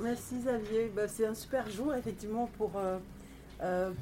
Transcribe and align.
Merci 0.00 0.36
Xavier. 0.38 0.92
Bah, 0.94 1.08
c'est 1.08 1.26
un 1.26 1.34
super 1.34 1.68
jour 1.70 1.94
effectivement 1.94 2.48
pour 2.58 2.72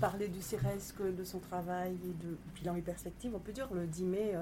parler 0.00 0.28
du 0.28 0.42
CIRESC, 0.42 1.00
de 1.00 1.24
son 1.24 1.38
travail 1.38 1.96
et 2.04 2.24
de 2.24 2.36
bilan 2.54 2.76
et 2.76 2.82
perspective. 2.82 3.32
On 3.34 3.38
peut 3.38 3.52
dire 3.52 3.68
le 3.72 3.86
10 3.86 4.04
mai, 4.04 4.34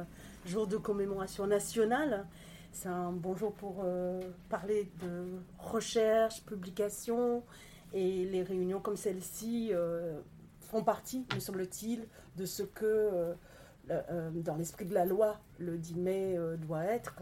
jour 0.46 0.66
de 0.66 0.76
commémoration 0.76 1.46
nationale. 1.46 2.26
C'est 2.72 2.88
un 2.88 3.12
bon 3.12 3.36
jour 3.36 3.52
pour 3.52 3.84
parler 4.48 4.90
de 5.02 5.26
recherche, 5.58 6.42
publication 6.44 7.42
et 7.92 8.24
les 8.24 8.42
réunions 8.42 8.80
comme 8.80 8.96
celle-ci 8.96 9.72
font 10.72 10.82
partie, 10.82 11.26
me 11.34 11.38
semble-t-il, 11.38 12.08
de 12.36 12.46
ce 12.46 12.62
que, 12.62 12.84
euh, 12.84 13.34
euh, 13.90 14.30
dans 14.30 14.56
l'esprit 14.56 14.86
de 14.86 14.94
la 14.94 15.04
loi, 15.04 15.38
le 15.58 15.76
10 15.76 15.96
mai 15.96 16.34
euh, 16.36 16.56
doit 16.56 16.84
être, 16.84 17.16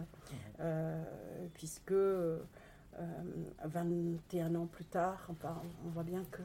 puisque 1.55 1.93
21 3.65 4.55
ans 4.55 4.67
plus 4.67 4.85
tard, 4.85 5.29
on 5.85 5.89
voit 5.91 6.03
bien 6.03 6.25
que 6.31 6.43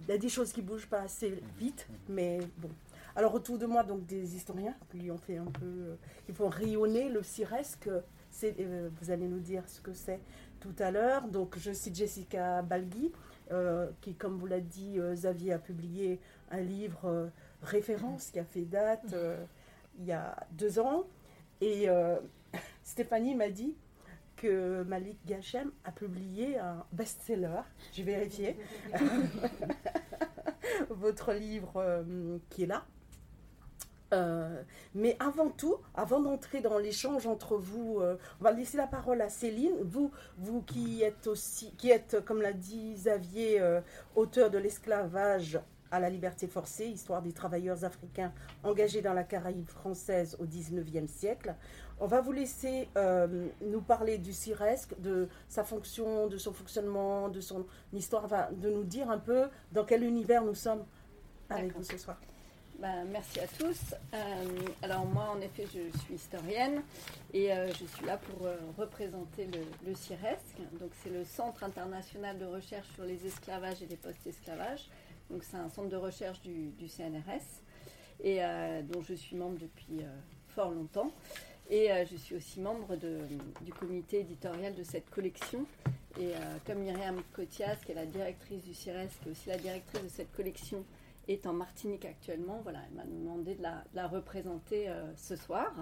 il 0.00 0.08
y 0.08 0.12
a 0.12 0.18
des 0.18 0.28
choses 0.28 0.52
qui 0.52 0.60
bougent 0.60 0.88
pas 0.88 1.00
assez 1.00 1.42
vite, 1.58 1.86
mais 2.08 2.40
bon. 2.58 2.68
Alors 3.16 3.34
autour 3.34 3.58
de 3.58 3.66
moi, 3.66 3.84
donc 3.84 4.04
des 4.06 4.34
historiens 4.34 4.74
qui 4.90 5.10
ont 5.10 5.18
fait 5.18 5.38
un 5.38 5.46
peu, 5.46 5.96
qui 6.26 6.32
font 6.32 6.48
rayonner 6.48 7.08
le 7.08 7.22
CIRESC. 7.22 7.88
vous 8.40 9.10
allez 9.10 9.28
nous 9.28 9.38
dire 9.38 9.62
ce 9.68 9.80
que 9.80 9.92
c'est 9.92 10.20
tout 10.60 10.74
à 10.78 10.90
l'heure. 10.90 11.28
Donc 11.28 11.56
je 11.58 11.72
cite 11.72 11.94
Jessica 11.94 12.62
Balgui, 12.62 13.12
euh, 13.52 13.88
qui, 14.00 14.14
comme 14.14 14.36
vous 14.36 14.46
l'a 14.46 14.60
dit, 14.60 14.98
euh, 14.98 15.14
Xavier 15.14 15.52
a 15.52 15.58
publié 15.58 16.20
un 16.50 16.60
livre 16.60 17.04
euh, 17.04 17.26
référence 17.62 18.30
qui 18.30 18.38
a 18.38 18.44
fait 18.44 18.64
date 18.64 19.14
il 19.98 20.06
y 20.06 20.12
a 20.12 20.36
deux 20.52 20.78
ans. 20.80 21.04
Et 21.60 21.86
Stéphanie 22.82 23.34
m'a 23.34 23.48
dit 23.48 23.76
que 24.36 24.82
Malik 24.84 25.18
Gachem 25.26 25.70
a 25.84 25.92
publié 25.92 26.58
un 26.58 26.84
best-seller. 26.92 27.62
J'ai 27.92 28.02
vérifié. 28.02 28.56
Votre 30.90 31.32
livre 31.32 32.04
qui 32.50 32.64
est 32.64 32.66
là. 32.66 32.84
Euh, 34.14 34.62
mais 34.94 35.16
avant 35.18 35.48
tout, 35.48 35.76
avant 35.94 36.20
d'entrer 36.20 36.60
dans 36.60 36.78
l'échange 36.78 37.26
entre 37.26 37.56
vous, 37.56 37.98
euh, 38.00 38.16
on 38.40 38.44
va 38.44 38.52
laisser 38.52 38.76
la 38.76 38.86
parole 38.86 39.20
à 39.20 39.28
Céline. 39.28 39.74
Vous, 39.82 40.12
vous 40.38 40.62
qui 40.62 41.02
êtes 41.02 41.26
aussi, 41.26 41.72
qui 41.76 41.90
êtes, 41.90 42.24
comme 42.24 42.40
l'a 42.40 42.52
dit 42.52 42.94
Xavier, 42.94 43.60
euh, 43.60 43.80
auteur 44.14 44.50
de 44.50 44.58
l'esclavage 44.58 45.58
à 45.90 46.00
la 46.00 46.10
liberté 46.10 46.46
forcée, 46.46 46.86
histoire 46.86 47.22
des 47.22 47.32
travailleurs 47.32 47.84
africains 47.84 48.32
engagés 48.62 49.00
dans 49.00 49.14
la 49.14 49.24
Caraïbe 49.24 49.68
française 49.68 50.36
au 50.40 50.44
XIXe 50.44 51.10
siècle. 51.10 51.54
On 52.00 52.06
va 52.06 52.20
vous 52.20 52.32
laisser 52.32 52.88
nous 53.60 53.80
parler 53.80 54.18
du 54.18 54.32
CIRESC, 54.32 55.00
de 55.00 55.28
sa 55.48 55.64
fonction, 55.64 56.26
de 56.26 56.38
son 56.38 56.52
fonctionnement, 56.52 57.28
de 57.28 57.40
son 57.40 57.66
histoire, 57.92 58.24
enfin, 58.24 58.48
de 58.52 58.68
nous 58.68 58.84
dire 58.84 59.10
un 59.10 59.18
peu 59.18 59.48
dans 59.72 59.84
quel 59.84 60.02
univers 60.02 60.44
nous 60.44 60.54
sommes 60.54 60.84
avec 61.48 61.76
vous 61.76 61.84
ce 61.84 61.96
soir. 61.96 62.16
Bah, 62.78 63.04
merci 63.06 63.38
à 63.40 63.46
tous. 63.46 63.94
Euh, 64.12 64.44
alors 64.82 65.06
moi, 65.06 65.30
en 65.34 65.40
effet, 65.40 65.64
je 65.66 65.96
suis 66.00 66.14
historienne 66.14 66.82
et 67.32 67.52
euh, 67.52 67.68
je 67.68 67.84
suis 67.84 68.04
là 68.04 68.18
pour 68.18 68.46
euh, 68.46 68.56
représenter 68.76 69.48
le, 69.86 69.94
CIRESC. 69.94 70.56
Donc 70.80 70.90
c'est 71.02 71.10
le 71.10 71.24
Centre 71.24 71.62
international 71.62 72.38
de 72.38 72.44
recherche 72.44 72.88
sur 72.94 73.04
les 73.04 73.24
esclavages 73.24 73.80
et 73.82 73.86
les 73.86 73.96
post-esclavages. 73.96 74.88
Donc 75.30 75.44
c'est 75.44 75.56
un 75.56 75.68
centre 75.68 75.88
de 75.88 75.96
recherche 75.96 76.40
du, 76.42 76.88
CNRS 76.88 77.62
et 78.22 78.40
dont 78.84 79.02
je 79.02 79.14
suis 79.14 79.36
membre 79.36 79.58
depuis 79.58 80.04
fort 80.48 80.70
longtemps. 80.70 81.10
Et 81.70 81.88
je 82.10 82.16
suis 82.16 82.36
aussi 82.36 82.60
membre 82.60 82.96
du 82.96 83.72
comité 83.72 84.20
éditorial 84.20 84.74
de 84.74 84.82
cette 84.82 85.08
collection. 85.10 85.66
Et 86.20 86.32
comme 86.66 86.78
Myriam 86.78 87.20
Cotias, 87.32 87.76
qui 87.84 87.92
est 87.92 87.94
la 87.94 88.06
directrice 88.06 88.62
du 88.62 88.74
CIRESC, 88.74 89.20
qui 89.22 89.28
est 89.28 89.32
aussi 89.32 89.48
la 89.48 89.56
directrice 89.56 90.02
de 90.02 90.08
cette 90.08 90.32
collection, 90.32 90.84
est 91.28 91.46
en 91.46 91.52
Martinique 91.52 92.04
actuellement. 92.04 92.60
Voilà, 92.62 92.80
elle 92.88 92.96
m'a 92.96 93.04
demandé 93.04 93.54
de 93.54 93.62
la, 93.62 94.06
représenter 94.06 94.88
euh, 94.88 95.04
ce 95.16 95.36
soir. 95.36 95.72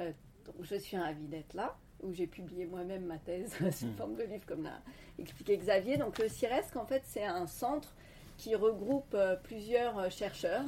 Euh, 0.00 0.12
donc 0.44 0.56
je 0.62 0.76
suis 0.76 0.96
ravie 0.96 1.26
d'être 1.26 1.54
là, 1.54 1.76
où 2.02 2.12
j'ai 2.12 2.26
publié 2.26 2.66
moi-même 2.66 3.04
ma 3.04 3.18
thèse 3.18 3.56
sous 3.72 3.86
hmm. 3.86 3.94
forme 3.94 4.14
de 4.16 4.24
livre, 4.24 4.46
comme 4.46 4.62
l'a 4.62 4.80
expliqué 5.18 5.56
Xavier. 5.56 5.96
Donc 5.96 6.18
le 6.18 6.28
CIRESC, 6.28 6.76
en 6.76 6.86
fait, 6.86 7.02
c'est 7.04 7.24
un 7.24 7.46
centre 7.46 7.94
qui 8.36 8.54
regroupe 8.54 9.14
euh, 9.14 9.36
plusieurs 9.36 10.10
chercheurs, 10.10 10.64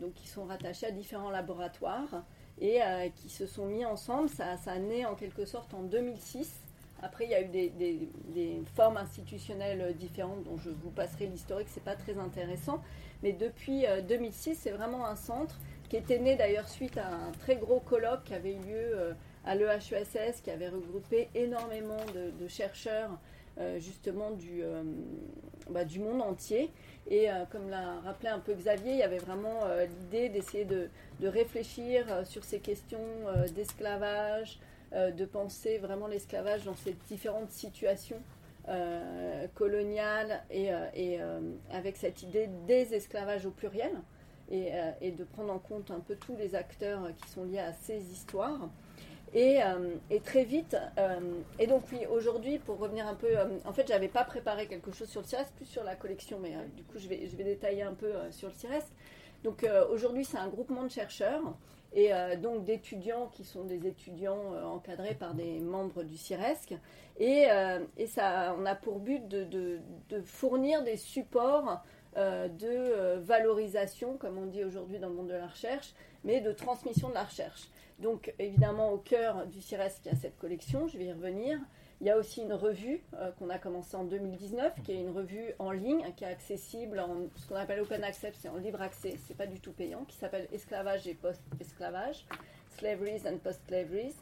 donc 0.00 0.14
qui 0.14 0.26
sont 0.26 0.46
rattachés 0.46 0.86
à 0.86 0.90
différents 0.90 1.30
laboratoires 1.30 2.24
et 2.60 2.80
qui 3.16 3.28
se 3.28 3.46
sont 3.46 3.66
mis 3.66 3.84
ensemble. 3.84 4.28
Ça, 4.28 4.56
ça 4.56 4.72
a 4.72 4.78
né 4.78 5.06
en 5.06 5.14
quelque 5.14 5.44
sorte 5.44 5.74
en 5.74 5.82
2006 5.82 6.62
après, 7.02 7.24
il 7.26 7.30
y 7.30 7.34
a 7.34 7.42
eu 7.42 7.48
des, 7.48 8.62
formes 8.74 8.96
institutionnelles 8.96 9.94
différentes 9.96 10.42
dont 10.44 10.56
je 10.58 10.70
vous 10.70 10.90
passerai 10.90 11.26
l'historique, 11.26 11.68
c'est 11.70 11.82
pas 11.82 11.94
très 11.94 12.18
intéressant. 12.18 12.82
Mais 13.22 13.32
depuis 13.32 13.84
2006, 14.08 14.50
euh, 14.50 14.54
c'est 14.58 14.70
vraiment 14.70 15.06
un 15.06 15.16
centre 15.16 15.58
qui 15.88 15.96
était 15.96 16.18
né 16.18 16.36
d'ailleurs 16.36 16.68
suite 16.68 16.98
à 16.98 17.08
un 17.08 17.32
très 17.32 17.56
gros 17.56 17.80
colloque 17.80 18.24
qui 18.24 18.34
avait 18.34 18.54
eu 18.54 18.58
lieu 18.58 18.98
euh, 18.98 19.12
à 19.44 19.54
l'EHESS, 19.54 20.40
qui 20.42 20.50
avait 20.50 20.68
regroupé 20.68 21.28
énormément 21.34 22.04
de, 22.14 22.48
chercheurs 22.48 23.10
euh, 23.12 23.14
justement 23.78 24.30
du, 24.30 24.62
bah, 25.70 25.84
du 25.84 25.98
monde 25.98 26.22
entier. 26.22 26.70
Et 27.10 27.26
comme 27.50 27.70
l'a 27.70 28.00
rappelé 28.00 28.28
un 28.28 28.38
peu 28.38 28.54
Xavier, 28.54 28.92
il 28.92 28.98
y 28.98 29.02
avait 29.02 29.18
vraiment 29.18 29.60
l'idée 30.02 30.28
d'essayer 30.28 30.64
de, 30.64 30.88
de, 31.20 31.28
réfléchir 31.28 32.04
sur 32.24 32.44
ces 32.44 32.60
questions 32.60 32.98
d'esclavage, 33.54 34.60
euh, 34.94 35.10
de 35.10 35.26
penser 35.26 35.76
vraiment 35.76 36.06
l'esclavage 36.06 36.64
dans 36.64 36.74
ces 36.74 36.96
différentes 37.08 37.50
situations 37.50 38.22
euh, 38.70 39.46
coloniales 39.54 40.42
et, 40.50 40.70
euh, 40.72 41.40
avec 41.70 41.98
cette 41.98 42.22
idée 42.22 42.48
des 42.66 42.94
esclavages 42.94 43.44
au 43.44 43.50
pluriel 43.50 43.92
et, 44.50 45.10
de 45.12 45.24
prendre 45.24 45.52
en 45.52 45.58
compte 45.58 45.90
un 45.90 46.00
peu 46.00 46.16
tous 46.16 46.34
les 46.36 46.54
acteurs 46.54 47.14
qui 47.18 47.28
sont 47.28 47.44
liés 47.44 47.58
à 47.58 47.74
ces 47.74 48.00
histoires. 48.10 48.70
Et, 49.34 49.60
très 50.24 50.44
vite, 50.44 50.76
et 51.58 51.66
donc 51.66 51.84
oui, 51.92 52.06
aujourd'hui, 52.10 52.58
pour 52.58 52.78
revenir 52.78 53.06
un 53.06 53.14
peu, 53.14 53.28
en 53.64 53.72
fait, 53.72 53.86
j'avais 53.86 54.08
pas 54.08 54.24
préparé 54.24 54.66
quelque 54.66 54.90
chose 54.92 55.08
sur 55.08 55.20
le 55.20 55.26
CIRES, 55.26 55.46
plus 55.56 55.66
sur 55.66 55.84
la 55.84 55.96
collection, 55.96 56.38
mais 56.40 56.54
du 56.76 56.82
coup, 56.84 56.98
je 56.98 57.08
vais, 57.08 57.26
je 57.26 57.36
vais 57.36 57.44
détailler 57.44 57.82
un 57.82 57.94
peu 57.94 58.12
sur 58.30 58.48
le 58.48 58.54
CIRES. 58.54 58.86
Donc 59.44 59.66
aujourd'hui, 59.90 60.24
c'est 60.24 60.38
un 60.38 60.48
groupement 60.48 60.82
de 60.82 60.90
chercheurs 60.90 61.42
et 61.92 62.12
euh, 62.12 62.36
donc 62.36 62.64
d'étudiants 62.64 63.28
qui 63.32 63.44
sont 63.44 63.64
des 63.64 63.86
étudiants 63.86 64.52
euh, 64.54 64.64
encadrés 64.64 65.14
par 65.14 65.34
des 65.34 65.58
membres 65.58 66.02
du 66.02 66.16
CIRESC. 66.16 66.74
Et, 67.18 67.46
euh, 67.50 67.80
ça, 68.06 68.54
on 68.58 68.66
a 68.66 68.74
pour 68.74 69.00
but 69.00 69.26
de, 69.26 69.80
fournir 70.24 70.82
des 70.84 70.96
supports 70.96 71.82
de 72.16 73.18
valorisation, 73.18 74.16
comme 74.16 74.38
on 74.38 74.46
dit 74.46 74.64
aujourd'hui 74.64 74.98
dans 74.98 75.08
le 75.08 75.14
monde 75.14 75.28
de 75.28 75.34
la 75.34 75.46
recherche, 75.46 75.94
mais 76.24 76.40
de 76.40 76.50
transmission 76.50 77.10
de 77.10 77.14
la 77.14 77.22
recherche. 77.24 77.68
Donc 77.98 78.32
évidemment 78.38 78.92
au 78.92 78.98
cœur 78.98 79.46
du 79.46 79.60
CIRESC, 79.60 80.06
il 80.06 80.12
y 80.12 80.14
a 80.14 80.18
cette 80.18 80.38
collection, 80.38 80.86
je 80.88 80.98
vais 80.98 81.06
y 81.06 81.12
revenir. 81.12 81.58
Il 82.00 82.06
y 82.06 82.10
a 82.10 82.16
aussi 82.16 82.42
une 82.42 82.52
revue 82.52 83.02
euh, 83.14 83.32
qu'on 83.32 83.50
a 83.50 83.58
commencé 83.58 83.96
en 83.96 84.04
2019, 84.04 84.82
qui 84.84 84.92
est 84.92 85.00
une 85.00 85.10
revue 85.10 85.52
en 85.58 85.72
ligne, 85.72 86.04
qui 86.16 86.22
est 86.22 86.28
accessible 86.28 87.00
en 87.00 87.26
ce 87.34 87.48
qu'on 87.48 87.56
appelle 87.56 87.80
open 87.80 88.04
access, 88.04 88.34
c'est 88.38 88.48
en 88.48 88.56
libre 88.56 88.80
accès, 88.80 89.16
c'est 89.26 89.36
pas 89.36 89.48
du 89.48 89.58
tout 89.58 89.72
payant, 89.72 90.04
qui 90.06 90.16
s'appelle 90.16 90.46
Esclavage 90.52 91.08
et 91.08 91.14
post-esclavage, 91.14 92.24
Slaveries 92.78 93.22
and 93.26 93.38
Post-Slaveries. 93.38 94.14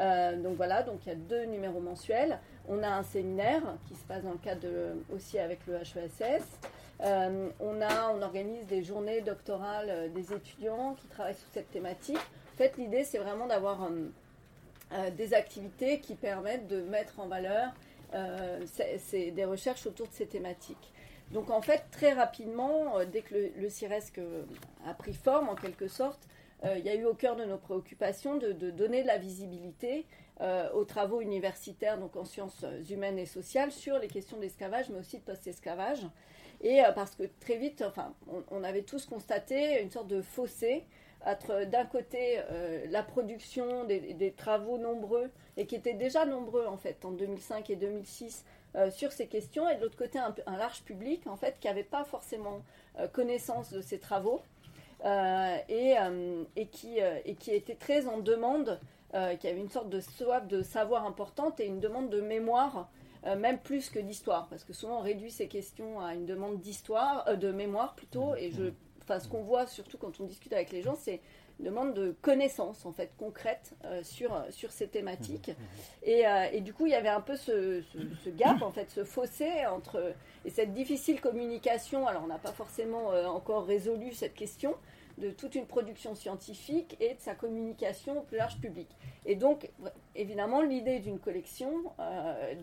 Euh, 0.00 0.42
donc 0.42 0.56
voilà, 0.56 0.82
donc 0.82 1.06
il 1.06 1.10
y 1.10 1.12
a 1.12 1.14
deux 1.14 1.44
numéros 1.44 1.80
mensuels. 1.80 2.40
On 2.68 2.82
a 2.82 2.88
un 2.88 3.04
séminaire 3.04 3.62
qui 3.86 3.94
se 3.94 4.04
passe 4.04 4.24
dans 4.24 4.32
le 4.32 4.38
cadre 4.38 4.66
aussi 5.14 5.38
avec 5.38 5.60
le 5.68 5.76
HESS. 5.76 6.42
Euh, 7.02 7.48
on, 7.60 7.80
a, 7.80 8.12
on 8.12 8.22
organise 8.22 8.66
des 8.66 8.82
journées 8.82 9.20
doctorales 9.20 10.10
des 10.12 10.32
étudiants 10.32 10.94
qui 10.94 11.06
travaillent 11.06 11.36
sur 11.36 11.48
cette 11.52 11.70
thématique. 11.70 12.18
Fait, 12.60 12.76
l'idée, 12.76 13.04
c'est 13.04 13.16
vraiment 13.16 13.46
d'avoir 13.46 13.88
euh, 14.92 15.10
des 15.12 15.32
activités 15.32 15.98
qui 15.98 16.14
permettent 16.14 16.68
de 16.68 16.82
mettre 16.82 17.18
en 17.18 17.26
valeur 17.26 17.72
euh, 18.12 18.60
des 19.10 19.44
recherches 19.46 19.86
autour 19.86 20.08
de 20.08 20.12
ces 20.12 20.26
thématiques. 20.26 20.92
Donc 21.32 21.48
en 21.48 21.62
fait, 21.62 21.84
très 21.90 22.12
rapidement, 22.12 22.98
euh, 22.98 23.06
dès 23.06 23.22
que 23.22 23.34
le, 23.58 23.68
CIRESC 23.70 24.20
a 24.86 24.92
pris 24.92 25.14
forme 25.14 25.48
en 25.48 25.54
quelque 25.54 25.88
sorte, 25.88 26.20
il 26.76 26.84
y 26.84 26.90
a 26.90 26.94
eu 26.94 27.06
au 27.06 27.14
cœur 27.14 27.34
de 27.34 27.46
nos 27.46 27.56
préoccupations 27.56 28.36
de, 28.36 28.52
donner 28.52 29.00
de 29.00 29.06
la 29.06 29.16
visibilité 29.16 30.04
aux 30.74 30.84
travaux 30.84 31.22
universitaires, 31.22 31.96
donc 31.96 32.14
en 32.16 32.26
sciences 32.26 32.66
humaines 32.90 33.18
et 33.18 33.24
sociales, 33.24 33.72
sur 33.72 33.98
les 33.98 34.08
questions 34.08 34.36
d'esclavage, 34.36 34.90
mais 34.90 34.98
aussi 34.98 35.16
de 35.16 35.22
post-esclavage. 35.22 36.06
Et 36.60 36.82
parce 36.94 37.14
que 37.14 37.22
très 37.40 37.56
vite, 37.56 37.82
enfin, 37.86 38.12
on, 38.50 38.62
avait 38.62 38.82
tous 38.82 39.06
constaté 39.06 39.80
une 39.80 39.90
sorte 39.90 40.08
de 40.08 40.20
fossé 40.20 40.84
entre 41.24 41.64
d'un 41.66 41.84
côté 41.84 42.40
euh, 42.50 42.86
la 42.88 43.02
production 43.02 43.84
des, 43.84 44.34
travaux 44.36 44.78
nombreux, 44.78 45.30
et 45.56 45.66
qui 45.66 45.74
étaient 45.76 45.94
déjà 45.94 46.24
nombreux 46.24 46.66
en 46.66 46.76
fait 46.76 47.04
en 47.04 47.10
2005 47.10 47.68
et 47.70 47.76
2006 47.76 48.44
euh, 48.76 48.90
sur 48.90 49.12
ces 49.12 49.26
questions, 49.26 49.68
et 49.68 49.76
de 49.76 49.82
l'autre 49.82 49.98
côté 49.98 50.18
un, 50.18 50.34
large 50.56 50.82
public 50.82 51.26
en 51.26 51.36
fait 51.36 51.56
qui 51.60 51.68
n'avait 51.68 51.82
pas 51.82 52.04
forcément 52.04 52.62
euh, 52.98 53.08
connaissance 53.08 53.72
de 53.72 53.80
ces 53.80 53.98
travaux 53.98 54.40
et, 55.02 55.94
et, 56.56 56.66
qui, 56.66 56.98
et 56.98 57.34
qui 57.34 57.52
était 57.52 57.74
très 57.74 58.06
en 58.06 58.18
demande, 58.18 58.78
qui 59.12 59.48
avait 59.48 59.58
une 59.58 59.70
sorte 59.70 59.88
de 59.88 59.98
soif 59.98 60.46
de 60.46 60.60
savoir 60.60 61.06
importante 61.06 61.58
et 61.58 61.64
une 61.64 61.80
demande 61.80 62.10
de 62.10 62.20
mémoire 62.20 62.90
même 63.24 63.58
plus 63.58 63.88
que 63.88 63.98
d'histoire, 63.98 64.46
parce 64.48 64.62
que 64.62 64.74
souvent 64.74 64.98
on 64.98 65.00
réduit 65.00 65.30
ces 65.30 65.48
questions 65.48 66.02
à 66.02 66.12
une 66.14 66.26
demande 66.26 66.60
d'histoire, 66.60 67.34
de 67.38 67.50
mémoire 67.50 67.94
plutôt, 67.94 68.34
et 68.36 68.50
je, 68.50 68.74
enfin, 69.10 69.20
ce 69.20 69.28
qu'on 69.28 69.42
voit 69.42 69.66
surtout 69.66 69.98
quand 69.98 70.20
on 70.20 70.24
discute 70.24 70.52
avec 70.52 70.70
les 70.70 70.82
gens, 70.82 70.94
c'est 70.94 71.20
demande 71.60 71.94
de 71.94 72.14
connaissances 72.22 72.86
en 72.86 72.92
fait 72.92 73.10
concrètes 73.18 73.74
euh, 73.84 74.02
sur, 74.02 74.44
sur 74.50 74.72
ces 74.72 74.88
thématiques. 74.88 75.48
Mmh, 75.48 75.52
mmh. 75.52 76.08
Et, 76.08 76.26
euh, 76.26 76.46
et, 76.52 76.60
du 76.60 76.72
coup, 76.72 76.86
il 76.86 76.92
y 76.92 76.94
avait 76.94 77.08
un 77.08 77.20
peu 77.20 77.36
ce, 77.36 77.82
ce, 78.24 78.30
gap, 78.30 78.62
en 78.62 78.70
fait, 78.70 78.90
ce 78.90 79.04
fossé 79.04 79.66
entre 79.66 80.14
et 80.44 80.50
cette 80.50 80.72
difficile 80.72 81.20
communication. 81.20 82.06
Alors, 82.06 82.22
on 82.24 82.28
n'a 82.28 82.38
pas 82.38 82.52
forcément 82.52 83.12
euh, 83.12 83.26
encore 83.26 83.66
résolu 83.66 84.12
cette 84.12 84.34
question 84.34 84.74
de 85.18 85.30
toute 85.30 85.54
une 85.54 85.66
production 85.66 86.14
scientifique 86.14 86.96
et 86.98 87.14
de 87.14 87.20
sa 87.20 87.34
communication 87.34 88.20
au 88.20 88.22
plus 88.22 88.38
large 88.38 88.58
public. 88.58 88.88
Et 89.26 89.34
donc, 89.34 89.68
évidemment, 90.16 90.62
l'idée 90.62 90.98
d'une 91.00 91.18
collection, 91.18 91.70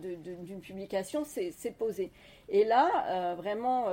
d'une 0.02 0.60
publication, 0.60 1.24
s'est 1.24 1.74
posée. 1.78 2.10
Et 2.48 2.64
là, 2.64 3.36
vraiment 3.36 3.86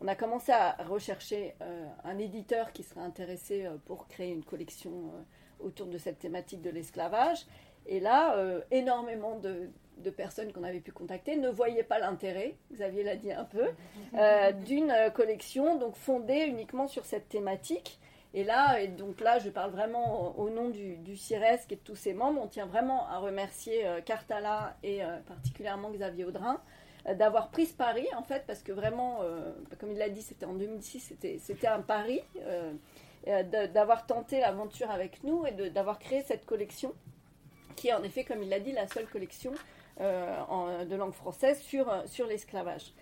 on 0.00 0.08
a 0.08 0.14
commencé 0.14 0.50
à 0.50 0.76
rechercher 0.88 1.54
euh, 1.60 1.86
un 2.04 2.18
éditeur 2.18 2.72
qui 2.72 2.82
serait 2.82 3.02
intéressé 3.02 3.66
euh, 3.66 3.76
pour 3.84 4.08
créer 4.08 4.32
une 4.32 4.44
collection 4.44 4.90
euh, 4.90 5.64
autour 5.64 5.86
de 5.86 5.98
cette 5.98 6.18
thématique 6.18 6.62
de 6.62 6.70
l'esclavage. 6.70 7.46
Et 7.86 7.98
là, 7.98 8.36
énormément 8.70 9.36
de, 9.36 9.70
personnes 10.10 10.52
qu'on 10.52 10.64
avait 10.64 10.80
pu 10.80 10.92
contacter 10.92 11.36
ne 11.36 11.48
voyaient 11.48 11.82
pas 11.82 11.98
l'intérêt, 11.98 12.56
Xavier 12.72 13.02
l'a 13.02 13.16
dit 13.16 13.32
un 13.32 13.44
peu, 13.44 13.68
d'une 14.66 14.94
collection 15.14 15.76
donc 15.76 15.96
fondée 15.96 16.44
uniquement 16.46 16.88
sur 16.88 17.06
cette 17.06 17.28
thématique. 17.30 17.98
Et 18.34 18.44
là, 18.44 18.80
et 18.80 18.88
donc 18.88 19.20
là, 19.20 19.38
je 19.38 19.48
parle 19.48 19.70
vraiment 19.70 20.38
au, 20.38 20.50
nom 20.50 20.68
du, 20.68 20.96
du 20.98 21.16
CIRESC 21.16 21.72
et 21.72 21.76
de 21.76 21.80
tous 21.80 21.96
ses 21.96 22.12
membres. 22.12 22.40
On 22.42 22.48
tient 22.48 22.66
vraiment 22.66 23.08
à 23.08 23.18
remercier 23.18 23.84
Cartala 24.04 24.76
et 24.82 25.00
particulièrement 25.26 25.90
Xavier 25.90 26.26
Audrin 26.26 26.60
d'avoir 27.06 27.48
pris 27.48 27.66
ce 27.66 27.74
pari, 27.74 28.06
en 28.16 28.22
fait, 28.22 28.44
parce 28.46 28.62
que 28.62 28.72
vraiment, 28.72 29.20
euh, 29.22 29.52
comme 29.78 29.92
il 29.92 29.98
l'a 29.98 30.08
dit, 30.08 30.22
c'était 30.22 30.46
en 30.46 30.54
2006, 30.54 31.14
c'était 31.38 31.66
un 31.66 31.80
pari, 31.80 32.20
euh, 32.38 32.72
d'avoir 33.72 34.06
tenté 34.06 34.40
l'aventure 34.40 34.90
avec 34.90 35.22
nous 35.24 35.44
et 35.46 35.70
d'avoir 35.70 35.98
créé 35.98 36.22
cette 36.22 36.46
collection, 36.46 36.92
qui 37.76 37.88
est 37.88 37.94
en 37.94 38.02
effet, 38.02 38.24
comme 38.24 38.42
il 38.42 38.48
l'a 38.48 38.60
dit, 38.60 38.72
la 38.72 38.86
seule 38.86 39.06
collection 39.06 39.52
de 39.98 40.96
langue 40.96 41.12
française 41.12 41.60
sur, 41.60 41.92
sur 42.06 42.26
l'esclavage. 42.26 42.94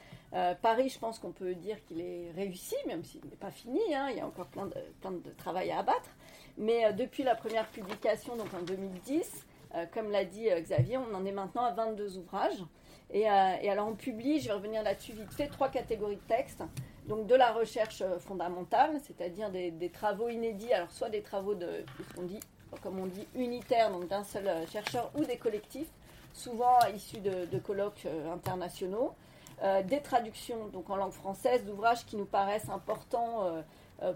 Paris, 0.60 0.88
je 0.88 0.98
pense 0.98 1.20
qu'on 1.20 1.30
peut 1.30 1.54
dire 1.54 1.76
qu'il 1.84 2.00
est 2.00 2.32
réussi, 2.34 2.74
même 2.88 3.04
s'il 3.04 3.24
n'est 3.26 3.36
pas 3.36 3.52
fini, 3.52 3.78
hein, 3.94 4.08
il 4.10 4.16
y 4.16 4.20
a 4.20 4.26
encore 4.26 4.48
plein 4.48 4.66
de, 4.66 4.74
plein 5.00 5.12
de 5.12 5.30
travail 5.36 5.70
à 5.70 5.78
abattre. 5.78 6.10
Mais 6.56 6.92
depuis 6.94 7.22
la 7.22 7.36
première 7.36 7.68
publication, 7.68 8.34
donc 8.34 8.52
en 8.54 8.62
2010, 8.62 9.46
comme 9.94 10.10
l'a 10.10 10.24
dit 10.24 10.48
Xavier, 10.50 10.98
on 10.98 11.14
en 11.14 11.24
est 11.24 11.30
maintenant 11.30 11.62
à 11.62 11.70
22 11.70 12.18
ouvrages. 12.18 12.64
Euh, 13.14 13.56
et, 13.62 13.70
alors 13.70 13.88
on 13.88 13.94
publie, 13.94 14.40
je 14.40 14.48
vais 14.48 14.54
revenir 14.54 14.82
là-dessus 14.82 15.12
vite 15.12 15.32
fait, 15.32 15.48
trois 15.48 15.68
catégories 15.68 16.16
de 16.16 16.34
textes. 16.34 16.62
Donc 17.06 17.26
de 17.26 17.34
la 17.34 17.52
recherche 17.52 18.02
euh, 18.02 18.18
fondamentale, 18.18 19.00
c'est-à-dire 19.02 19.50
des, 19.50 19.90
travaux 19.90 20.28
inédits, 20.28 20.72
alors 20.72 20.90
soit 20.90 21.08
des 21.08 21.22
travaux 21.22 21.54
de, 21.54 21.84
dit, 22.22 22.40
comme 22.82 22.98
on 22.98 23.06
dit, 23.06 23.26
unitaires, 23.34 23.90
donc 23.90 24.08
d'un 24.08 24.24
seul 24.24 24.46
euh, 24.46 24.66
chercheur, 24.66 25.10
ou 25.16 25.24
des 25.24 25.38
collectifs, 25.38 25.88
souvent 26.34 26.78
issus 26.94 27.20
de, 27.20 27.58
colloques 27.58 28.06
internationaux. 28.32 29.14
des 29.86 30.00
traductions 30.00 30.68
donc 30.68 30.88
en 30.88 30.94
langue 30.94 31.12
française 31.12 31.64
d'ouvrages 31.64 32.04
qui 32.04 32.16
nous 32.16 32.26
paraissent 32.26 32.68
importants 32.68 33.50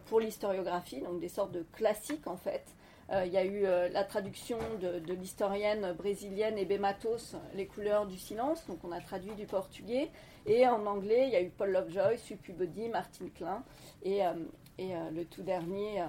pour 0.05 0.21
l'historiographie, 0.21 1.01
donc 1.01 1.19
des 1.19 1.29
sortes 1.29 1.51
de 1.51 1.65
classiques 1.73 2.29
en 2.29 2.37
fait, 2.37 2.63
il 3.11 3.33
y 3.33 3.37
a 3.37 3.45
eu 3.45 3.65
euh, 3.65 3.89
la 3.91 4.05
traduction 4.05 4.59
de, 4.81 5.13
l'historienne 5.13 5.93
brésilienne 5.93 6.57
Ebe 6.57 6.81
Matos, 6.81 7.37
Les 7.55 7.67
couleurs 7.67 8.07
du 8.07 8.19
silence, 8.19 8.67
donc 8.67 8.79
on 8.85 8.93
a 8.93 9.01
traduit 9.01 9.35
du 9.35 9.47
portugais. 9.47 10.11
Et 10.47 10.67
en 10.67 10.87
anglais, 10.87 11.25
il 11.27 11.33
y 11.33 11.37
a 11.37 11.43
eu 11.43 11.51
Paul 11.51 11.71
Lovejoy, 11.71 12.19
Supu 12.19 12.53
Body, 12.53 12.89
Martin 12.89 13.27
Klein. 13.35 13.63
Et, 14.03 14.25
euh, 14.25 14.33
et 14.79 14.93
le 15.13 15.25
tout 15.27 15.43
dernier 15.43 16.03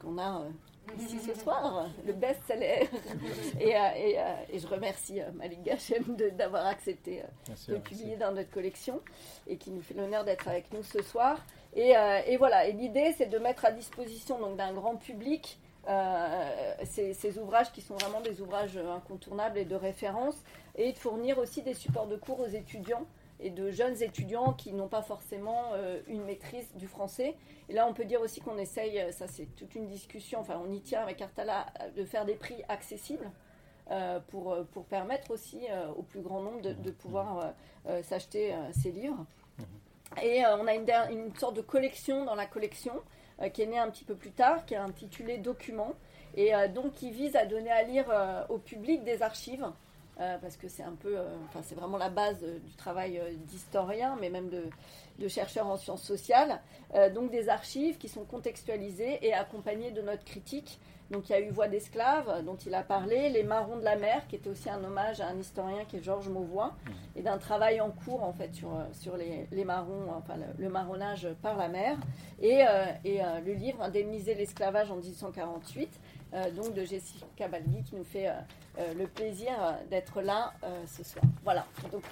qu'on 0.00 0.18
a 0.18 0.44
ici 0.98 1.18
ce 1.18 1.34
soir, 1.40 1.88
le 2.06 2.12
best-seller. 2.12 2.88
et, 3.60 3.70
et, 3.70 4.18
et, 4.52 4.58
je 4.58 4.66
remercie 4.66 5.20
Malik 5.34 5.62
Gachem 5.62 6.04
d'avoir 6.36 6.66
accepté 6.66 7.22
de 7.66 7.72
le 7.72 7.80
publier 7.80 8.16
dans 8.16 8.32
notre 8.32 8.50
collection 8.50 9.00
et 9.48 9.56
qui 9.56 9.70
nous 9.70 9.80
fait 9.80 9.94
l'honneur 9.94 10.24
d'être 10.24 10.46
avec 10.46 10.70
nous 10.72 10.82
ce 10.82 11.02
soir. 11.02 11.44
Et, 11.74 11.94
et 12.26 12.36
voilà, 12.36 12.66
et 12.66 12.72
l'idée 12.72 13.14
c'est 13.16 13.26
de 13.26 13.38
mettre 13.38 13.64
à 13.64 13.72
disposition 13.72 14.54
d'un 14.54 14.72
grand 14.74 14.96
public 14.96 15.58
euh, 15.90 16.74
ces, 16.84 17.38
ouvrages 17.38 17.72
qui 17.72 17.80
sont 17.80 17.96
vraiment 17.96 18.20
des 18.20 18.40
ouvrages 18.40 18.76
incontournables 18.76 19.58
et 19.58 19.64
de 19.64 19.74
référence, 19.74 20.36
et 20.76 20.92
de 20.92 20.98
fournir 20.98 21.38
aussi 21.38 21.62
des 21.62 21.74
supports 21.74 22.06
de 22.06 22.16
cours 22.16 22.40
aux 22.40 22.46
étudiants 22.46 23.04
et 23.40 23.50
de 23.50 23.70
jeunes 23.70 24.00
étudiants 24.02 24.52
qui 24.52 24.72
n'ont 24.72 24.88
pas 24.88 25.02
forcément 25.02 25.72
euh, 25.72 26.00
une 26.06 26.22
maîtrise 26.24 26.68
du 26.76 26.86
français. 26.86 27.34
Et 27.68 27.72
là, 27.72 27.86
on 27.88 27.94
peut 27.94 28.04
dire 28.04 28.20
aussi 28.20 28.40
qu'on 28.40 28.58
essaye, 28.58 29.12
ça 29.12 29.26
c'est 29.26 29.46
toute 29.56 29.74
une 29.74 29.88
discussion, 29.88 30.40
enfin 30.40 30.60
on 30.64 30.70
y 30.72 30.80
tient 30.80 31.00
avec 31.02 31.20
Artala, 31.22 31.66
de 31.96 32.04
faire 32.04 32.24
des 32.24 32.34
prix 32.34 32.62
accessibles. 32.68 33.30
Euh, 33.92 34.20
pour, 34.28 34.56
pour 34.70 34.84
permettre 34.84 35.32
aussi 35.32 35.66
au 35.96 36.02
plus 36.02 36.20
grand 36.20 36.42
nombre 36.42 36.60
de, 36.60 36.90
pouvoir 36.92 37.52
s'acheter 38.02 38.54
ces 38.70 38.92
livres. 38.92 39.26
Et 40.22 40.44
on 40.46 40.68
a 40.68 40.74
une, 40.74 40.88
une, 41.10 41.34
sorte 41.34 41.56
de 41.56 41.60
collection 41.60 42.24
dans 42.24 42.36
la 42.36 42.46
collection 42.46 42.92
euh, 42.92 42.98
qui 43.48 43.62
est 43.62 43.66
né 43.66 43.78
un 43.78 43.88
petit 43.90 44.04
peu 44.04 44.14
plus 44.14 44.30
tard, 44.30 44.66
qui 44.66 44.74
est 44.74 44.78
intitulé 44.78 45.38
Documents, 45.38 45.94
et 46.36 46.54
euh, 46.54 46.68
donc 46.68 46.94
qui 46.94 47.10
vise 47.10 47.36
à 47.36 47.46
donner 47.46 47.70
à 47.70 47.82
lire 47.82 48.06
euh, 48.10 48.44
au 48.48 48.58
public 48.58 49.04
des 49.04 49.22
archives. 49.22 49.66
parce 50.16 50.58
que 50.58 50.68
c'est 50.68 50.82
un 50.82 50.96
peu, 51.00 51.16
c'est 51.62 51.74
vraiment 51.74 51.96
la 51.96 52.10
base 52.10 52.42
du 52.42 52.74
travail 52.76 53.18
d'historien, 53.46 54.18
mais 54.20 54.28
même 54.28 54.50
de, 54.50 54.64
de, 55.18 55.28
chercheurs 55.28 55.66
en 55.66 55.78
sciences 55.78 56.02
sociales. 56.02 56.60
donc 57.14 57.30
des 57.30 57.48
archives 57.48 57.96
qui 57.96 58.08
sont 58.08 58.26
contextualisées 58.26 59.26
et 59.26 59.32
accompagnées 59.32 59.92
de 59.92 60.02
notes 60.02 60.24
critiques 60.24 60.78
donc 61.10 61.28
il 61.28 61.32
y 61.32 61.34
a 61.34 61.40
eu 61.40 61.50
Voix 61.50 61.68
d'esclaves, 61.68 62.44
dont 62.44 62.56
il 62.56 62.74
a 62.74 62.82
parlé, 62.82 63.30
Les 63.30 63.42
Marrons 63.42 63.78
de 63.78 63.84
la 63.84 63.96
mer, 63.96 64.26
qui 64.28 64.36
était 64.36 64.48
aussi 64.48 64.70
un 64.70 64.82
hommage 64.82 65.20
à 65.20 65.26
un 65.26 65.36
historien 65.38 65.84
qui 65.88 65.96
est 65.96 66.02
Georges 66.02 66.28
Mauvois, 66.28 66.74
et 67.16 67.22
d'un 67.22 67.38
travail 67.38 67.80
en 67.80 67.90
cours 67.90 68.22
en 68.22 68.32
fait 68.32 68.54
sur, 68.54 68.68
euh, 68.68 68.84
sur 68.92 69.16
les, 69.16 69.48
les 69.50 69.64
marrons, 69.64 70.12
enfin 70.16 70.34
le, 70.58 70.68
marronnage 70.68 71.28
par 71.42 71.56
la 71.56 71.68
mer, 71.68 71.96
et, 72.40 72.62
euh, 72.62 72.84
et 73.04 73.22
euh, 73.22 73.40
le 73.44 73.54
livre 73.54 73.82
Indemniser 73.82 74.34
l'esclavage 74.34 74.90
en 74.90 74.96
1848, 74.96 75.90
donc 76.54 76.74
de 76.74 76.84
Jessica 76.84 77.48
Balgui, 77.48 77.82
qui 77.82 77.96
nous 77.96 78.04
fait 78.04 78.28
le 78.78 79.06
plaisir 79.06 79.52
d'être 79.90 80.22
là 80.22 80.52
ce 80.86 81.02
soir. 81.02 81.24
Voilà. 81.44 81.66
Donc 81.90 82.04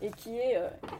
et 0.00 0.10
qui 0.10 0.36
est 0.36 0.56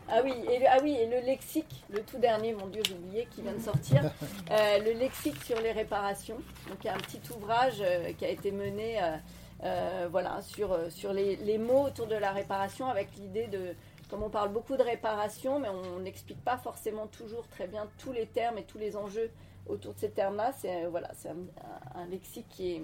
ah 0.08 0.20
oui 0.24 0.34
et 0.50 0.66
ah 0.66 0.78
oui 0.82 0.96
et 0.96 1.06
le 1.06 1.24
lexique, 1.24 1.84
le 1.90 2.00
tout 2.02 2.18
dernier, 2.18 2.52
mon 2.52 2.66
Dieu, 2.66 2.82
j'ai 2.86 2.94
oublié, 2.94 3.28
qui 3.30 3.42
vient 3.42 3.52
de 3.52 3.60
sortir, 3.60 4.02
le 4.50 4.92
lexique 4.98 5.42
sur 5.44 5.60
les 5.60 5.72
réparations. 5.72 6.38
Donc 6.68 6.78
il 6.82 6.86
y 6.86 6.90
a 6.90 6.94
un 6.94 6.98
petit 6.98 7.20
ouvrage 7.34 7.78
euh, 7.80 8.12
qui 8.12 8.24
a 8.24 8.28
été 8.28 8.50
mené 8.50 9.02
euh, 9.02 9.16
euh, 9.64 10.08
voilà, 10.10 10.40
sur, 10.42 10.76
sur 10.90 11.12
les, 11.12 11.36
les, 11.36 11.58
mots 11.58 11.86
autour 11.86 12.06
de 12.06 12.14
la 12.14 12.32
réparation 12.32 12.86
avec 12.86 13.08
l'idée 13.16 13.46
de, 13.46 13.74
comme 14.08 14.22
on 14.22 14.30
parle 14.30 14.52
beaucoup 14.52 14.76
de 14.76 14.82
réparation, 14.82 15.58
mais 15.58 15.68
on 15.68 16.00
n'explique 16.00 16.42
pas 16.44 16.56
forcément 16.56 17.06
toujours 17.06 17.46
très 17.48 17.66
bien 17.66 17.88
tous 17.98 18.12
les 18.12 18.26
termes 18.26 18.58
et 18.58 18.64
tous 18.64 18.78
les 18.78 18.96
enjeux 18.96 19.30
autour 19.68 19.94
de 19.94 19.98
ces 19.98 20.10
termes-là. 20.10 20.52
C'est 20.52 20.86
voilà, 20.86 21.10
c'est 21.14 21.30
un, 21.30 22.06
lexique 22.06 22.46
qui, 22.48 22.72
est, 22.72 22.82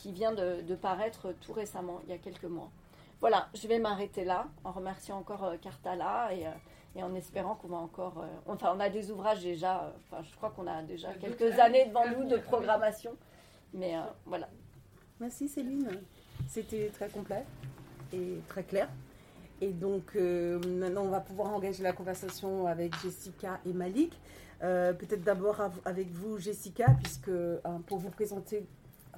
qui 0.00 0.12
vient 0.12 0.32
de, 0.32 0.62
de, 0.62 0.74
paraître 0.74 1.34
tout 1.40 1.52
récemment, 1.52 2.00
il 2.04 2.10
y 2.10 2.12
a 2.12 2.18
quelques 2.18 2.44
mois. 2.44 2.70
Voilà, 3.20 3.48
je 3.54 3.66
vais 3.66 3.78
m'arrêter 3.78 4.24
là 4.24 4.46
en 4.64 4.72
remerciant 4.72 5.18
encore 5.18 5.52
Cartala 5.62 6.34
et, 6.34 6.44
et 6.94 7.02
en 7.02 7.14
espérant 7.14 7.54
qu'on 7.54 7.68
va 7.68 7.78
encore. 7.78 8.24
enfin, 8.46 8.72
on 8.76 8.80
a 8.80 8.90
des 8.90 9.10
ouvrages 9.10 9.42
déjà, 9.42 9.92
enfin, 10.10 10.22
je 10.22 10.36
crois 10.36 10.50
qu'on 10.50 10.66
a 10.66 10.82
déjà 10.82 11.12
quelques 11.14 11.58
années 11.58 11.86
devant 11.86 12.08
nous 12.08 12.28
de 12.28 12.36
programmation. 12.36 13.16
Mais 13.72 13.96
euh, 13.96 14.00
voilà. 14.24 14.48
Merci 15.20 15.48
Céline. 15.48 15.88
C'était 16.48 16.90
très 16.92 17.08
complet 17.08 17.44
et 18.12 18.40
très 18.48 18.62
clair. 18.62 18.88
Et 19.60 19.70
donc 19.70 20.16
euh, 20.16 20.58
maintenant, 20.66 21.02
on 21.02 21.10
va 21.10 21.20
pouvoir 21.20 21.52
engager 21.52 21.82
la 21.82 21.92
conversation 21.92 22.66
avec 22.66 22.94
Jessica 23.02 23.60
et 23.66 23.72
Malik. 23.72 24.12
Euh, 24.62 24.92
peut-être 24.92 25.22
d'abord 25.22 25.60
avec 25.84 26.10
vous, 26.12 26.38
Jessica, 26.38 26.86
puisque 27.02 27.30
pour 27.86 27.98
vous 27.98 28.10
présenter 28.10 28.66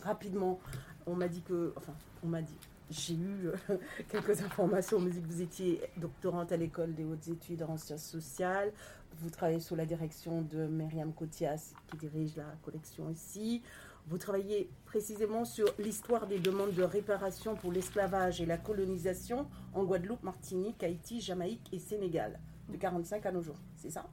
rapidement, 0.03 0.59
on 1.07 1.15
m'a 1.15 1.29
dit 1.29 1.43
que, 1.43 1.73
enfin, 1.77 1.95
on 2.23 2.29
m'a 2.29 2.43
dit, 2.43 2.57
j'ai 2.91 3.15
eu 3.15 3.51
quelques 4.09 4.43
informations. 4.43 4.99
On 4.99 5.01
me 5.01 5.11
dit 5.11 5.21
que 5.21 5.27
vous 5.27 5.43
étiez 5.43 5.81
doctorante 5.97 6.53
à 6.53 6.57
l'école 6.57 6.95
des 6.95 7.05
hautes 7.05 7.29
études 7.29 7.63
en 7.63 7.77
sciences 7.77 8.05
sociales. 8.05 8.73
Vous 9.21 9.31
travaillez 9.31 9.61
sous 9.61 9.75
la 9.75 9.87
direction 9.87 10.43
de 10.43 10.67
Myriam 10.67 11.13
Cotias, 11.13 11.73
qui 11.89 11.97
dirige 11.97 12.37
la 12.37 12.55
collection 12.63 13.09
ici. 13.11 13.63
Vous 14.07 14.17
travaillez 14.17 14.71
précisément 14.87 15.45
sur 15.45 15.67
l'histoire 15.79 16.27
des 16.27 16.39
demandes 16.39 16.73
de 16.73 16.83
réparation 16.83 17.57
pour 17.57 17.73
l'esclavage 17.73 18.41
et 18.41 18.47
la 18.47 18.57
colonisation 18.57 19.47
en 19.75 19.85
Guadeloupe, 19.85 20.23
Martinique, 20.23 20.83
Haïti, 20.83 21.21
Jamaïque 21.21 21.69
et 21.73 21.79
Sénégal, 21.79 22.39
de 22.71 22.77
45 22.79 23.27
à 23.27 23.33
nos 23.33 23.43
jours. 23.43 23.59
C'est 23.77 23.91
ça? 23.91 24.07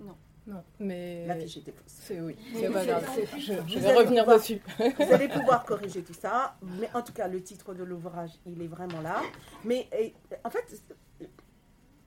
Non. 0.00 0.16
Non, 0.46 0.62
mais. 0.78 1.26
La 1.26 1.36
fiche 1.36 1.56
était 1.56 1.72
fausse. 1.72 1.84
C'est 1.86 2.20
oui, 2.20 2.36
c'est 2.54 2.70
pas 2.70 2.84
grave. 2.84 3.04
Je, 3.38 3.78
vais 3.78 3.94
revenir 3.94 4.26
dessus. 4.26 4.60
vous 4.78 5.12
allez 5.12 5.28
pouvoir 5.28 5.64
corriger 5.64 6.02
tout 6.02 6.14
ça. 6.14 6.56
Mais 6.80 6.88
en 6.94 7.02
tout 7.02 7.12
cas, 7.12 7.26
le 7.26 7.42
titre 7.42 7.74
de 7.74 7.82
l'ouvrage, 7.82 8.30
il 8.46 8.62
est 8.62 8.68
vraiment 8.68 9.00
là. 9.00 9.20
Mais 9.64 9.88
en 10.44 10.50
fait, 10.50 10.64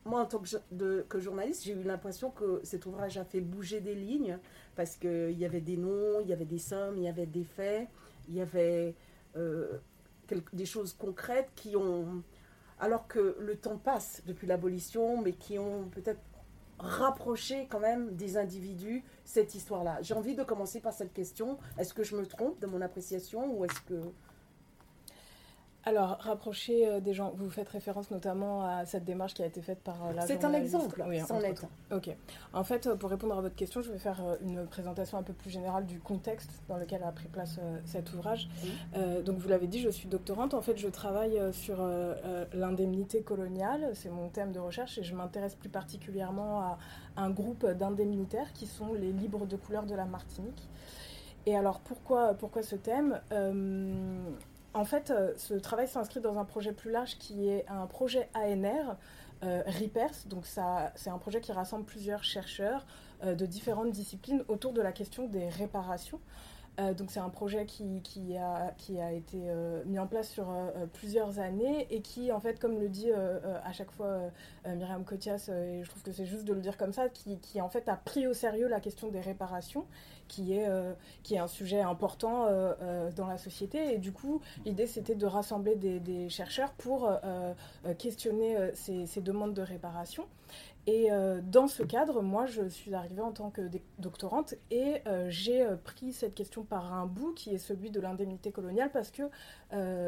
moi, 0.06 0.22
en 0.22 0.26
tant 0.26 0.40
que, 0.40 1.02
que 1.02 1.20
journaliste, 1.20 1.66
j'ai 1.66 1.74
eu 1.74 1.84
l'impression 1.84 2.32
que 2.32 2.62
cet 2.64 2.86
ouvrage 2.86 3.18
a 3.18 3.26
fait 3.26 3.42
bouger 3.42 3.82
des 3.82 3.96
lignes 3.96 4.40
parce 4.76 4.96
qu'il 4.96 5.38
y 5.38 5.46
avait 5.46 5.62
des 5.62 5.78
noms, 5.78 6.22
il 6.22 6.28
y 6.28 6.34
avait 6.34 6.46
des 6.46 6.60
sommes, 6.60 6.98
il 6.98 7.04
y 7.04 7.10
avait 7.10 7.26
des 7.26 7.44
faits, 7.44 7.88
il 8.30 8.36
y 8.36 8.42
avait 8.42 8.96
euh, 9.36 9.78
des 10.54 10.66
choses 10.66 10.94
concrètes 10.94 11.50
qui 11.56 11.76
ont, 11.76 12.24
alors 12.80 13.08
que 13.08 13.36
le 13.40 13.56
temps 13.56 13.78
passe 13.78 14.24
depuis 14.26 14.48
l'abolition, 14.48 15.22
mais 15.22 15.34
qui 15.34 15.60
ont 15.60 15.90
peut-être 15.90 16.22
rapproché 16.80 17.68
quand 17.70 17.80
même 17.80 18.16
des 18.16 18.38
individus 18.38 19.04
cette 19.26 19.54
histoire-là. 19.56 20.00
J'ai 20.02 20.14
envie 20.14 20.36
de 20.36 20.44
commencer 20.44 20.80
par 20.80 20.94
cette 20.94 21.14
question. 21.14 21.58
Est-ce 21.78 21.94
que 21.94 22.04
je 22.04 22.16
me 22.16 22.26
trompe 22.26 22.60
de 22.60 22.68
mon 22.68 22.82
appréciation 22.82 23.54
ou 23.54 23.66
est-ce 23.66 23.82
que 23.82 24.02
alors, 25.86 26.18
rapprocher 26.20 26.88
euh, 26.88 27.00
des 27.00 27.14
gens, 27.14 27.34
vous 27.38 27.50
faites 27.50 27.70
référence 27.70 28.12
notamment 28.12 28.66
à 28.66 28.86
cette 28.86 29.06
démarche 29.06 29.34
qui 29.34 29.44
a 29.44 29.46
été 29.46 29.62
faite 29.62 29.80
par 29.80 30.06
euh, 30.06 30.14
la 30.14 30.28
C'est 30.28 30.44
un 30.44 30.54
exemple, 30.54 31.04
oui, 31.08 31.22
sans 31.22 31.40
lettre. 31.40 31.68
Ok. 31.92 32.10
En 32.54 32.66
fait, 32.66 32.86
euh, 32.86 32.96
pour 32.96 33.10
répondre 33.10 33.38
à 33.38 33.42
votre 33.42 33.56
question, 33.56 33.82
je 33.82 33.90
vais 33.90 33.98
faire 33.98 34.22
une 34.42 34.68
présentation 34.68 35.18
un 35.18 35.24
peu 35.24 35.32
plus 35.32 35.50
générale 35.50 35.86
du 35.86 36.00
contexte 36.00 36.52
dans 36.68 36.76
lequel 36.76 37.02
a 37.04 37.12
pris 37.14 37.30
place 37.30 37.60
cet 37.86 38.14
ouvrage. 38.14 38.50
donc, 39.26 39.38
vous 39.38 39.48
l'avez 39.48 39.68
dit, 39.68 39.80
je 39.80 39.90
suis 39.90 40.08
doctorante. 40.08 40.54
En 40.54 40.62
fait, 40.62 40.78
je 40.78 40.88
travaille 40.88 41.40
sur 41.54 41.78
l'indemnité 42.54 43.22
coloniale. 43.22 43.92
C'est 43.94 44.10
mon 44.10 44.30
thème 44.30 44.52
de 44.52 44.60
recherche 44.60 44.98
et 44.98 45.04
je 45.04 45.16
m'intéresse 45.16 45.56
plus 45.56 45.70
particulièrement 45.70 46.62
à 46.62 46.78
un 47.18 47.30
groupe 47.30 47.66
d'indemnitaires 47.66 48.52
qui 48.54 48.68
sont 48.68 48.94
les 48.94 49.12
libres 49.12 49.46
de 49.46 49.56
couleur 49.56 49.86
de 49.86 49.96
la 49.96 50.06
Martinique. 50.06 50.68
Et 51.46 51.56
alors, 51.56 51.80
pourquoi, 51.80 52.34
pourquoi 52.34 52.64
ce 52.64 52.76
thème? 52.76 53.20
En 54.74 54.86
fait, 54.86 55.12
euh, 55.12 55.34
ce 55.38 55.54
travail 55.56 55.88
s'inscrit 55.88 56.20
dans 56.20 56.38
un 56.38 56.46
projet 56.46 56.72
plus 56.72 56.92
large 56.92 57.18
qui 57.18 57.50
est 57.50 57.66
un 57.68 57.88
projet 57.88 58.30
ANR, 58.36 58.98
euh, 59.44 59.64
c'est 60.96 61.10
un 61.10 61.18
projet 61.18 61.42
qui 61.42 61.52
rassemble 61.52 61.86
plusieurs 61.86 62.24
chercheurs 62.24 62.86
euh, 63.24 63.36
de 63.36 63.46
différentes 63.46 63.92
disciplines 63.92 64.44
autour 64.48 64.74
de 64.74 64.82
la 64.82 64.92
question 64.92 65.28
des 65.28 65.48
réparations. 65.48 66.20
Euh, 66.80 66.94
donc 66.94 67.12
c'est 67.12 67.20
un 67.20 67.30
projet 67.30 67.66
qui, 67.66 68.38
a, 68.38 69.12
été 69.12 69.38
euh, 69.48 69.84
mis 69.86 70.00
en 70.00 70.08
place 70.08 70.30
sur 70.30 70.50
euh, 70.50 70.86
plusieurs 70.94 71.40
années 71.40 71.88
et 71.90 72.02
qui, 72.02 72.32
en 72.32 72.40
fait, 72.40 72.60
comme 72.60 72.80
le 72.80 72.90
dit 72.90 73.12
à 73.12 73.72
chaque 73.72 73.92
fois 73.92 74.20
Myriam 74.66 75.04
Kotias, 75.04 75.50
et 75.50 75.84
je 75.84 75.90
trouve 75.90 76.04
que 76.04 76.12
c'est 76.12 76.26
juste 76.26 76.46
de 76.46 76.54
le 76.54 76.62
dire 76.62 76.78
comme 76.78 76.94
ça, 76.94 77.10
qui, 77.10 77.62
en 77.62 77.70
fait 77.70 77.90
a 77.90 77.96
pris 77.96 78.28
au 78.28 78.34
sérieux 78.34 78.68
la 78.68 78.80
question 78.80 79.10
des 79.10 79.20
réparations, 79.20 79.86
qui 80.28 80.54
est, 80.54 80.68
un 81.38 81.48
sujet 81.48 81.82
important 81.82 82.48
dans 83.16 83.28
la 83.28 83.38
société. 83.38 83.94
Et 83.94 83.98
du 83.98 84.12
coup, 84.12 84.42
l'idée 84.66 84.88
c'était 84.88 85.16
de 85.16 85.26
rassembler 85.26 85.76
des, 85.76 86.30
chercheurs 86.30 86.74
pour 86.74 87.10
questionner 87.98 88.58
ces, 88.74 89.22
demandes 89.22 89.54
de 89.54 89.62
réparation. 89.62 90.26
Et 90.92 91.12
euh, 91.12 91.40
dans 91.44 91.68
ce 91.68 91.84
cadre, 91.84 92.24
moi, 92.24 92.48
je 92.48 92.68
suis 92.68 92.96
arrivée 92.96 93.22
en 93.22 93.32
tant 93.32 93.52
que 93.52 93.62
doctorante 94.00 94.56
et 94.72 95.04
euh, 95.06 95.28
j'ai 95.30 95.62
euh, 95.62 95.76
pris 95.76 96.14
cette 96.14 96.34
question 96.34 96.64
par 96.64 96.96
un 96.96 97.06
bout 97.06 97.32
qui 97.36 97.54
est 97.54 97.60
celui 97.60 97.92
de 97.92 98.02
l'indemnité 98.02 98.52
coloniale 98.52 98.90
parce 98.92 99.12
que, 99.12 99.30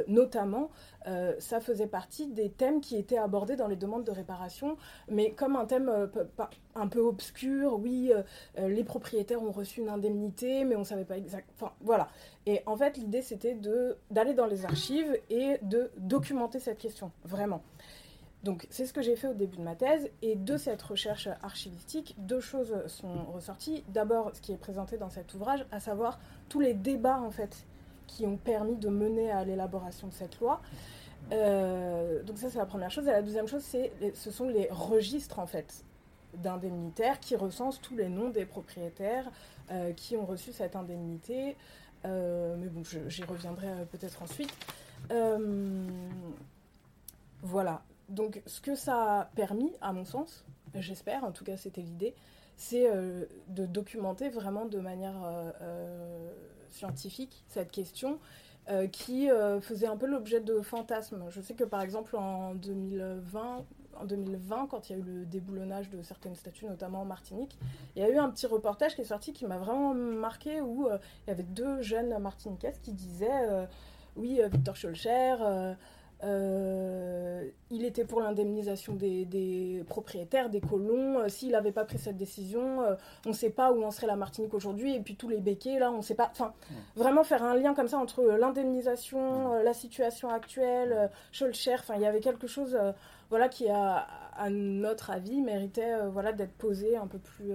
notamment, 0.08 0.72
ça 1.38 1.60
faisait 1.60 1.86
partie 1.86 2.26
des 2.26 2.50
thèmes 2.50 2.82
qui 2.82 2.98
étaient 2.98 3.20
abordés 3.20 3.56
dans 3.56 3.68
les 3.68 3.76
demandes 3.76 4.04
de 4.04 4.12
réparation, 4.12 4.76
mais 5.08 5.34
comme 5.34 5.56
un 5.56 5.66
thème 5.66 6.10
un 6.74 6.88
peu 6.88 7.00
obscur. 7.00 7.78
Oui, 7.80 8.12
les 8.58 8.84
propriétaires 8.84 9.44
ont 9.44 9.52
reçu 9.52 9.82
une 9.82 9.90
indemnité, 9.90 10.64
mais 10.64 10.76
on 10.76 10.80
ne 10.80 10.84
savait 10.84 11.06
pas 11.06 11.18
exactement. 11.18 11.54
Enfin, 11.60 11.74
voilà. 11.82 12.08
Et 12.48 12.64
en 12.66 12.76
fait, 12.76 12.98
l'idée, 12.98 13.22
c'était 13.22 13.56
d'aller 14.10 14.34
dans 14.34 14.48
les 14.48 14.66
archives 14.66 15.16
et 15.30 15.60
de 15.62 15.92
documenter 15.98 16.60
cette 16.60 16.80
question, 16.80 17.12
vraiment. 17.24 17.62
Donc 18.44 18.66
c'est 18.72 18.86
ce 18.86 18.94
que 18.94 19.02
j'ai 19.02 19.16
fait 19.16 19.28
au 19.28 19.34
début 19.34 19.58
de 19.58 19.62
ma 19.62 19.76
thèse 19.76 20.10
et 20.24 20.36
de 20.36 20.58
cette 20.58 20.82
recherche 20.82 21.30
archivistique, 21.44 22.16
deux 22.18 22.40
choses 22.40 22.76
sont 22.88 23.26
ressorties. 23.34 23.84
D'abord, 23.90 24.32
ce 24.34 24.42
qui 24.42 24.52
est 24.52 24.58
présenté 24.58 24.98
dans 24.98 25.12
cet 25.12 25.34
ouvrage, 25.36 25.66
à 25.72 25.80
savoir 25.80 26.20
tous 26.50 26.60
les 26.60 26.74
débats 26.74 27.20
en 27.20 27.30
fait 27.30 27.66
qui 28.08 28.26
ont 28.26 28.38
permis 28.38 28.76
de 28.76 28.90
mener 28.90 29.32
à 29.32 29.46
l'élaboration 29.46 30.08
de 30.08 30.14
cette 30.14 30.40
loi. 30.40 30.62
Euh, 31.32 32.24
donc 32.24 32.40
ça 32.40 32.50
c'est 32.50 32.58
la 32.58 32.66
première 32.66 32.90
chose. 32.90 33.08
Et 33.08 33.12
la 33.12 33.22
deuxième 33.22 33.48
chose, 33.48 33.62
c'est 33.64 33.92
ce 34.16 34.32
sont 34.32 34.48
les 34.48 34.68
registres 34.72 35.38
en 35.38 35.46
fait 35.46 35.86
d'indemnitaires 36.34 37.20
qui 37.20 37.36
recensent 37.36 37.80
tous 37.80 37.96
les 37.96 38.10
noms 38.10 38.30
des 38.30 38.46
propriétaires 38.46 39.30
euh, 39.70 39.94
qui 39.94 40.18
ont 40.18 40.26
reçu 40.26 40.52
cette 40.52 40.76
indemnité. 40.76 41.56
Euh, 42.06 42.56
mais 42.58 42.68
bon, 42.68 42.82
j'y 43.08 43.24
reviendrai 43.24 43.68
peut-être 43.92 44.24
ensuite. 44.24 44.52
voilà. 47.44 47.84
Donc, 48.12 48.42
ce 48.46 48.60
que 48.60 48.76
ça 48.76 49.22
a 49.22 49.26
permis, 49.26 49.72
à 49.80 49.94
mon 49.94 50.04
sens, 50.04 50.46
j'espère, 50.76 51.24
en 51.24 51.32
tout 51.32 51.46
cas 51.46 51.56
c'était 51.56 51.82
l'idée, 51.82 52.14
c'est 52.58 52.90
euh, 52.90 53.26
de 53.48 53.66
documenter 53.66 54.30
vraiment 54.30 54.66
de 54.66 54.80
manière 54.80 55.24
euh, 55.24 55.52
euh, 55.62 56.32
scientifique 56.70 57.44
cette 57.48 57.72
question 57.72 58.20
qui 58.94 59.28
faisait 59.62 59.88
un 59.88 59.98
peu 59.98 60.06
l'objet 60.06 60.40
de 60.40 60.62
fantasmes. 60.62 61.26
Je 61.30 61.42
sais 61.42 61.56
que 61.56 61.66
par 61.66 61.82
exemple 61.82 62.16
en 62.16 62.56
2020, 62.56 63.66
en 64.00 64.06
2020, 64.06 64.68
quand 64.68 64.90
il 64.90 64.94
y 64.94 64.96
a 64.96 65.00
eu 65.00 65.04
le 65.04 65.26
déboulonnage 65.26 65.90
de 65.90 66.02
certaines 66.04 66.36
statues, 66.36 66.68
notamment 66.68 67.02
en 67.02 67.06
Martinique, 67.06 67.58
il 67.96 68.02
y 68.02 68.06
a 68.06 68.10
eu 68.10 68.18
un 68.18 68.30
petit 68.30 68.46
reportage 68.46 68.96
qui 68.96 69.02
est 69.02 69.06
sorti 69.06 69.34
qui 69.34 69.46
m'a 69.46 69.58
vraiment 69.58 69.94
marqué 69.94 70.62
où 70.62 70.88
il 70.88 71.30
y 71.30 71.32
avait 71.32 71.44
deux 71.44 71.82
jeunes 71.82 72.18
martiniquaises 72.20 72.80
qui 72.80 72.94
disaient 72.94 73.68
oui, 74.16 74.40
Victor 74.50 74.78
Scholcher 74.78 75.76
euh, 76.24 77.50
il 77.72 77.84
était 77.84 78.06
pour 78.06 78.22
l'indemnisation 78.22 78.94
des, 78.94 79.84
propriétaires, 79.88 80.50
des 80.50 80.62
colons. 80.62 81.20
Euh, 81.20 81.30
s'il 81.30 81.52
n'avait 81.52 81.72
pas 81.72 81.86
pris 81.86 81.98
cette 81.98 82.18
décision, 82.18 82.82
euh, 82.82 82.96
on 83.26 83.30
ne 83.30 83.34
sait 83.34 83.50
pas 83.50 83.72
où 83.72 83.84
en 83.84 83.92
serait 83.92 84.08
la 84.08 84.16
Martinique 84.16 84.54
aujourd'hui. 84.54 84.96
Et 84.96 85.00
puis 85.00 85.16
tous 85.16 85.30
les 85.30 85.40
béquets, 85.40 85.80
là, 85.80 85.92
on 85.92 85.98
ne 85.98 86.02
sait 86.02 86.16
pas. 86.16 86.30
Enfin, 86.32 86.54
vraiment 86.96 87.24
faire 87.24 87.44
un 87.44 87.56
lien 87.56 87.74
comme 87.74 87.88
ça 87.88 87.98
entre 87.98 88.24
l'indemnisation, 88.24 89.64
la 89.64 89.74
situation 89.74 90.30
actuelle, 90.30 91.10
Scholcher. 91.32 91.76
Enfin, 91.76 91.96
il 91.96 92.02
y 92.02 92.06
avait 92.06 92.20
quelque 92.20 92.48
chose, 92.48 92.78
voilà, 93.30 93.50
qui 93.50 93.68
a, 93.70 94.08
à 94.36 94.50
notre 94.50 95.10
avis, 95.10 95.42
méritait, 95.42 96.08
voilà, 96.08 96.34
d'être 96.34 96.54
posé 96.54 96.98
un 96.98 97.08
peu 97.08 97.20
plus 97.20 97.54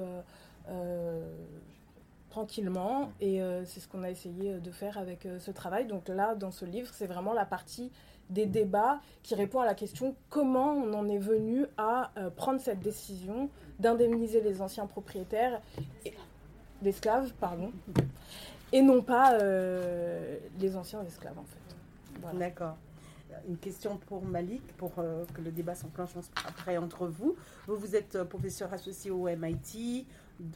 tranquillement. 2.30 3.12
Et 3.20 3.40
c'est 3.64 3.80
ce 3.80 3.86
qu'on 3.86 4.02
a 4.02 4.10
essayé 4.10 4.54
de 4.54 4.70
faire 4.70 4.98
avec 4.98 5.28
ce 5.38 5.50
travail. 5.50 5.86
Donc 5.86 6.08
là, 6.08 6.34
dans 6.34 6.50
ce 6.50 6.64
livre, 6.64 6.90
c'est 6.92 7.06
vraiment 7.06 7.32
la 7.32 7.44
partie 7.44 7.92
des 8.30 8.46
débats 8.46 9.00
qui 9.22 9.34
répond 9.34 9.60
à 9.60 9.64
la 9.64 9.74
question 9.74 10.16
comment 10.30 10.72
on 10.72 10.92
en 10.94 11.08
est 11.08 11.18
venu 11.18 11.66
à 11.76 12.10
euh, 12.16 12.30
prendre 12.30 12.60
cette 12.60 12.80
décision 12.80 13.50
d'indemniser 13.78 14.40
les 14.40 14.60
anciens 14.60 14.86
propriétaires 14.86 15.60
d'esclaves, 16.82 17.32
pardon, 17.40 17.72
et 18.72 18.82
non 18.82 19.02
pas 19.02 19.34
euh, 19.34 20.38
les 20.58 20.76
anciens 20.76 21.02
esclaves 21.04 21.38
en 21.38 21.44
fait. 21.44 22.36
D'accord. 22.38 22.76
Une 23.48 23.58
question 23.58 23.98
pour 24.06 24.24
Malik, 24.24 24.62
pour 24.76 24.92
euh, 24.98 25.24
que 25.34 25.40
le 25.42 25.50
débat 25.50 25.74
s'enclenche 25.74 26.10
après 26.48 26.78
entre 26.78 27.06
vous. 27.06 27.36
Vous, 27.66 27.76
vous 27.76 27.94
êtes 27.94 28.22
professeur 28.24 28.72
associé 28.72 29.10
au 29.10 29.28
MIT, 29.28 30.06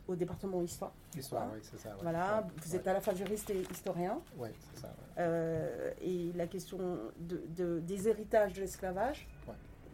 au 0.06 0.14
département 0.14 0.62
Histoire. 0.62 0.92
Histoire, 1.16 1.49
oui, 1.52 1.60
c'est 1.62 1.78
ça. 1.78 1.96
Voilà, 2.02 2.46
vous 2.62 2.76
êtes 2.76 2.87
à 2.87 2.92
la 2.92 3.00
fois 3.00 3.14
juriste 3.14 3.50
et 3.50 3.62
historien. 3.70 4.20
Oui, 4.37 4.49
c'est 4.75 4.82
ça. 4.82 4.94
Euh, 5.18 5.92
et 6.00 6.32
la 6.34 6.46
question 6.46 6.78
de, 7.18 7.80
des 7.80 8.08
héritages 8.08 8.52
de 8.54 8.60
l'esclavage, 8.60 9.28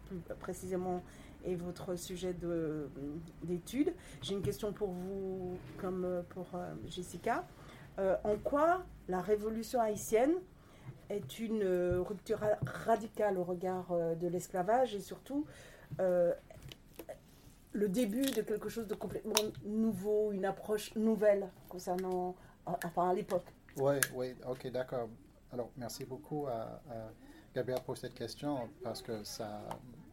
plus 0.06 0.18
précisément, 0.40 1.02
est 1.44 1.54
votre 1.54 1.96
sujet 1.96 2.34
d'étude. 3.42 3.92
J'ai 4.22 4.34
une 4.34 4.42
question 4.42 4.72
pour 4.72 4.90
vous, 4.90 5.56
comme 5.78 6.22
pour 6.30 6.46
euh, 6.54 6.74
Jessica. 6.88 7.44
Euh, 7.98 8.16
en 8.24 8.36
quoi 8.36 8.84
la 9.08 9.20
révolution 9.20 9.80
haïtienne 9.80 10.34
est 11.08 11.38
une 11.38 11.64
rupture 11.98 12.40
radicale 12.66 13.38
au 13.38 13.44
regard 13.44 13.94
de 14.20 14.26
l'esclavage 14.26 14.94
et 14.94 15.00
surtout 15.00 15.46
le 17.76 17.88
début 17.88 18.22
de 18.22 18.40
quelque 18.40 18.68
chose 18.68 18.86
de 18.86 18.94
complètement 18.94 19.34
nouveau, 19.64 20.32
une 20.32 20.46
approche 20.46 20.94
nouvelle 20.96 21.48
concernant, 21.68 22.34
enfin 22.64 23.10
à 23.10 23.14
l'époque. 23.14 23.46
Oui, 23.76 23.96
oui, 24.14 24.34
ok, 24.48 24.70
d'accord. 24.72 25.08
Alors, 25.52 25.70
merci 25.76 26.04
beaucoup 26.04 26.46
à, 26.46 26.80
Gabriel 27.54 27.80
pour 27.84 27.96
cette 27.96 28.14
question 28.14 28.68
parce 28.82 29.02
que 29.02 29.22
ça, 29.24 29.60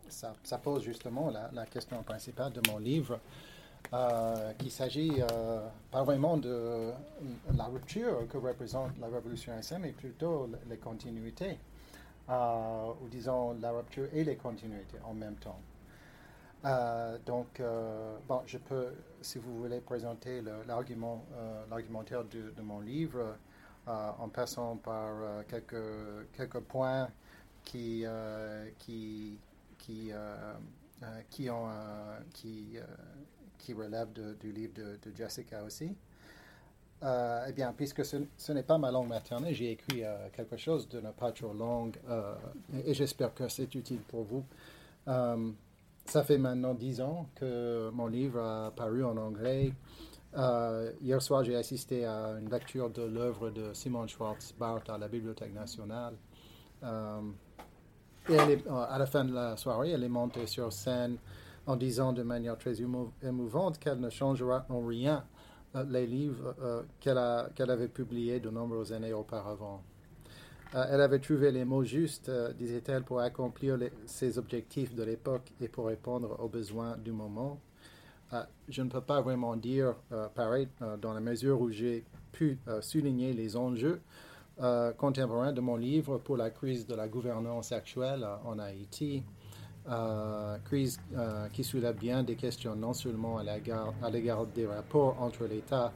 ça, 0.09 0.57
pose 0.57 0.83
justement 0.83 1.31
la, 1.31 1.65
question 1.65 2.03
principale 2.03 2.51
de 2.51 2.61
mon 2.69 2.79
livre, 2.79 3.19
euh, 3.93 4.53
qu'il 4.53 4.71
s'agit 4.71 5.21
euh, 5.21 5.67
pas 5.91 6.03
vraiment 6.03 6.37
de 6.37 6.91
la 7.55 7.65
rupture 7.65 8.27
que 8.27 8.37
représente 8.37 8.91
la 8.99 9.07
révolution 9.07 9.57
SM, 9.57 9.81
mais 9.81 9.91
plutôt 9.91 10.49
les 10.69 10.77
continuités, 10.77 11.57
euh, 12.29 12.91
ou 13.01 13.07
disons 13.07 13.57
la 13.61 13.71
rupture 13.71 14.07
et 14.13 14.23
les 14.23 14.35
continuités 14.35 14.97
en 15.05 15.13
même 15.13 15.35
temps. 15.35 15.59
Euh, 16.65 17.17
donc, 17.25 17.59
euh, 17.59 18.17
bon, 18.27 18.41
je 18.45 18.57
peux, 18.57 18.93
si 19.21 19.37
vous 19.37 19.57
voulez, 19.57 19.81
présenter 19.81 20.41
euh, 20.47 20.63
l'argumentaire 21.69 22.23
de, 22.23 22.61
mon 22.61 22.79
livre 22.79 23.35
en 23.85 24.29
passant 24.29 24.77
par 24.77 25.43
quelques, 25.49 26.59
points 26.69 27.09
qui, 27.65 28.05
qui, 28.79 29.37
qui 29.77 30.11
qui, 31.29 31.49
ont, 31.49 31.67
relèvent 33.75 34.13
du 34.39 34.53
livre 34.53 34.73
de, 34.75 35.11
Jessica 35.13 35.63
aussi. 35.63 35.93
eh 37.01 37.51
bien, 37.51 37.73
puisque 37.75 38.05
ce, 38.05 38.51
n'est 38.53 38.63
pas 38.63 38.77
ma 38.77 38.89
langue 38.89 39.09
maternelle, 39.09 39.53
j'ai 39.53 39.71
écrit 39.71 40.03
quelque 40.31 40.55
chose 40.55 40.87
de 40.87 41.01
ne 41.01 41.11
pas 41.11 41.33
trop 41.33 41.51
long 41.53 41.91
et, 42.85 42.93
j'espère 42.93 43.33
que 43.33 43.49
c'est 43.49 43.75
utile 43.75 43.99
pour 43.99 44.23
vous. 44.23 44.45
Ça 46.05 46.23
fait 46.23 46.37
maintenant 46.37 46.73
dix 46.73 47.01
ans 47.01 47.29
que 47.35 47.89
mon 47.91 48.07
livre 48.07 48.39
a 48.39 48.71
paru 48.71 49.03
en 49.03 49.17
anglais. 49.17 49.73
Euh, 50.35 50.91
hier 51.01 51.21
soir, 51.21 51.43
j'ai 51.43 51.55
assisté 51.55 52.05
à 52.05 52.37
une 52.39 52.49
lecture 52.49 52.89
de 52.89 53.03
l'œuvre 53.03 53.49
de 53.49 53.73
Simon 53.73 54.07
Schwartz-Barth 54.07 54.89
à 54.89 54.97
la 54.97 55.07
Bibliothèque 55.07 55.53
nationale. 55.53 56.15
Euh, 56.83 57.21
et 58.29 58.33
euh, 58.33 58.85
à 58.89 58.97
la 58.97 59.05
fin 59.05 59.25
de 59.25 59.33
la 59.33 59.57
soirée, 59.57 59.91
elle 59.91 60.03
est 60.03 60.09
montée 60.09 60.47
sur 60.47 60.73
scène 60.73 61.17
en 61.65 61.75
disant 61.75 62.13
de 62.13 62.23
manière 62.23 62.57
très 62.57 62.75
émouvante 62.81 63.79
qu'elle 63.79 63.99
ne 63.99 64.09
changera 64.09 64.65
en 64.69 64.85
rien 64.85 65.23
les 65.87 66.05
livres 66.05 66.53
qu'elle 66.99 67.17
avait 67.17 67.87
publiés 67.87 68.39
de 68.39 68.49
nombreuses 68.49 68.93
années 68.93 69.13
auparavant. 69.13 69.81
Elle 70.73 71.01
avait 71.01 71.19
trouvé 71.19 71.51
les 71.51 71.65
mots 71.65 71.83
justes, 71.83 72.31
disait-elle, 72.57 73.03
pour 73.03 73.19
accomplir 73.19 73.77
ses 74.05 74.37
objectifs 74.37 74.95
de 74.95 75.03
l'époque 75.03 75.51
et 75.61 75.67
pour 75.67 75.87
répondre 75.87 76.39
aux 76.39 76.47
besoins 76.47 76.97
du 76.97 77.11
moment. 77.11 77.59
Euh, 78.33 78.43
je 78.69 78.81
ne 78.81 78.89
peux 78.89 79.01
pas 79.01 79.21
vraiment 79.21 79.55
dire 79.55 79.95
euh, 80.11 80.27
pareil 80.29 80.67
euh, 80.81 80.97
dans 80.97 81.13
la 81.13 81.19
mesure 81.19 81.61
où 81.61 81.69
j'ai 81.69 82.03
pu 82.31 82.57
souligner 82.81 83.31
les 83.31 83.55
enjeux 83.55 84.01
contemporains 84.97 85.51
de 85.51 85.61
mon 85.61 85.75
livre 85.75 86.17
pour 86.17 86.35
la 86.35 86.49
crise 86.49 86.87
de 86.87 86.95
la 86.95 87.07
gouvernance 87.07 87.71
actuelle 87.71 88.25
en 88.43 88.57
Haïti. 88.57 89.21
crise 90.65 90.99
qui 91.53 91.63
soulève 91.63 91.95
bien 91.95 92.23
des 92.23 92.35
questions 92.35 92.75
non 92.75 92.93
seulement 92.93 93.37
à 93.37 94.09
l'égard 94.09 94.47
des 94.47 94.65
rapports 94.65 95.21
entre 95.21 95.45
l'État 95.45 95.93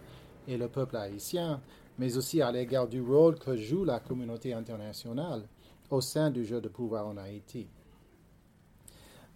et 0.47 0.57
le 0.57 0.67
peuple 0.67 0.95
haïtien, 0.95 1.59
mais 1.97 2.17
aussi 2.17 2.41
à 2.41 2.51
l'égard 2.51 2.87
du 2.87 3.01
rôle 3.01 3.37
que 3.39 3.55
joue 3.55 3.83
la 3.83 3.99
communauté 3.99 4.53
internationale 4.53 5.43
au 5.89 6.01
sein 6.01 6.29
du 6.29 6.45
jeu 6.45 6.61
de 6.61 6.67
pouvoir 6.67 7.07
en 7.07 7.17
Haïti. 7.17 7.67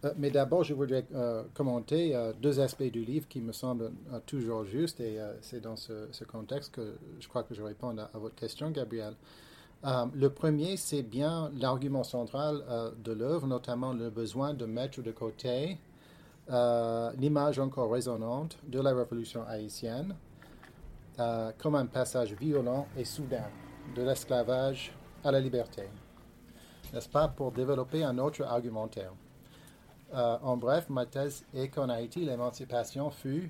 Euh, 0.03 0.13
mais 0.17 0.31
d'abord, 0.31 0.63
je 0.63 0.73
voudrais 0.73 1.05
euh, 1.13 1.43
commenter 1.53 2.15
euh, 2.15 2.33
deux 2.41 2.59
aspects 2.59 2.83
du 2.83 3.03
livre 3.03 3.27
qui 3.27 3.41
me 3.41 3.51
semblent 3.51 3.91
toujours 4.25 4.65
justes, 4.65 4.99
et 4.99 5.19
c'est 5.41 5.61
dans 5.61 5.75
ce, 5.75 6.23
contexte 6.23 6.73
que 6.73 6.95
je 7.19 7.27
crois 7.27 7.43
que 7.43 7.53
je 7.53 7.61
réponds 7.61 7.95
à, 7.97 8.17
votre 8.17 8.35
question, 8.35 8.71
Gabriel. 8.71 9.15
le 9.83 10.27
premier, 10.29 10.77
c'est 10.77 11.03
bien 11.03 11.51
l'argument 11.59 12.03
central 12.03 12.63
de 13.03 13.11
l'œuvre, 13.11 13.47
notamment 13.47 13.93
le 13.93 14.09
besoin 14.09 14.53
de 14.53 14.65
mettre 14.65 15.01
de 15.01 15.11
côté 15.11 15.77
l'image 17.17 17.59
encore 17.59 17.91
résonante 17.91 18.57
de 18.67 18.79
la 18.79 18.93
révolution 18.93 19.43
haïtienne 19.47 20.15
comme 21.57 21.75
un 21.75 21.85
passage 21.85 22.33
violent 22.33 22.87
et 22.97 23.05
soudain 23.05 23.49
de 23.95 24.01
l'esclavage 24.01 24.91
à 25.23 25.31
la 25.31 25.39
liberté. 25.39 25.83
N'est-ce 26.93 27.09
pas, 27.09 27.27
pour 27.27 27.51
développer 27.51 28.03
un 28.03 28.17
autre 28.17 28.43
argumentaire 28.43 29.11
euh, 30.13 30.37
en 30.41 30.57
bref, 30.57 30.89
ma 30.89 31.05
thèse 31.05 31.45
est 31.53 31.69
qu'en 31.69 31.87
Haïti, 31.87 32.25
l'émancipation 32.25 33.09
fut 33.11 33.49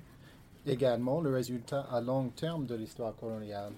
également 0.64 1.20
le 1.20 1.30
résultat 1.30 1.80
à 1.90 2.00
long 2.00 2.28
terme 2.28 2.66
de 2.66 2.76
l'histoire 2.76 3.16
coloniale. 3.16 3.72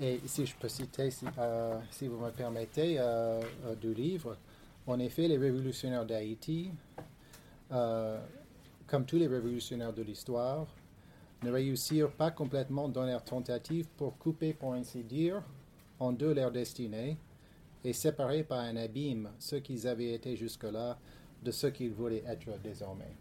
Et 0.00 0.20
si 0.26 0.44
je 0.44 0.56
peux 0.56 0.68
citer, 0.68 1.10
si, 1.10 1.24
euh, 1.38 1.78
vous 2.02 2.18
me 2.18 2.30
permettez, 2.30 2.96
euh, 2.98 3.40
du 3.80 3.94
livre, 3.94 4.36
en 4.86 4.98
effet, 4.98 5.28
les 5.28 5.38
révolutionnaires 5.38 6.04
d'Haïti, 6.04 6.70
comme 7.70 9.04
tous 9.06 9.16
les 9.16 9.26
révolutionnaires 9.26 9.92
de 9.92 10.02
l'histoire, 10.02 10.66
ne 11.42 11.50
réussirent 11.50 12.12
pas 12.12 12.30
complètement 12.30 12.88
dans 12.88 13.04
leur 13.04 13.22
tentative 13.22 13.86
pour 13.96 14.16
couper, 14.18 14.54
pour 14.54 14.74
ainsi 14.74 15.02
dire, 15.02 15.42
en 15.98 16.12
deux 16.12 16.34
leur 16.34 16.50
destinée 16.50 17.16
et 17.84 17.92
séparés 17.92 18.42
par 18.42 18.60
un 18.60 18.76
abîme 18.76 19.30
ce 19.38 19.56
qu'ils 19.56 19.86
avaient 19.86 20.12
été 20.12 20.36
jusque-là 20.36 20.98
de 21.42 21.50
ce 21.50 21.68
qu'ils 21.68 21.92
voulaient 21.92 22.24
être 22.26 22.58
désormais. 22.62 23.14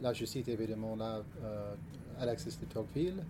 là, 0.00 0.12
je 0.12 0.24
cite 0.24 0.48
évidemment 0.48 0.94
là, 0.96 1.22
euh, 1.42 1.74
Alexis 2.20 2.56
de 2.60 2.66
Tocqueville. 2.66 3.24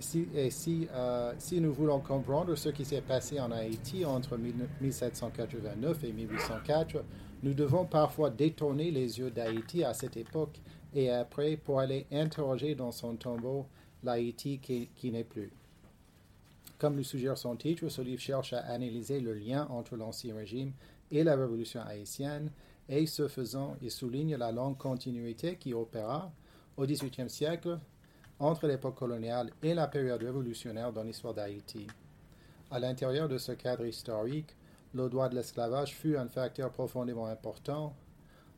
Si, 0.00 0.26
et 0.34 0.50
si, 0.50 0.88
euh, 0.92 1.32
si 1.38 1.60
nous 1.60 1.72
voulons 1.72 2.00
comprendre 2.00 2.56
ce 2.56 2.70
qui 2.70 2.84
s'est 2.84 3.02
passé 3.02 3.38
en 3.38 3.52
Haïti 3.52 4.04
entre 4.04 4.36
1789 4.36 6.04
et 6.04 6.12
1804, 6.12 7.04
nous 7.42 7.54
devons 7.54 7.86
parfois 7.86 8.30
détourner 8.30 8.90
les 8.90 9.18
yeux 9.18 9.30
d'Haïti 9.30 9.82
à 9.84 9.94
cette 9.94 10.16
époque 10.16 10.60
et 10.94 11.10
après 11.10 11.56
pour 11.56 11.80
aller 11.80 12.06
interroger 12.12 12.74
dans 12.74 12.92
son 12.92 13.16
tombeau 13.16 13.66
l'Haïti 14.02 14.58
qui, 14.58 15.10
n'est 15.10 15.24
plus. 15.24 15.50
Comme 16.78 16.96
le 16.96 17.02
suggère 17.02 17.38
son 17.38 17.56
titre, 17.56 17.88
ce 17.88 18.02
livre 18.02 18.20
cherche 18.20 18.52
à 18.52 18.60
analyser 18.60 19.20
le 19.20 19.34
lien 19.34 19.66
entre 19.70 19.96
l'Ancien 19.96 20.34
Régime 20.34 20.72
et 21.10 21.24
la 21.24 21.36
Révolution 21.36 21.80
haïtienne, 21.82 22.50
et 22.88 23.06
ce 23.06 23.28
faisant, 23.28 23.76
il 23.82 23.90
souligne 23.90 24.36
la 24.36 24.52
longue 24.52 24.78
continuité 24.78 25.56
qui 25.56 25.74
opéra 25.74 26.32
au 26.76 26.86
XVIIIe 26.86 27.30
siècle 27.30 27.78
entre 28.38 28.66
l'époque 28.66 28.96
coloniale 28.96 29.50
et 29.62 29.74
la 29.74 29.86
période 29.86 30.22
révolutionnaire 30.22 30.92
dans 30.92 31.02
l'histoire 31.02 31.34
d'Haïti. 31.34 31.86
À 32.70 32.78
l'intérieur 32.78 33.28
de 33.28 33.36
ce 33.36 33.52
cadre 33.52 33.84
historique, 33.84 34.56
le 34.94 35.08
droit 35.08 35.28
de 35.28 35.36
l'esclavage 35.36 35.94
fut 35.94 36.16
un 36.16 36.28
facteur 36.28 36.70
profondément 36.70 37.26
important 37.26 37.94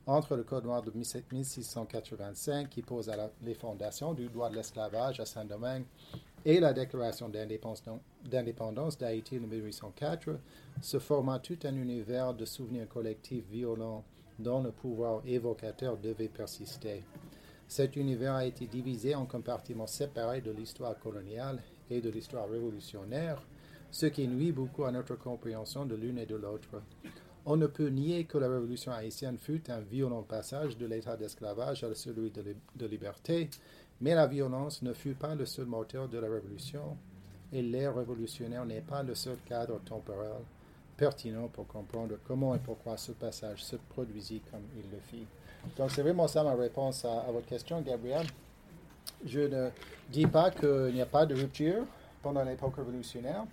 entre 0.06 0.36
le 0.36 0.42
Code 0.42 0.64
noir 0.64 0.82
de 0.82 0.90
1685 0.90 2.68
qui 2.68 2.82
pose 2.82 3.10
les 3.42 3.54
fondations 3.54 4.14
du 4.14 4.28
droit 4.28 4.50
de 4.50 4.56
l'esclavage 4.56 5.20
à 5.20 5.26
Saint-Domingue 5.26 5.84
et 6.44 6.58
la 6.58 6.72
déclaration 6.72 7.28
d'indépendance 7.28 8.98
d'Haïti 8.98 9.38
en 9.38 9.46
1804 9.46 10.38
se 10.80 10.98
forma 10.98 11.38
tout 11.38 11.58
un 11.64 11.76
univers 11.76 12.34
de 12.34 12.44
souvenirs 12.44 12.88
collectifs 12.88 13.46
violents 13.48 14.04
dont 14.38 14.62
le 14.62 14.72
pouvoir 14.72 15.22
évocateur 15.24 15.96
devait 15.98 16.28
persister. 16.28 17.04
Cet 17.68 17.94
univers 17.94 18.34
a 18.34 18.44
été 18.44 18.66
divisé 18.66 19.14
en 19.14 19.24
compartiments 19.24 19.86
séparés 19.86 20.40
de 20.40 20.50
l'histoire 20.50 20.98
coloniale 20.98 21.62
et 21.90 22.00
de 22.00 22.10
l'histoire 22.10 22.48
révolutionnaire, 22.48 23.40
ce 23.92 24.06
qui 24.06 24.26
nuit 24.26 24.50
beaucoup 24.50 24.84
à 24.84 24.90
notre 24.90 25.14
compréhension 25.14 25.86
de 25.86 25.94
l'une 25.94 26.18
et 26.18 26.26
de 26.26 26.34
l'autre. 26.34 26.82
On 27.46 27.56
ne 27.56 27.66
peut 27.66 27.88
nier 27.88 28.24
que 28.24 28.38
la 28.38 28.48
révolution 28.48 28.90
haïtienne 28.92 29.38
fut 29.38 29.70
un 29.70 29.80
violent 29.80 30.22
passage 30.22 30.76
de 30.76 30.86
l'état 30.86 31.16
d'esclavage 31.16 31.84
à 31.84 31.94
celui 31.94 32.32
de 32.32 32.86
liberté, 32.86 33.48
mais 34.00 34.14
la 34.16 34.26
violence 34.26 34.82
ne 34.82 34.92
fut 34.92 35.14
pas 35.14 35.36
le 35.36 35.46
seul 35.46 35.66
moteur 35.66 36.08
de 36.08 36.18
la 36.18 36.28
révolution, 36.28 36.96
et 37.52 37.62
l'ère 37.62 37.94
révolutionnaire 37.94 38.64
n'est 38.64 38.80
pas 38.80 39.02
le 39.02 39.14
seul 39.14 39.36
cadre 39.46 39.78
temporel 39.84 40.42
pertinent 40.96 41.48
pour 41.48 41.66
comprendre 41.66 42.16
comment 42.26 42.54
et 42.54 42.58
pourquoi 42.58 42.96
ce 42.96 43.12
passage 43.12 43.62
se 43.64 43.76
produisit 43.76 44.40
comme 44.50 44.62
il 44.76 44.90
le 44.90 44.98
fit. 44.98 45.26
Donc 45.76 45.90
c'est 45.90 46.02
vraiment 46.02 46.28
ça 46.28 46.42
ma 46.42 46.54
réponse 46.54 47.04
à, 47.04 47.30
votre 47.30 47.46
question, 47.46 47.80
Gabriel. 47.80 48.26
Je 49.24 49.40
ne 49.40 49.70
dis 50.10 50.26
pas 50.26 50.50
qu'il 50.50 50.92
n'y 50.94 51.00
a 51.00 51.06
pas 51.06 51.26
de 51.26 51.34
rupture 51.34 51.84
pendant 52.22 52.44
l'époque 52.44 52.76
révolutionnaire, 52.76 53.44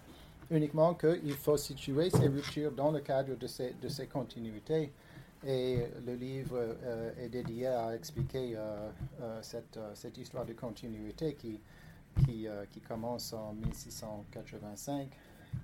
uniquement 0.52 0.94
qu'il 0.94 1.34
faut 1.34 1.58
situer 1.58 2.10
ces 2.10 2.28
ruptures 2.28 2.72
dans 2.72 2.92
le 2.92 3.00
cadre 3.00 3.36
de 3.36 3.48
ces, 3.48 3.74
de 3.82 3.88
ces 3.88 4.08
continuités. 4.08 4.92
Et 5.46 5.86
le 6.06 6.16
livre 6.16 6.58
euh, 6.58 7.12
est 7.18 7.30
dédié 7.30 7.68
à 7.68 7.96
expliquer 7.96 8.56
euh, 8.58 8.90
euh, 9.22 9.40
cette, 9.42 9.80
cette, 9.94 10.18
histoire 10.18 10.46
de 10.46 10.52
continuité 10.52 11.34
qui, 11.36 11.62
qui, 12.26 12.82
commence 12.82 13.32
en 13.32 13.54
1685 13.54 15.08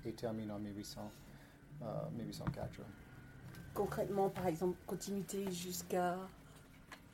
et 0.05 0.13
termine 0.13 0.49
en 0.51 0.59
1800, 0.59 1.01
1804. 2.17 2.69
Concrètement, 3.73 4.29
par 4.29 4.47
exemple, 4.47 4.77
continuité 4.87 5.51
jusqu'à 5.51 6.17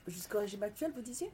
jusqu'au 0.08 0.40
régime 0.40 0.62
actuel, 0.64 0.92
vous 0.96 1.02
disiez? 1.02 1.32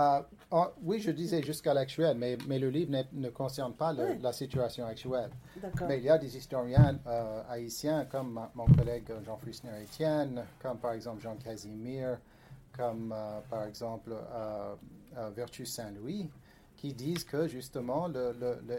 Ah, 0.00 0.72
oui, 0.82 1.00
je 1.00 1.10
disais 1.10 1.42
jusqu'à 1.42 1.74
l'actuel, 1.74 2.16
mais, 2.16 2.38
mais, 2.46 2.60
le 2.60 2.70
livre 2.70 2.92
ne, 3.12 3.28
concerne 3.30 3.72
pas 3.74 3.92
la 3.92 4.32
situation 4.32 4.86
actuelle. 4.86 5.30
Mais 5.88 5.98
il 5.98 6.04
y 6.04 6.08
a 6.08 6.18
des 6.18 6.36
historiens 6.36 6.98
euh, 7.06 7.42
haïtiens 7.48 8.04
comme 8.04 8.40
mon 8.54 8.66
collègue 8.66 9.10
Jean 9.26 9.36
Frissner-Étienne, 9.36 10.44
comme 10.62 10.78
par 10.78 10.92
exemple 10.92 11.20
Jean 11.20 11.34
Casimir, 11.36 12.18
comme 12.76 13.12
euh, 13.12 13.40
par 13.50 13.64
exemple 13.64 14.12
euh, 14.12 14.74
Saint-Louis, 15.64 16.30
qui 16.76 16.94
disent 16.94 17.24
que 17.24 17.48
justement 17.48 18.06
le, 18.06 18.36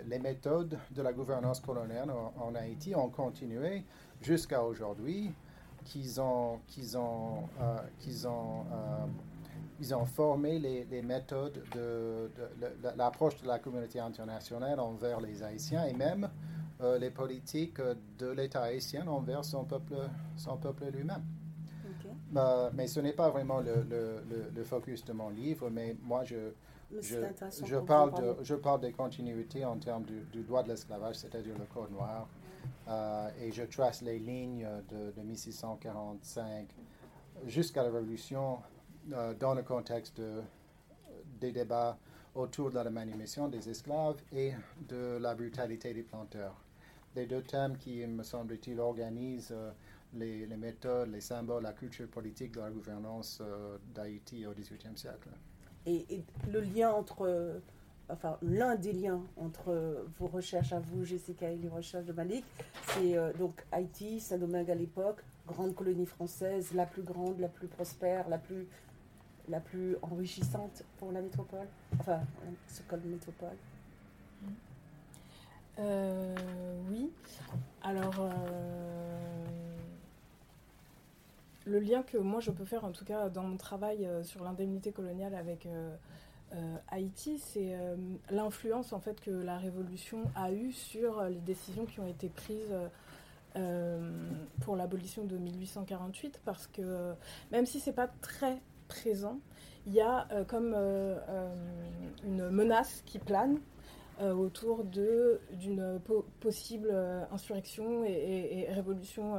les 0.08 0.19
méthodes 0.19 0.77
de 0.91 1.01
la 1.01 1.12
gouvernance 1.12 1.60
coloniale 1.60 2.10
en, 2.12 2.55
Haïti 2.55 2.95
ont 2.95 3.10
continué 3.10 3.84
jusqu'à 4.21 4.63
aujourd'hui, 4.63 5.34
qu'ils 5.84 6.21
ont, 6.21 6.60
qu'ils 6.67 6.97
ont, 6.97 7.43
qu'ils 7.99 8.25
ont 8.25 8.63
ils 9.80 9.96
ont 9.96 10.06
formé 10.06 10.60
les, 10.60 11.02
méthodes 11.02 11.62
de, 11.74 12.30
l'approche 12.98 13.42
de 13.42 13.48
la 13.48 13.60
communauté 13.60 14.00
internationale 14.00 14.80
envers 14.80 15.22
les 15.22 15.42
Haïtiens 15.42 15.86
et 15.86 15.94
même 15.94 16.30
euh, 16.82 16.98
les 16.98 17.10
politiques 17.10 17.82
de 18.18 18.28
l'État 18.28 18.63
haïtien 18.63 19.08
envers 19.08 19.46
son 19.46 19.63
peuple, 19.65 19.96
son 20.36 20.58
peuple 20.58 20.86
lui-même. 20.94 21.24
bah, 22.32 22.72
mais 22.74 22.88
ce 22.88 23.00
n'est 23.00 23.13
pas 23.13 23.30
vraiment 23.30 23.60
le, 23.60 23.86
le, 23.89 24.24
le, 24.54 24.63
focus 24.63 25.04
de 25.06 25.13
mon 25.13 25.30
livre, 25.30 25.70
mais 25.70 25.96
moi, 26.02 26.24
je, 26.24 26.52
je, 27.00 27.18
je, 27.65 27.78
parle 27.78 28.13
de, 28.13 28.44
je 28.44 28.56
parle 28.56 28.82
des 28.82 28.92
continuités 28.92 29.63
en 29.65 29.78
termes 29.78 30.04
du, 30.04 30.44
droit 30.44 30.63
de 30.63 30.70
l'esclavage, 30.70 31.15
c'est-à-dire 31.15 31.58
le 31.58 31.65
Code 31.65 31.92
noir, 31.92 32.28
euh, 32.88 33.30
et 33.42 33.52
je 33.52 33.63
trace 33.63 34.02
les 34.02 34.20
lignes 34.20 34.68
de, 34.89 35.12
de 35.12 35.22
1645 35.22 36.68
jusqu'à 37.46 37.84
la 37.84 37.92
Révolution 37.92 38.60
dans 39.39 39.54
le 39.54 39.63
contexte 39.63 40.22
des 41.39 41.52
débats 41.52 41.98
autour 42.36 42.69
de 42.69 42.76
la 42.80 42.89
manumission 42.89 43.48
des 43.48 43.69
esclaves 43.69 44.22
et 44.32 44.54
de 44.88 45.17
la 45.19 45.36
brutalité 45.36 45.93
des 45.93 46.04
planteurs. 46.04 46.56
Les 47.15 47.26
deux 47.26 47.41
thèmes 47.41 47.78
qui, 47.78 48.06
me 48.06 48.24
semble-t-il, 48.24 48.80
organisent 48.80 49.52
euh, 49.52 49.72
les, 50.13 50.45
méthodes, 50.56 51.12
les 51.12 51.22
symboles, 51.22 51.63
la 51.63 51.74
culture 51.74 52.08
politique 52.08 52.54
de 52.54 52.60
la 52.60 52.69
gouvernance 52.69 53.39
euh, 53.41 53.78
d'Haïti 53.95 54.45
au 54.45 54.52
XVIIIe 54.52 54.95
siècle. 54.95 55.30
Et, 55.86 56.06
le 56.52 56.60
lien 56.60 56.91
entre, 56.91 57.62
enfin, 58.10 58.38
l'un 58.43 58.76
des 58.76 58.93
liens 58.93 59.22
entre 59.38 60.06
vos 60.19 60.28
recherches 60.28 60.72
à 60.72 60.80
vous, 60.80 61.04
Jessica, 61.04 61.50
et 61.50 61.58
les 61.58 61.69
recherches 61.69 62.06
de 62.06 62.13
Malik, 62.13 62.45
c'est 62.89 63.15
donc 63.39 63.65
Haïti, 63.72 64.19
Saint-Domingue 64.19 64.69
à 64.69 64.76
l'époque, 64.76 65.24
grande 65.48 65.74
colonie 65.74 66.06
française, 66.06 66.74
la 66.74 66.86
plus 66.86 67.02
grande, 67.02 67.39
la 67.39 67.48
plus 67.48 67.67
prospère, 67.67 68.30
la 68.30 68.38
plus 68.38 68.67
la 69.50 69.60
plus 69.60 69.96
enrichissante 70.02 70.84
pour 70.98 71.12
la 71.12 71.22
métropole 71.22 71.68
Enfin, 72.00 72.22
ce 72.68 72.82
code 72.84 73.04
métropole 73.06 73.58
euh, 75.80 76.36
Oui. 76.90 77.10
Alors, 77.82 78.16
euh, 78.20 78.30
le 81.66 81.80
lien 81.80 82.04
que 82.04 82.18
moi 82.18 82.40
je 82.40 82.52
peux 82.52 82.66
faire, 82.66 82.86
en 82.86 82.92
tout 82.92 83.06
cas 83.06 83.30
dans 83.30 83.44
mon 83.44 83.58
travail 83.58 84.06
euh, 84.06 84.24
sur 84.24 84.44
l'indemnité 84.44 84.92
coloniale 84.92 85.36
avec 85.36 85.68
Haïti, 86.90 87.38
c'est 87.38 87.78
l'influence 88.32 88.92
en 88.92 89.00
fait 89.00 89.22
que 89.22 89.30
la 89.30 89.60
révolution 89.60 90.24
a 90.36 90.52
eue 90.52 90.72
sur 90.72 91.24
les 91.26 91.42
décisions 91.42 91.86
qui 91.86 92.00
ont 92.00 92.08
été 92.08 92.28
prises. 92.30 92.74
pour 94.62 94.76
l'abolition 94.76 95.26
de 95.26 95.38
1848 95.38 96.40
parce 96.46 96.68
que 96.68 97.14
même 97.52 97.66
si 97.66 97.80
c'est 97.80 97.94
pas 97.94 98.08
très 98.08 98.60
présent, 98.89 99.39
il 99.86 99.93
y 99.93 100.02
a 100.02 100.28
euh, 100.32 100.43
comme 100.43 100.73
euh, 100.75 101.17
euh, 101.30 101.54
une 102.25 102.49
menace 102.49 103.02
qui 103.06 103.19
plane 103.19 103.60
autour 104.21 104.84
de, 104.84 105.39
d'une 105.54 105.97
possible 106.41 106.93
insurrection 107.32 108.04
et, 108.04 108.67
révolution 108.69 109.36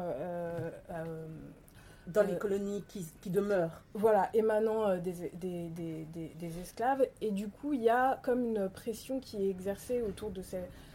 dans 2.07 2.23
les 2.23 2.39
colonies 2.39 2.83
qui, 2.89 3.07
qui, 3.21 3.29
demeurent. 3.29 3.83
Voilà, 3.93 4.31
émanant 4.33 4.97
des, 4.97 5.31
des, 5.35 5.69
des, 5.69 6.61
esclaves. 6.63 7.07
Et 7.21 7.31
du 7.31 7.49
coup, 7.49 7.75
il 7.75 7.83
y 7.83 7.91
a 7.91 8.19
comme 8.23 8.43
une 8.43 8.71
pression 8.71 9.21
qui 9.21 9.45
est 9.45 9.51
exercée 9.51 10.01
autour 10.01 10.31
de 10.31 10.41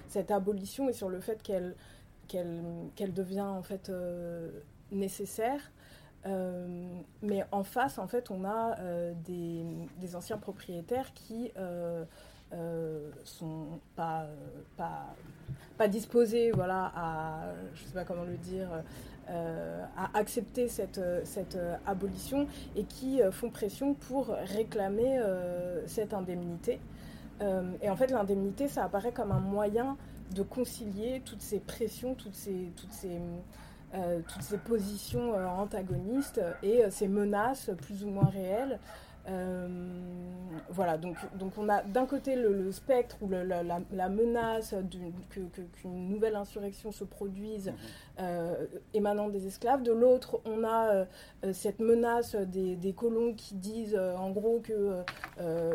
cette 0.07 0.31
abolition 0.31 0.89
et 0.89 0.93
sur 0.93 1.09
le 1.09 1.19
fait 1.19 1.43
qu'elle, 1.43 1.75
qu'elle, 2.27 2.63
qu'elle 2.95 3.13
devient 3.13 3.41
en 3.41 3.61
fait 3.61 3.91
nécessaire. 4.91 5.61
Euh, 6.25 6.65
mais 7.21 7.43
en 7.51 7.63
face, 7.63 7.97
en 7.99 8.07
fait, 8.07 8.31
on 8.31 8.45
a 8.45 8.79
euh, 8.79 9.13
des, 9.25 10.15
anciens 10.15 10.37
propriétaires 10.37 11.13
qui 11.13 11.51
euh, 11.57 12.03
sont 13.23 13.65
pas, 13.95 14.25
pas, 14.77 15.13
pas 15.77 15.87
disposés 15.87 16.51
voilà, 16.51 16.91
à, 16.95 17.41
je 17.75 17.83
sais 17.83 17.93
pas 17.93 18.05
comment 18.05 18.23
le 18.23 18.37
dire, 18.37 18.69
à 19.27 20.17
accepter 20.17 20.67
cette, 20.67 21.01
cette 21.23 21.57
abolition 21.87 22.47
et 22.75 22.83
qui 22.83 23.21
font 23.31 23.49
pression 23.49 23.95
pour 23.95 24.27
réclamer 24.27 25.19
cette 25.87 26.13
indemnité. 26.13 26.79
et 27.81 27.89
en 27.89 27.95
fait, 27.95 28.11
l'indemnité, 28.11 28.67
ça 28.67 28.85
apparaît 28.85 29.11
comme 29.11 29.31
un 29.31 29.39
moyen 29.39 29.97
de 30.33 30.43
concilier 30.43 31.23
toutes 31.25 31.41
ces 31.41 31.59
pressions, 31.59 32.13
toutes 32.13 32.35
ces, 32.35 32.71
toutes 32.75 32.93
ces, 32.93 33.19
euh, 33.95 34.19
toutes 34.27 34.41
ces 34.41 34.57
positions 34.57 35.33
euh, 35.35 35.45
antagonistes 35.45 36.41
et 36.63 36.83
euh, 36.83 36.89
ces 36.89 37.07
menaces 37.07 37.69
plus 37.81 38.03
ou 38.03 38.09
moins 38.09 38.29
réelles 38.29 38.79
voilà, 40.69 40.99
donc, 40.99 41.17
donc 41.35 41.57
on 41.57 41.67
a 41.67 41.81
d'un 41.81 42.05
côté 42.05 42.35
le, 42.35 42.71
spectre 42.71 43.17
ou 43.21 43.29
la, 43.29 44.09
menace 44.09 44.75
qu'une 45.31 46.09
nouvelle 46.09 46.35
insurrection 46.35 46.91
se 46.91 47.03
produise 47.03 47.69
mhm. 47.69 47.75
Euh, 48.19 48.65
émanant 48.93 49.29
des 49.29 49.47
esclaves. 49.47 49.83
De 49.83 49.91
l'autre, 49.91 50.41
on 50.45 50.63
a 50.63 50.93
euh, 50.93 51.05
cette 51.53 51.79
menace 51.79 52.35
des, 52.35 52.93
colons 52.95 53.33
qui 53.33 53.55
disent 53.55 53.97
en 53.97 54.31
gros 54.31 54.61
que 54.61 55.03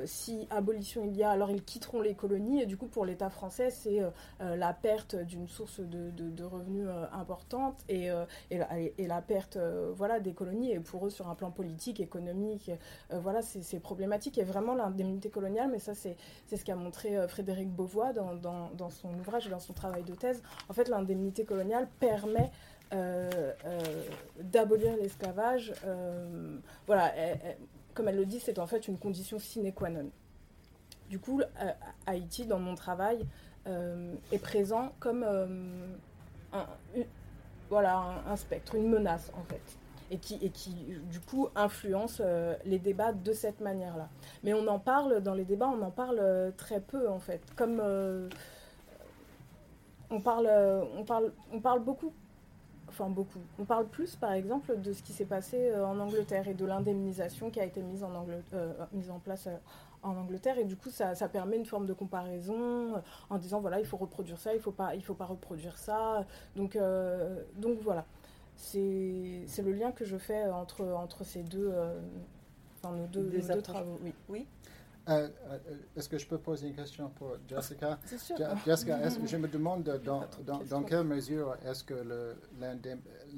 si 0.05 0.47
abolition 0.51 1.05
il 1.05 1.17
y 1.17 1.23
a, 1.23 1.31
alors 1.31 1.51
ils 1.51 1.63
quitteront 1.63 2.01
les 2.01 2.15
colonies. 2.15 2.63
Et 2.63 2.67
du 2.67 2.77
coup, 2.77 2.87
pour 2.87 3.05
l'État 3.05 3.31
français, 3.31 3.71
c'est 3.71 4.01
la 4.41 4.73
perte 4.73 5.17
d'une 5.17 5.49
source 5.49 5.81
de, 5.81 6.45
revenus 6.45 6.89
importante 7.13 7.79
et, 7.89 8.09
et, 8.51 9.07
la, 9.07 9.21
perte 9.21 9.59
voilà, 9.95 10.19
des 10.21 10.33
colonies. 10.33 10.73
Et 10.73 10.81
pour 10.81 11.07
eux, 11.07 11.11
sur 11.11 11.29
un 11.29 11.35
plan 11.35 11.51
politique, 11.51 12.01
économique, 12.01 12.71
voilà, 13.11 13.43
c'est 13.43 13.81
problématique. 13.81 14.39
Et 14.39 14.45
vraiment 14.45 14.75
l'indemnité 14.75 15.29
coloniale, 15.29 15.69
mais 15.71 15.79
ça, 15.79 15.95
c'est 15.95 16.17
ce 16.49 16.65
qu'a 16.65 16.77
montré 16.77 17.17
euh, 17.17 17.29
Frédéric 17.29 17.71
Beauvois 17.71 18.13
dans, 18.13 18.35
dans, 18.35 18.91
son 18.91 19.15
ouvrage 19.19 19.47
et 19.47 19.51
dans 19.51 19.61
son 19.61 19.73
travail 19.73 20.03
de 20.03 20.15
thèse. 20.15 20.43
En 20.69 20.73
fait, 20.73 20.89
l'indemnité 20.89 21.45
coloniale 21.45 21.89
permet 22.01 22.30
euh, 22.93 23.53
euh, 23.65 23.81
d'abolir 24.41 24.97
l'esclavage. 24.97 25.73
voilà, 26.87 27.13
comme 27.95 28.09
elle 28.09 28.17
le 28.17 28.27
dit, 28.27 28.41
c'est 28.41 28.59
en 28.59 28.67
fait 28.67 28.89
une 28.89 28.99
condition 28.99 29.39
sine 29.39 29.73
qua 29.73 29.91
non. 29.91 30.11
Du 31.09 31.19
coup, 31.19 31.41
Haïti, 32.07 32.47
dans 32.47 32.61
mon 32.61 32.75
travail, 32.75 33.27
est 33.67 34.39
présent 34.39 34.93
comme 35.01 35.25
un, 36.53 36.67
voilà, 37.69 38.23
un, 38.27 38.37
spectre, 38.37 38.75
une 38.75 38.89
menace 38.89 39.31
en 39.37 39.43
fait 39.45 39.79
et 40.11 40.19
qui, 40.19 40.39
et 40.43 40.51
qui 40.51 40.75
du 41.11 41.21
coup 41.21 41.49
influence 41.55 42.21
euh, 42.25 42.55
les 42.65 42.79
débats 42.79 43.13
de 43.13 43.33
cette 43.33 43.61
manière-là. 43.61 44.09
Mais 44.43 44.53
on 44.55 44.67
en 44.67 44.79
parle, 44.79 45.23
dans 45.23 45.35
les 45.35 45.45
débats, 45.45 45.69
on 45.69 45.83
en 45.83 45.91
parle 45.91 46.19
euh, 46.21 46.51
très 46.57 46.81
peu 46.81 47.09
en 47.09 47.21
fait. 47.21 47.41
Comme 47.57 47.81
euh, 47.81 48.29
on, 50.11 50.21
parle, 50.21 50.49
on, 50.97 51.05
parle, 51.05 51.33
on 51.53 51.61
parle 51.61 51.81
beaucoup, 51.81 52.13
enfin 52.89 53.09
beaucoup, 53.09 53.41
on 53.59 53.65
parle 53.65 53.87
plus 53.87 54.17
par 54.17 54.33
exemple 54.33 54.79
de 54.81 54.93
ce 54.93 55.03
qui 55.03 55.13
s'est 55.13 55.25
passé 55.25 55.75
en 55.75 55.99
Angleterre 55.99 56.49
et 56.49 56.55
de 56.55 56.65
l'indemnisation 56.67 57.51
qui 57.51 57.61
a 57.61 57.65
été 57.65 57.83
mise 57.83 58.05
en, 58.05 58.27
mise 58.93 59.11
en 59.11 59.19
place 59.19 59.49
en 60.03 60.17
Angleterre 60.17 60.59
et 60.59 60.65
du 60.65 60.77
coup 60.77 60.91
ça, 60.91 61.15
ça, 61.15 61.29
permet 61.29 61.57
une 61.57 61.67
forme 61.67 61.87
de 61.87 61.93
comparaison 61.93 63.03
en 63.29 63.39
disant 63.39 63.61
voilà 63.61 63.81
il 63.81 63.87
faut 63.87 63.99
reproduire 63.99 64.41
ça 64.41 64.55
il 64.55 64.61
faut 64.61 64.73
pas 64.73 64.95
il 64.95 65.05
faut 65.05 65.15
pas 65.15 65.27
reproduire 65.27 65.77
ça 65.77 66.25
donc 66.57 66.79
donc 67.59 67.79
voilà 67.83 68.07
c'est 68.61 69.63
le 69.63 69.73
lien 69.73 69.93
que 69.93 70.05
je 70.05 70.17
fais 70.17 70.47
entre, 70.47 70.85
entre 70.85 71.25
ces 71.25 71.43
deux, 71.43 71.71
euh, 71.73 71.99
enfin, 72.77 72.95
nos 72.95 73.07
deux, 73.07 73.25
deux 73.25 73.63
travaux. 73.63 73.99
Oui. 74.03 74.15
oui. 74.29 74.47
Euh, 75.09 75.29
euh, 75.49 75.59
est-ce 75.97 76.09
que 76.09 76.19
je 76.19 76.27
peux 76.27 76.39
poser 76.39 76.69
une 76.69 76.75
question 76.75 77.09
pour 77.11 77.37
Jessica? 77.49 77.99
C'est 78.05 78.19
sûr. 78.19 78.37
Jessica, 78.65 78.99
je 79.09 79.37
me 79.37 79.49
demande 79.49 79.85
dans, 80.05 80.25
dans, 80.45 80.59
dans 80.65 80.83
quelle 80.83 81.05
mesure 81.05 81.57
est-ce 81.67 81.85
que 81.85 81.95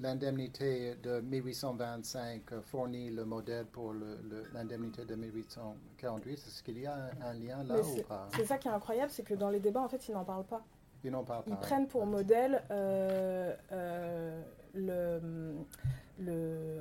l'indemnité 0.01 0.97
de 1.03 1.21
1825 1.21 2.61
fournit 2.63 3.11
le 3.11 3.25
modèle 3.25 3.67
pour 3.67 3.95
l'indemnité 4.53 5.05
de 5.05 5.15
1848 5.15 6.33
Est-ce 6.33 6.63
qu'il 6.63 6.79
y 6.81 6.87
a 6.87 7.11
un, 7.25 7.35
lien 7.35 7.63
là 7.65 7.77
ou 7.81 8.03
pas? 8.03 8.29
C'est 8.35 8.45
ça 8.45 8.59
qui 8.59 8.69
est 8.69 8.73
incroyable, 8.73 9.11
c'est 9.11 9.23
que 9.23 9.35
dans 9.35 9.51
les 9.51 9.61
débats, 9.61 9.83
en 9.83 9.89
fait, 9.89 10.09
ils 10.09 10.13
n'en 10.13 10.25
parlent 10.25 10.45
pas. 10.45 10.63
Ils 11.05 11.11
n'en 11.11 11.25
parlent 11.25 11.45
pas. 11.45 11.51
Ils 11.51 11.57
prennent 11.57 11.89
pour 11.89 12.07
modèle 12.07 12.63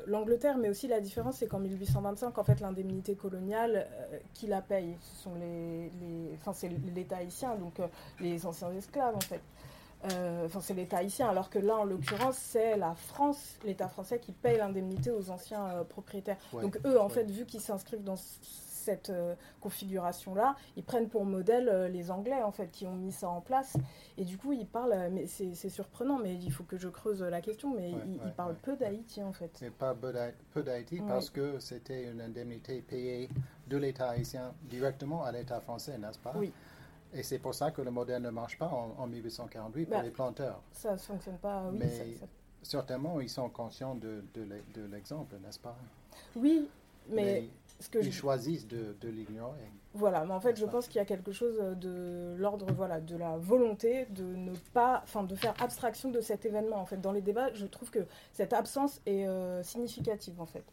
l'Angleterre, 0.08 0.58
mais 0.58 0.70
aussi 0.70 0.88
la 0.88 1.00
différence, 1.00 1.38
c'est 1.38 1.48
qu'en 1.48 1.60
1825, 1.60 2.38
en 2.38 2.44
fait, 2.44 2.60
l'indemnité 2.60 3.16
coloniale, 3.16 3.88
euh, 3.92 4.20
qui 4.34 4.48
la 4.48 4.62
paye 4.62 4.98
Ce 5.02 5.24
sont 5.24 5.36
les, 5.36 5.92
les 6.02 6.32
enfin, 6.36 6.54
c'est 6.54 6.70
l'État 6.70 7.18
haïtien, 7.18 7.56
donc 7.56 7.80
euh, 7.80 7.88
les 8.20 8.46
anciens 8.46 8.72
esclaves, 8.74 9.16
en 9.16 9.22
fait. 9.22 9.42
Euh, 10.12 10.46
enfin, 10.48 10.60
c'est 10.62 10.74
l'État 10.74 10.98
haïtien, 10.98 11.30
alors 11.30 11.50
que 11.50 11.60
là, 11.60 11.78
en 11.78 11.84
l'occurrence, 11.84 12.38
c'est 12.38 12.76
la 12.78 12.96
France, 12.96 13.58
l'État 13.64 13.88
français, 13.88 14.20
qui 14.20 14.32
paye 14.32 14.58
l'indemnité 14.58 15.12
aux 15.12 15.30
anciens 15.30 15.86
propriétaires. 15.90 16.38
donc 16.54 16.80
eux, 16.86 17.00
en 17.00 17.10
fait, 17.10 17.30
vu 17.30 17.46
qu'ils 17.46 17.62
s'inscrivent 17.62 18.04
dans 18.04 18.18
cette 18.82 19.10
euh, 19.10 19.36
configuration-là, 19.62 20.56
ils 20.76 20.84
prennent 20.84 21.08
pour 21.08 21.24
modèle 21.24 21.70
euh, 21.70 21.88
les 21.88 22.12
Anglais, 22.12 22.42
en 22.42 22.52
fait, 22.52 22.72
qui 22.72 22.86
ont 22.86 22.96
mis 22.96 23.12
ça 23.12 23.30
en 23.30 23.42
place. 23.42 23.78
Et 24.18 24.26
du 24.26 24.38
coup, 24.38 24.52
ils 24.52 24.68
parlent, 24.68 24.94
euh, 24.94 25.10
mais 25.12 25.28
c'est 25.28 25.70
surprenant, 25.70 26.18
mais 26.18 26.36
il 26.36 26.52
faut 26.52 26.64
que 26.64 26.78
je 26.78 26.90
creuse 26.90 27.22
la 27.22 27.42
question, 27.42 27.74
mais 27.76 27.92
ils, 27.92 28.32
parlent 28.36 28.56
peu 28.56 28.76
d'Haïti, 28.76 29.24
en 29.24 29.34
fait. 29.34 29.58
Mais 29.62 29.70
pas 29.70 29.96
peu 30.54 30.64
d'Haïti 30.64 31.02
parce 31.08 31.30
que 31.30 31.60
c'était 31.60 32.10
une 32.12 32.22
indemnité 32.22 32.82
payée 32.82 33.30
de 33.68 33.78
l'État 33.78 34.10
haïtien 34.10 34.54
directement 34.64 35.24
à 35.24 35.32
l'État 35.32 35.60
français, 35.62 35.98
n'est-ce 35.98 36.20
pas? 36.20 36.34
Oui. 36.36 36.52
Et 37.14 37.24
c'est 37.24 37.40
pour 37.40 37.54
ça 37.54 37.72
que 37.72 37.82
le 37.82 37.92
modèle 37.92 38.22
ne 38.22 38.30
marche 38.30 38.58
pas 38.58 38.68
en, 38.68 39.06
1848 39.06 39.86
pour 39.86 39.98
bah, 39.98 40.04
les 40.04 40.12
planteurs. 40.12 40.62
Ça 40.72 40.94
ne 40.94 40.98
fonctionne 40.98 41.38
pas, 41.38 41.64
oui. 41.70 41.78
Mais, 41.80 42.18
certainement, 42.64 43.20
ils 43.20 43.30
sont 43.30 43.50
conscients 43.50 43.96
de, 43.96 44.24
de 44.34 44.86
l'exemple, 44.86 45.36
n'est-ce 45.44 45.60
pas? 45.60 45.76
Oui, 46.36 46.70
mais, 47.10 47.50
ce 47.82 47.90
que 47.90 48.00
ils 48.00 48.14
choisissent 48.14 48.68
de, 48.68 48.96
de 49.00 49.10
l'ignorer. 49.10 49.72
Voilà, 49.94 50.24
mais 50.24 50.34
en 50.34 50.40
fait, 50.40 50.58
je 50.58 50.66
pense 50.66 50.88
qu'il 50.88 50.98
y 50.98 51.02
a 51.02 51.06
quelque 51.06 51.34
chose 51.34 51.58
de 51.78 52.36
l'ordre, 52.38 52.68
voilà, 52.72 53.02
de 53.02 53.18
la 53.18 53.38
volonté 53.38 54.06
de 54.12 54.24
ne 54.24 54.54
pas, 54.74 55.02
enfin, 55.04 55.24
de 55.24 55.36
faire 55.36 55.54
abstraction 55.62 56.10
de 56.10 56.22
cet 56.22 56.46
événement. 56.46 56.78
En 56.78 56.86
fait, 56.86 57.02
dans 57.02 57.12
les 57.12 57.22
débats, 57.22 57.54
je 57.54 57.66
trouve 57.66 57.92
que 57.92 58.00
cette 58.32 58.54
absence 58.54 59.02
est 59.06 59.28
euh, 59.28 59.62
significative, 59.64 60.40
en 60.40 60.46
fait. 60.46 60.64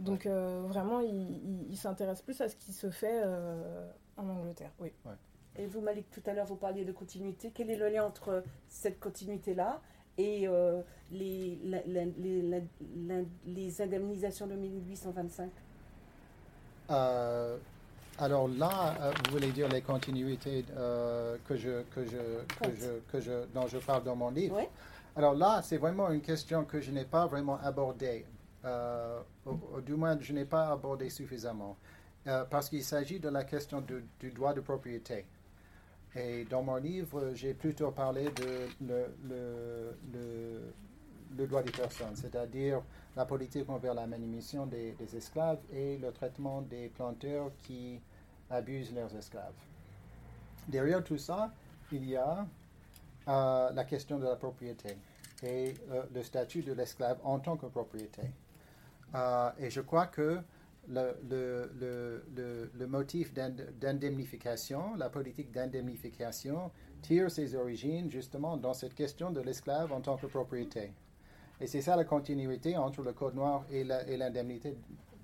Donc, 0.00 0.26
euh, 0.26 0.64
vraiment, 0.66 0.98
il, 1.00 1.70
il, 1.70 1.76
s'intéresse 1.76 2.22
plus 2.22 2.40
à 2.40 2.48
ce 2.48 2.56
qui 2.56 2.72
se 2.72 2.90
fait 2.90 3.22
euh, 3.24 3.88
en 4.16 4.28
Angleterre. 4.28 4.72
Oui. 4.80 4.92
Et 5.56 5.66
vous, 5.66 5.80
Malik, 5.80 6.10
tout 6.10 6.22
à 6.26 6.32
l'heure, 6.32 6.46
vous 6.46 6.56
parliez 6.56 6.84
de 6.84 6.92
continuité. 6.92 7.52
Quel 7.54 7.70
est 7.70 7.76
le 7.76 7.88
lien 7.88 8.04
entre 8.04 8.42
cette 8.68 8.98
continuité-là 8.98 9.80
et 10.18 10.48
les, 11.10 11.58
les, 11.86 12.62
les, 13.44 13.82
indemnisations 13.82 14.46
de 14.46 14.54
1825 14.54 15.50
alors 16.88 18.48
là, 18.48 18.94
euh, 19.00 19.12
vous 19.24 19.32
voulez 19.32 19.52
dire 19.52 19.68
les 19.68 19.82
continuités 19.82 20.64
euh, 20.76 21.36
que 21.46 21.56
je, 21.56 21.82
que 21.94 22.04
je, 22.04 22.18
que 22.60 22.74
je, 22.74 23.12
que 23.12 23.20
je, 23.20 23.44
dont 23.54 23.66
je 23.66 23.78
parle 23.78 24.04
dans 24.04 24.16
mon 24.16 24.30
livre. 24.30 24.58
Alors 25.16 25.34
là, 25.34 25.60
c'est 25.62 25.76
vraiment 25.76 26.10
une 26.10 26.20
question 26.22 26.64
que 26.64 26.80
je 26.80 26.90
n'ai 26.90 27.04
pas 27.04 27.26
vraiment 27.26 27.58
abordée. 27.62 28.24
Euh, 28.64 29.20
du 29.84 29.94
moins, 29.94 30.18
je 30.20 30.32
n'ai 30.32 30.44
pas 30.44 30.68
abordé 30.68 31.10
suffisamment. 31.10 31.76
parce 32.50 32.68
qu'il 32.68 32.82
s'agit 32.82 33.20
de 33.20 33.28
la 33.28 33.44
question 33.44 33.80
du 34.20 34.30
droit 34.32 34.52
de 34.52 34.60
propriété. 34.60 35.26
Et 36.16 36.44
dans 36.46 36.62
mon 36.62 36.76
livre, 36.76 37.32
j'ai 37.34 37.52
plutôt 37.52 37.90
parlé 37.90 38.24
de 38.24 38.68
le, 38.80 39.14
le, 39.28 39.96
le, 40.12 40.72
droit 41.44 41.62
des 41.62 41.72
personnes, 41.72 42.16
c'est-à-dire 42.16 42.80
la 43.16 43.24
politique 43.24 43.68
envers 43.68 43.94
la 43.94 44.06
manumission 44.06 44.66
des, 44.66 44.94
esclaves 45.14 45.58
et 45.72 45.98
le 45.98 46.12
traitement 46.12 46.62
des 46.62 46.88
planteurs 46.88 47.50
qui 47.62 48.00
abusent 48.50 48.94
leurs 48.94 49.14
esclaves. 49.14 49.54
Derrière 50.68 51.02
tout 51.04 51.18
ça, 51.18 51.52
il 51.92 52.04
y 52.04 52.16
a 52.16 52.46
euh, 53.28 53.70
la 53.72 53.84
question 53.84 54.18
de 54.18 54.24
la 54.24 54.36
propriété 54.36 54.96
et 55.42 55.74
euh, 55.90 56.02
le 56.14 56.22
statut 56.22 56.62
de 56.62 56.72
l'esclave 56.72 57.18
en 57.24 57.38
tant 57.38 57.56
que 57.56 57.66
propriété. 57.66 58.22
Euh, 59.14 59.50
et 59.58 59.70
je 59.70 59.80
crois 59.80 60.06
que 60.06 60.40
le, 60.88 61.16
le, 61.28 62.22
le, 62.34 62.70
le 62.72 62.86
motif 62.86 63.32
d'indemnification, 63.34 64.94
la 64.96 65.08
politique 65.08 65.50
d'indemnification, 65.52 66.70
tire 67.02 67.30
ses 67.30 67.54
origines 67.54 68.10
justement 68.10 68.56
dans 68.56 68.74
cette 68.74 68.94
question 68.94 69.30
de 69.30 69.40
l'esclave 69.40 69.92
en 69.92 70.00
tant 70.00 70.16
que 70.16 70.26
propriété. 70.26 70.92
Et 71.60 71.66
c'est 71.66 71.80
ça 71.80 71.96
la 71.96 72.04
continuité 72.04 72.76
entre 72.76 73.02
le 73.02 73.12
Code 73.12 73.34
noir 73.34 73.64
et 73.70 73.84
l'indemnité, 73.84 74.76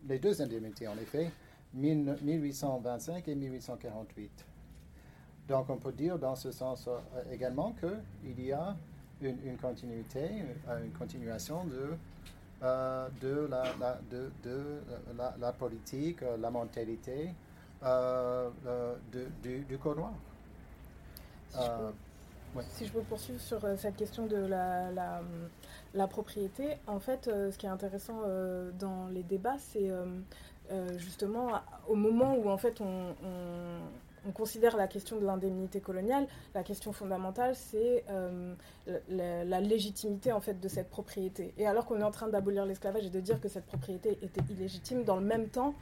les 0.09 0.19
deux 0.19 0.41
indemnités 0.41 0.89
en 0.89 0.97
effet, 0.97 1.31
1825 1.75 3.29
et 3.29 3.35
1848. 3.35 4.47
Donc 5.49 5.69
on 5.69 5.77
peut 5.77 5.93
dire 5.93 6.19
dans 6.19 6.37
ce 6.37 6.51
sens 6.53 6.89
euh, 6.89 6.99
également 7.33 7.75
qu'il 7.81 8.45
y 8.45 8.53
a 8.53 8.77
une, 9.21 9.57
continuité, 9.57 10.29
euh, 10.69 10.85
une 10.85 10.93
continuation 10.93 11.65
de, 11.65 11.91
euh, 12.63 13.09
de, 13.21 13.49
la, 13.51 14.01
de, 14.11 14.31
de 14.43 14.81
la, 15.39 15.53
politique, 15.53 16.21
la 16.41 16.51
mentalité 16.51 17.31
du, 19.43 19.59
du, 19.65 19.79
Code 19.79 19.99
noir. 19.99 20.13
Si 21.51 21.59
je 21.59 21.67
peux 21.67 21.93
poursuivre 23.09 23.41
sur 23.41 23.61
cette 23.79 23.97
question 23.97 24.27
de 24.27 24.37
la, 25.95 26.07
propriété, 26.09 26.77
en 26.87 27.01
fait, 27.01 27.29
euh, 27.29 27.51
ce 27.51 27.59
qui 27.59 27.67
est 27.67 27.71
intéressant 27.71 28.21
euh, 28.25 28.71
dans 28.79 29.09
les 29.09 29.23
débats, 29.23 29.59
c'est 29.59 29.91
euh, 29.91 30.99
justement 30.99 31.61
au 31.89 31.95
moment 31.95 32.35
où 32.35 32.49
en 32.49 32.57
fait 32.57 32.81
on, 32.81 33.15
considère 34.35 34.77
la 34.77 34.87
question 34.87 35.19
de 35.19 35.25
l'indemnité 35.25 35.81
coloniale, 35.81 36.27
la 36.55 36.63
question 36.63 36.93
fondamentale, 36.93 37.55
c'est 37.55 38.05
la, 39.09 39.61
légitimité 39.61 40.33
en 40.33 40.41
fait 40.41 40.61
de 40.61 40.69
cette 40.69 40.89
propriété. 40.89 41.55
Et 41.59 41.67
alors 41.67 41.87
qu'on 41.87 42.01
est 42.01 42.05
en 42.05 42.11
train 42.11 42.29
d'abolir 42.29 42.65
l'esclavage 42.65 43.07
et 43.07 43.11
de 43.11 43.21
dire 43.21 43.41
que 43.41 43.49
cette 43.49 43.67
propriété 43.67 44.19
était 44.23 44.43
illégitime, 44.51 45.05
dans 45.05 45.17
le 45.17 45.27
même 45.27 45.49
temps, 45.49 45.75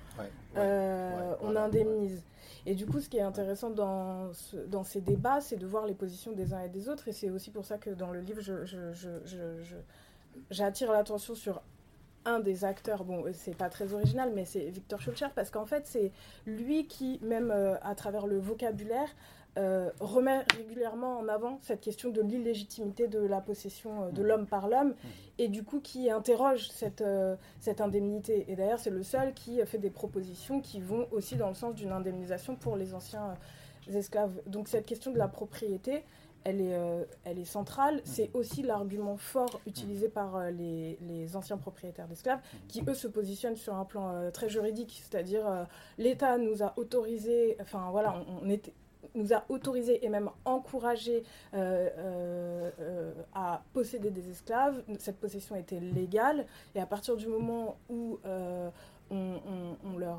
on 0.57 1.57
indemnise. 1.57 2.23
Et 2.67 2.75
du 2.75 2.87
coup, 2.87 3.01
ce 3.01 3.09
qui 3.09 3.17
est 3.17 3.23
intéressant 3.23 3.71
dans, 3.71 4.31
dans 4.69 4.85
ces 4.85 5.01
débats, 5.01 5.41
c'est 5.41 5.57
de 5.57 5.67
voir 5.67 5.87
les 5.87 5.95
positions 5.95 6.33
des 6.33 6.53
uns 6.53 6.63
et 6.63 6.69
des 6.69 6.89
autres. 6.89 7.09
Et 7.09 7.13
c'est 7.13 7.31
aussi 7.31 7.51
pour 7.51 7.65
ça 7.65 7.79
que 7.79 7.91
dans 7.91 8.11
le 8.11 8.21
livre, 8.21 8.41
je, 8.41 8.55
j'attire 10.51 10.93
l'attention 10.93 11.35
sur 11.35 11.63
un 12.25 12.41
des 12.41 12.65
acteurs, 12.65 13.05
bon, 13.05 13.25
c'est 13.33 13.57
pas 13.57 13.69
très 13.69 13.93
original, 13.93 14.33
mais 14.35 14.45
c'est 14.45 14.67
Victor 14.67 15.01
Schulcher, 15.01 15.29
parce 15.35 15.51
qu'en 15.51 15.67
fait, 15.67 15.87
c'est 15.87 16.13
lui 16.47 16.87
qui, 16.87 17.19
même 17.23 17.51
euh, 17.51 17.77
à 17.83 17.95
travers 17.95 18.27
le 18.27 18.39
vocabulaire, 18.39 19.09
euh, 19.59 19.91
remet 19.99 20.45
régulièrement 20.57 21.19
en 21.19 21.29
avant 21.29 21.59
cette 21.63 21.81
question 21.81 22.11
de 22.11 22.23
l'illégitimité 22.23 23.09
de 23.09 23.19
la 23.19 23.41
possession 23.41 24.05
euh, 24.05 24.11
de 24.11 24.23
mmh. 24.23 24.27
l'homme 24.27 24.47
par 24.47 24.69
l'homme, 24.69 24.91
mmh. 24.91 25.09
et 25.39 25.49
du 25.49 25.65
coup 25.65 25.81
qui 25.81 26.11
interroge 26.11 26.69
cette, 26.69 27.05
cette 27.59 27.81
indemnité. 27.81 28.45
Et 28.49 28.57
d'ailleurs, 28.57 28.79
c'est 28.79 28.91
le 28.91 29.03
seul 29.03 29.35
qui 29.35 29.65
fait 29.67 29.79
des 29.79 29.91
propositions 29.91 30.61
qui 30.61 30.81
vont 30.81 31.09
aussi 31.11 31.37
dans 31.37 31.49
le 31.49 31.55
sens 31.55 31.75
d'une 31.75 31.93
indemnisation 31.93 32.55
pour 32.55 32.77
les 32.77 32.95
anciens 32.95 33.35
esclaves. 33.89 34.41
Donc 34.47 34.69
cette 34.69 34.87
question 34.87 35.11
de 35.11 35.19
la 35.19 35.29
propriété, 35.29 36.05
elle 36.45 36.61
est, 36.61 36.75
euh, 36.75 37.05
elle 37.25 37.39
est 37.39 37.45
centrale. 37.45 38.01
C'est 38.05 38.31
aussi 38.35 38.63
l'argument 38.63 39.17
fort 39.17 39.61
utilisé 39.67 40.09
par 40.09 40.37
euh, 40.37 40.51
les, 40.51 40.99
les, 41.03 41.37
anciens 41.37 41.59
propriétaires 41.59 42.09
d'esclaves, 42.09 42.41
qui 42.69 42.83
eux 42.87 42.95
se 42.95 43.09
positionnent 43.09 43.57
sur 43.57 43.75
un 43.75 43.85
plan 43.85 44.13
euh, 44.13 44.31
très 44.31 44.49
juridique, 44.49 45.03
c'est-à-dire 45.05 45.67
l'État 45.99 46.39
nous 46.39 46.63
a 46.63 46.73
autorisé, 46.77 47.57
enfin 47.61 47.89
voilà, 47.91 48.23
on, 48.43 48.49
était, 48.49 48.73
nous 49.15 49.33
a 49.33 49.45
autorisé 49.49 50.05
et 50.05 50.09
même 50.09 50.31
encouragé 50.45 51.23
à 51.53 53.63
posséder 53.73 54.11
des 54.11 54.31
esclaves. 54.31 54.83
Cette 54.99 55.19
possession 55.19 55.57
était 55.57 55.81
légale. 55.81 56.47
Et 56.75 56.81
à 56.81 56.87
partir 56.87 57.17
du 57.17 57.27
moment 57.27 57.77
où 57.89 58.19
on, 59.11 59.77
on, 59.85 59.99
leur, 59.99 60.19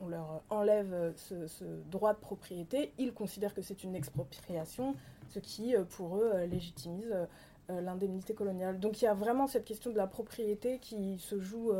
on, 0.00 0.08
leur, 0.08 0.42
enlève 0.50 1.12
ce, 1.16 1.46
ce, 1.46 1.64
droit 1.90 2.14
de 2.14 2.18
propriété, 2.18 2.92
ils 2.98 3.12
considèrent 3.12 3.54
que 3.54 3.62
c'est 3.62 3.84
une 3.84 3.94
expropriation, 3.94 4.94
ce 5.32 5.38
qui, 5.38 5.74
euh, 5.74 5.84
pour 5.84 6.16
eux, 6.18 6.30
euh, 6.34 6.46
légitimise 6.46 7.12
euh, 7.70 7.80
l'indemnité 7.80 8.34
coloniale. 8.34 8.80
Donc 8.80 9.00
il 9.00 9.06
y 9.06 9.08
a 9.08 9.14
vraiment 9.14 9.46
cette 9.46 9.64
question 9.64 9.90
de 9.90 9.96
la 9.96 10.06
propriété 10.06 10.78
qui 10.78 11.18
se 11.18 11.38
joue 11.38 11.72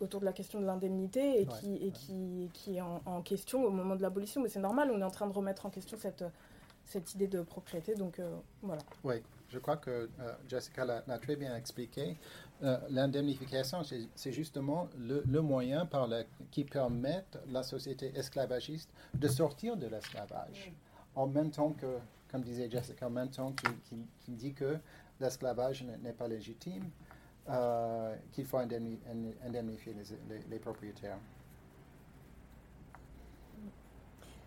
autour 0.00 0.20
de 0.20 0.24
la 0.24 0.32
question 0.32 0.60
de 0.60 0.64
l'indemnité 0.64 1.42
et, 1.42 1.46
qui, 1.46 1.74
et 1.74 1.90
qui, 1.90 2.48
qui 2.54 2.76
est 2.76 2.80
en, 2.80 3.20
question 3.22 3.64
au 3.64 3.70
moment 3.70 3.96
de 3.96 4.02
l'abolition. 4.02 4.40
Mais 4.40 4.48
c'est 4.48 4.60
normal, 4.60 4.90
on 4.90 5.00
est 5.00 5.04
en 5.04 5.10
train 5.10 5.26
de 5.26 5.32
remettre 5.32 5.66
en 5.66 5.70
question 5.70 5.98
cette, 6.00 6.24
cette 6.86 7.12
idée 7.14 7.26
de 7.26 7.42
propriété. 7.42 7.96
Donc 7.96 8.22
voilà. 8.62 8.80
Oui, 9.04 9.16
je 9.50 9.58
crois 9.58 9.76
que 9.76 10.08
Jessica 10.48 10.84
l'a 10.86 11.18
très 11.18 11.36
bien 11.36 11.54
expliqué. 11.54 12.16
L'indemnification, 12.90 13.82
c'est 14.14 14.32
justement 14.32 14.88
le, 14.96 15.22
le, 15.26 15.40
moyen 15.40 15.84
par 15.84 16.06
le, 16.06 16.24
qui 16.52 16.64
permet 16.64 17.24
la 17.48 17.64
société 17.64 18.12
esclavagiste 18.16 18.88
de 19.14 19.26
sortir 19.26 19.76
de 19.76 19.88
l'esclavage. 19.88 20.72
En 21.16 21.26
même 21.26 21.50
temps 21.50 21.72
que 21.72 21.98
comme 22.32 22.42
disait 22.42 22.68
Jessica 22.70 23.08
Menton, 23.10 23.52
qui, 23.52 23.96
qui, 24.24 24.32
dit 24.32 24.54
que 24.54 24.78
l'esclavage 25.20 25.84
n'est 26.02 26.14
pas 26.14 26.26
légitime, 26.26 26.90
euh, 27.48 28.16
qu'il 28.32 28.46
faut 28.46 28.56
indemnifier 28.56 29.94
les, 30.48 30.58
propriétaires. 30.58 31.18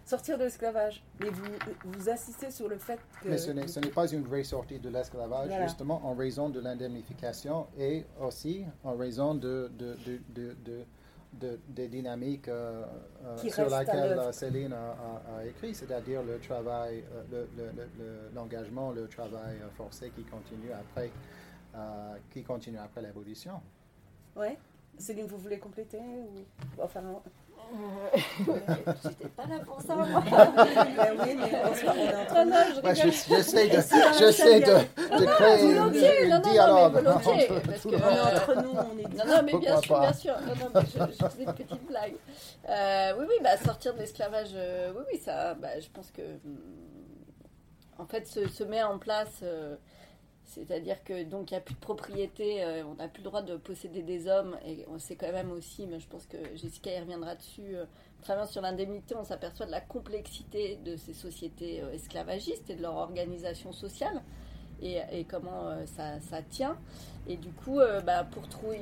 Sortir 0.05 0.37
de 0.37 0.43
l'esclavage. 0.43 1.03
Mais 1.19 1.29
vous, 1.29 1.43
vous 1.83 2.09
assistez 2.09 2.51
sur 2.51 2.67
le 2.69 2.77
fait 2.77 2.99
que... 3.21 3.27
Mais 3.27 3.37
ce 3.37 3.79
n'est 3.79 3.89
pas 3.89 4.07
une 4.07 4.23
vraie 4.23 4.43
sortie 4.43 4.79
de 4.79 4.89
l'esclavage, 4.89 5.51
justement 5.63 6.05
en 6.05 6.13
raison 6.13 6.49
de 6.49 6.59
l'indemnification 6.59 7.67
et 7.77 8.05
aussi 8.21 8.63
en 8.83 8.95
raison 8.95 9.33
de, 9.33 9.71
de, 9.77 9.97
de, 10.05 10.55
de 10.63 10.85
des 11.39 11.87
dynamiques 11.87 12.47
euh, 12.47 12.85
euh, 13.25 13.37
sur 13.37 13.69
laquelle 13.69 14.19
Céline 14.31 14.73
a, 14.73 15.45
écrit, 15.45 15.75
c'est-à-dire 15.75 16.23
le 16.23 16.39
travail, 16.39 17.03
euh, 17.33 18.29
l'engagement, 18.33 18.91
le, 18.91 19.07
travail 19.07 19.57
forcé 19.75 20.11
qui 20.11 20.23
continue 20.23 20.71
après, 20.71 21.11
qui 22.31 22.43
continue 22.43 22.77
après 22.77 23.01
l'évolution. 23.01 23.61
Oui. 24.35 24.49
Céline, 24.97 25.27
vous 25.27 25.37
voulez 25.37 25.59
compléter 25.59 25.99
ou... 25.99 26.29
enfin, 26.81 27.01
J'étais 29.03 29.27
pas 29.29 29.45
là 29.47 29.59
pour 29.65 29.81
ça, 29.81 29.95
moi. 29.95 30.05
oui, 30.05 31.35
mais 31.35 31.51
on 32.35 32.45
Non, 32.45 32.93
J'essaie 32.93 33.67
de, 33.67 33.81
j'essaie 34.17 34.59
de, 34.61 35.19
de 35.19 35.25
créer 35.25 35.73
volontiers, 35.73 36.27
non, 36.27 36.35
non, 36.35 36.51
dialogue. 36.51 36.93
Non, 36.93 37.01
mais 37.01 37.01
volontiers, 37.01 37.47
parce 37.65 37.83
que, 37.83 37.95
euh, 37.95 38.23
entre 38.23 38.55
nous, 38.61 38.71
on 38.71 38.97
est 38.99 39.13
Non, 39.17 39.25
non, 39.35 39.41
mais 39.43 39.57
bien 39.57 39.81
sûr, 39.81 39.99
bien 39.99 40.13
sûr. 40.13 40.33
Non, 40.41 40.53
non, 40.55 40.69
mais 40.73 40.81
je, 40.81 40.99
je 41.11 41.25
faisais 41.29 41.43
une 41.43 41.53
petite 41.53 41.87
blague. 41.87 42.15
Euh, 42.69 43.13
oui, 43.19 43.25
oui, 43.29 43.35
bah, 43.43 43.57
sortir 43.57 43.93
de 43.93 43.99
l'esclavage, 43.99 44.51
euh, 44.55 44.91
oui, 44.95 45.03
oui, 45.13 45.19
ça, 45.19 45.53
bah, 45.55 45.79
je 45.79 45.87
pense 45.93 46.11
que, 46.11 46.21
mm, 46.21 46.57
en 47.99 48.05
fait, 48.05 48.27
se, 48.27 48.47
se 48.47 48.63
met 48.63 48.83
en 48.83 48.97
place... 48.97 49.39
Euh, 49.43 49.75
C'est-à-dire 50.45 51.03
que 51.03 51.23
donc 51.23 51.51
il 51.51 51.55
n'y 51.55 51.57
a 51.57 51.61
plus 51.61 51.73
de 51.73 51.79
propriété, 51.79 52.63
euh, 52.63 52.83
on 52.85 52.95
n'a 52.95 53.07
plus 53.07 53.21
le 53.23 53.29
droit 53.29 53.41
de 53.41 53.57
posséder 53.57 54.03
des 54.03 54.27
hommes, 54.27 54.57
et 54.65 54.85
on 54.87 54.99
sait 54.99 55.15
quand 55.15 55.31
même 55.31 55.51
aussi, 55.51 55.87
mais 55.87 55.99
je 55.99 56.07
pense 56.07 56.25
que 56.27 56.37
Jessica 56.55 56.91
y 56.95 56.99
reviendra 56.99 57.35
dessus, 57.35 57.75
euh, 57.75 57.85
travaillant 58.21 58.47
sur 58.47 58.61
l'indemnité, 58.61 59.15
on 59.15 59.23
s'aperçoit 59.23 59.65
de 59.65 59.71
la 59.71 59.81
complexité 59.81 60.77
de 60.85 60.95
ces 60.97 61.13
sociétés 61.13 61.81
euh, 61.81 61.93
esclavagistes 61.93 62.69
et 62.69 62.75
de 62.75 62.81
leur 62.81 62.95
organisation 62.95 63.71
sociale, 63.71 64.21
et, 64.81 65.25
comment 65.29 65.69
euh, 65.69 65.85
ça, 65.85 66.41
tient. 66.49 66.77
Et 67.27 67.37
du 67.37 67.51
coup, 67.51 67.79
bah, 68.05 68.23
pour 68.23 68.47
trouver... 68.47 68.81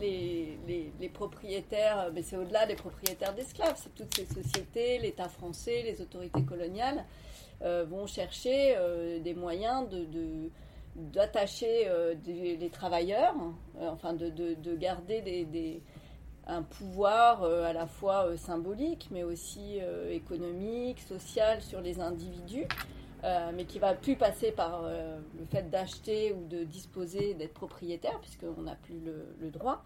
Les 0.00 1.10
propriétaires, 1.14 2.10
mais 2.12 2.22
c'est 2.22 2.36
au-delà 2.36 2.66
des 2.66 2.74
propriétaires 2.74 3.34
d'esclaves, 3.34 3.76
c'est 3.76 3.94
toutes 3.94 4.12
ces 4.16 4.26
sociétés, 4.26 4.98
l'État 4.98 5.28
français, 5.28 5.82
les 5.84 6.00
autorités 6.00 6.42
coloniales, 6.42 7.04
euh, 7.62 7.84
vont 7.88 8.06
chercher 8.06 8.76
euh, 8.76 9.18
des 9.18 9.34
moyens 9.34 9.88
de, 9.88 10.06
d'attacher 10.94 11.88
euh, 11.88 12.14
les 12.24 12.70
travailleurs, 12.70 13.34
enfin 13.80 14.12
de, 14.12 14.28
de, 14.28 14.54
de 14.54 14.76
garder 14.76 15.22
des, 15.22 15.82
un 16.46 16.62
pouvoir 16.62 17.42
à 17.42 17.72
la 17.72 17.86
fois 17.88 18.36
symbolique, 18.36 19.08
mais 19.10 19.24
aussi 19.24 19.80
économique, 20.10 21.00
social 21.00 21.60
sur 21.62 21.80
les 21.80 22.00
individus, 22.00 22.66
mais 23.54 23.64
qui 23.64 23.78
va 23.78 23.94
plus 23.94 24.16
passer 24.16 24.50
par 24.50 24.82
le 24.82 25.44
fait 25.50 25.68
d'acheter 25.68 26.32
ou 26.32 26.46
de 26.46 26.64
disposer, 26.64 27.34
d'être 27.34 27.54
propriétaire, 27.54 28.18
puisqu'on 28.20 28.62
n'a 28.62 28.76
plus 28.76 28.98
le, 28.98 29.26
le, 29.40 29.50
droit, 29.50 29.84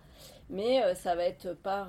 mais 0.48 0.94
ça 0.94 1.14
va 1.14 1.24
être 1.24 1.52
par 1.52 1.88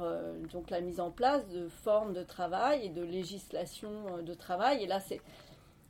donc 0.52 0.70
la 0.70 0.82
mise 0.82 1.00
en 1.00 1.12
place 1.12 1.48
de 1.50 1.70
formes 1.70 2.14
de 2.14 2.24
travail 2.24 2.88
et 2.88 2.90
de 2.90 3.04
législation 3.04 3.92
de 4.26 4.34
travail, 4.34 4.84
et 4.84 4.88
là 4.88 5.00
c'est 5.00 5.22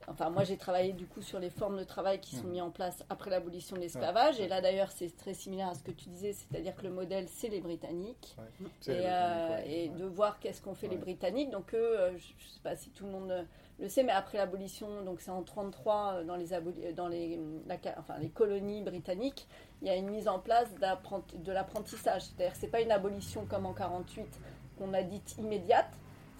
Enfin, 0.07 0.29
moi, 0.29 0.43
j'ai 0.43 0.57
travaillé 0.57 0.93
du 0.93 1.05
coup 1.05 1.21
sur 1.21 1.39
les 1.39 1.49
formes 1.49 1.77
de 1.77 1.83
travail 1.83 2.19
qui 2.19 2.35
sont 2.35 2.47
mises 2.47 2.61
en 2.61 2.71
place 2.71 3.03
après 3.09 3.29
l'abolition 3.29 3.75
de 3.75 3.81
l'esclavage. 3.81 4.39
Et 4.39 4.47
là, 4.47 4.61
d'ailleurs, 4.61 4.91
c'est 4.91 5.15
très 5.15 5.33
similaire 5.33 5.69
à 5.69 5.75
ce 5.75 5.83
que 5.83 5.91
tu 5.91 6.09
disais, 6.09 6.33
c'est-à-dire 6.33 6.75
que 6.75 6.83
le 6.83 6.89
modèle, 6.89 7.27
c'est 7.27 7.49
les 7.49 7.61
Britanniques. 7.61 8.35
Ouais. 8.37 8.93
Et, 8.93 9.05
euh, 9.05 9.47
Britannique, 9.47 9.65
ouais. 9.65 9.71
et 9.71 9.89
de 9.89 10.05
voir 10.05 10.39
qu'est-ce 10.39 10.61
qu'ont 10.61 10.75
fait 10.75 10.87
les. 10.87 10.97
Britanniques. 11.03 11.49
Donc, 11.49 11.73
eux, 11.73 11.99
euh, 11.99 12.09
je 12.11 12.15
ne 12.15 12.49
sais 12.49 12.59
pas 12.63 12.75
si 12.75 12.89
tout 12.91 13.05
le 13.05 13.11
monde 13.11 13.31
euh, 13.31 13.43
le 13.79 13.89
sait, 13.89 14.03
mais 14.03 14.11
après 14.11 14.37
l'abolition, 14.37 15.03
donc 15.03 15.19
c'est 15.21 15.31
en 15.31 15.43
33 15.43 16.13
euh, 16.13 16.23
dans 16.23 16.35
les, 16.35 16.47
dans 16.93 17.07
les, 17.07 17.39
la 17.67 17.77
enfin, 17.97 18.17
les 18.19 18.29
colonies 18.29 18.81
britanniques, 18.81 19.47
il 19.81 19.87
y 19.87 19.91
a 19.91 19.95
une 19.95 20.09
mise 20.09 20.27
en 20.27 20.39
place 20.39 20.69
de 20.75 21.51
l'apprentissage. 21.51 22.23
C'est-à-dire 22.23 22.53
que 22.53 22.59
ce 22.59 22.65
n'est 22.65 22.71
pas 22.71 22.81
une 22.81 22.91
abolition 22.91 23.45
comme 23.45 23.65
en 23.65 23.73
48 23.73 24.39
qu'on 24.77 24.93
a 24.93 25.03
dite 25.03 25.35
immédiate. 25.37 25.91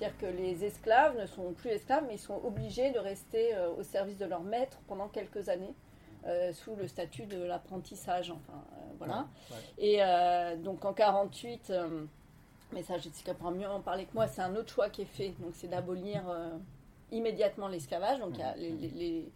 C'est-à-dire 0.04 0.18
que 0.20 0.26
les 0.38 0.66
esclaves 0.66 1.18
ne 1.18 1.26
sont 1.26 1.54
plus 1.54 1.70
esclaves, 1.70 2.04
mais 2.08 2.16
ils 2.16 2.20
sont 2.20 2.42
obligés 2.44 2.92
de 2.92 3.00
rester 3.00 3.56
euh, 3.56 3.70
au 3.80 3.84
service 3.84 4.18
de 4.18 4.26
leur 4.26 4.42
maître 4.42 4.78
pendant 4.88 5.08
quelques 5.08 5.48
années, 5.48 5.74
euh, 6.28 6.52
sous 6.52 6.76
le 6.76 6.88
statut 6.90 7.26
de 7.26 7.42
l'apprentissage. 7.42 8.30
Enfin, 8.32 8.60
euh, 8.74 8.94
voilà. 8.98 9.28
Ouais. 9.50 10.56
Et 10.58 10.58
donc 10.58 10.84
en 10.84 10.92
48, 10.94 11.70
euh, 11.70 12.04
mais 12.74 12.84
ça 12.84 12.98
Jessica 12.98 13.34
pourra 13.34 13.52
mieux 13.52 13.68
en 13.70 13.80
parler 13.80 14.04
que 14.04 14.14
moi, 14.14 14.28
c'est 14.28 14.42
un 14.42 14.54
autre 14.58 14.74
choix 14.74 14.90
qui 14.90 15.04
est 15.04 15.06
fait. 15.06 15.34
Donc 15.40 15.52
c'est 15.54 15.68
d'abolir 15.70 16.24
immédiatement 17.12 17.70
l'esclavage. 17.70 18.20
Donc 18.20 18.32
il 18.34 18.40
y 18.40 18.44
a 18.44 18.56
les, 18.58 18.72
les- 18.72 18.90
les- 18.90 19.32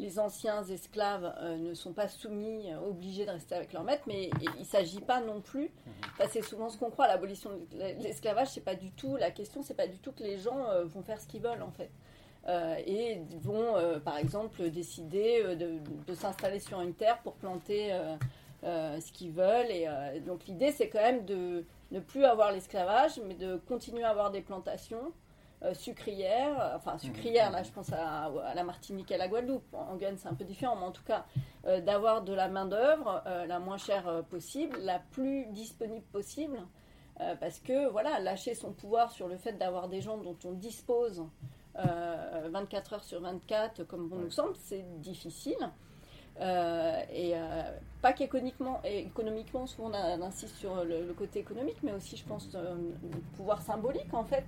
les 0.00 0.18
anciens 0.18 0.64
esclaves 0.64 1.32
euh, 1.40 1.56
ne 1.56 1.74
sont 1.74 1.92
pas 1.92 2.08
soumis, 2.08 2.72
euh, 2.72 2.88
obligés 2.88 3.26
de 3.26 3.30
rester 3.30 3.54
avec 3.54 3.72
leur 3.72 3.84
maître, 3.84 4.02
mais 4.06 4.30
il 4.40 4.60
ne 4.60 4.64
s'agit 4.64 5.00
pas 5.00 5.20
non 5.20 5.40
plus. 5.40 5.70
Enfin, 6.14 6.28
c'est 6.30 6.42
souvent 6.42 6.70
ce 6.70 6.78
qu'on 6.78 6.90
croit. 6.90 7.06
L'abolition 7.06 7.50
de 7.50 8.02
l'esclavage, 8.02 8.48
c'est 8.48 8.64
pas 8.64 8.74
du 8.74 8.90
tout 8.92 9.16
la 9.16 9.30
question. 9.30 9.62
C'est 9.62 9.74
pas 9.74 9.86
du 9.86 9.98
tout 9.98 10.12
que 10.12 10.22
les 10.22 10.38
gens 10.38 10.68
euh, 10.70 10.84
vont 10.84 11.02
faire 11.02 11.20
ce 11.20 11.26
qu'ils 11.26 11.42
veulent 11.42 11.62
en 11.62 11.70
fait. 11.70 11.90
Et 12.86 13.20
vont, 13.42 13.74
par 14.04 14.16
exemple, 14.16 14.70
décider 14.70 15.54
de, 15.54 15.78
de 16.06 16.14
s'installer 16.14 16.58
sur 16.58 16.80
une 16.80 16.94
terre 16.94 17.20
pour 17.22 17.34
planter 17.34 17.94
ce 18.64 19.12
qu'ils 19.12 19.30
veulent. 19.30 19.70
Et 19.70 20.20
donc 20.26 20.46
l'idée, 20.46 20.72
c'est 20.72 20.88
quand 20.88 21.02
même 21.02 21.24
de 21.26 21.64
ne 21.92 22.00
plus 22.00 22.24
avoir 22.24 22.50
l'esclavage, 22.50 23.20
mais 23.28 23.34
de 23.34 23.56
continuer 23.68 24.02
à 24.02 24.08
avoir 24.08 24.32
des 24.32 24.40
plantations 24.40 25.12
euh, 25.62 25.74
sucrières. 25.74 26.72
Enfin, 26.76 26.98
sucrières, 26.98 27.50
là, 27.50 27.62
je 27.62 27.70
pense 27.70 27.92
à, 27.92 28.24
à 28.26 28.54
la 28.54 28.64
Martinique 28.64 29.10
et 29.10 29.14
à 29.14 29.18
la 29.18 29.28
Guadeloupe. 29.28 29.74
En 29.74 29.96
Guyane, 29.96 30.16
c'est 30.18 30.28
un 30.28 30.34
peu 30.34 30.44
différent, 30.44 30.76
mais 30.76 30.86
en 30.86 30.92
tout 30.92 31.04
cas, 31.04 31.26
euh, 31.66 31.80
d'avoir 31.80 32.22
de 32.22 32.32
la 32.32 32.48
main-d'œuvre 32.48 33.22
euh, 33.26 33.46
la 33.46 33.58
moins 33.58 33.78
chère 33.78 34.24
possible, 34.30 34.78
la 34.80 34.98
plus 34.98 35.46
disponible 35.46 36.06
possible. 36.12 36.58
Parce 37.38 37.58
que 37.58 37.86
voilà, 37.88 38.18
lâcher 38.18 38.54
son 38.54 38.72
pouvoir 38.72 39.10
sur 39.10 39.28
le 39.28 39.36
fait 39.36 39.52
d'avoir 39.52 39.88
des 39.88 40.00
gens 40.00 40.16
dont 40.16 40.38
on 40.46 40.52
dispose 40.52 41.22
euh, 41.78 42.48
24 42.50 42.94
heures 42.94 43.04
sur 43.04 43.20
24, 43.20 43.84
comme 43.84 44.08
bon 44.08 44.16
nous 44.16 44.30
semble, 44.30 44.54
c'est 44.56 44.84
difficile. 45.00 45.58
Euh, 46.40 47.02
et 47.12 47.32
euh, 47.34 47.62
pas 48.00 48.12
qu'économiquement, 48.12 48.80
économiquement, 48.84 49.66
souvent 49.66 49.90
on, 49.92 50.22
insiste 50.22 50.56
sur 50.56 50.84
le, 50.84 51.12
côté 51.12 51.38
économique, 51.40 51.76
mais 51.82 51.92
aussi, 51.92 52.16
je 52.16 52.24
pense, 52.24 52.48
euh, 52.54 52.74
pouvoir 53.36 53.60
symbolique 53.60 54.12
en 54.14 54.24
fait, 54.24 54.44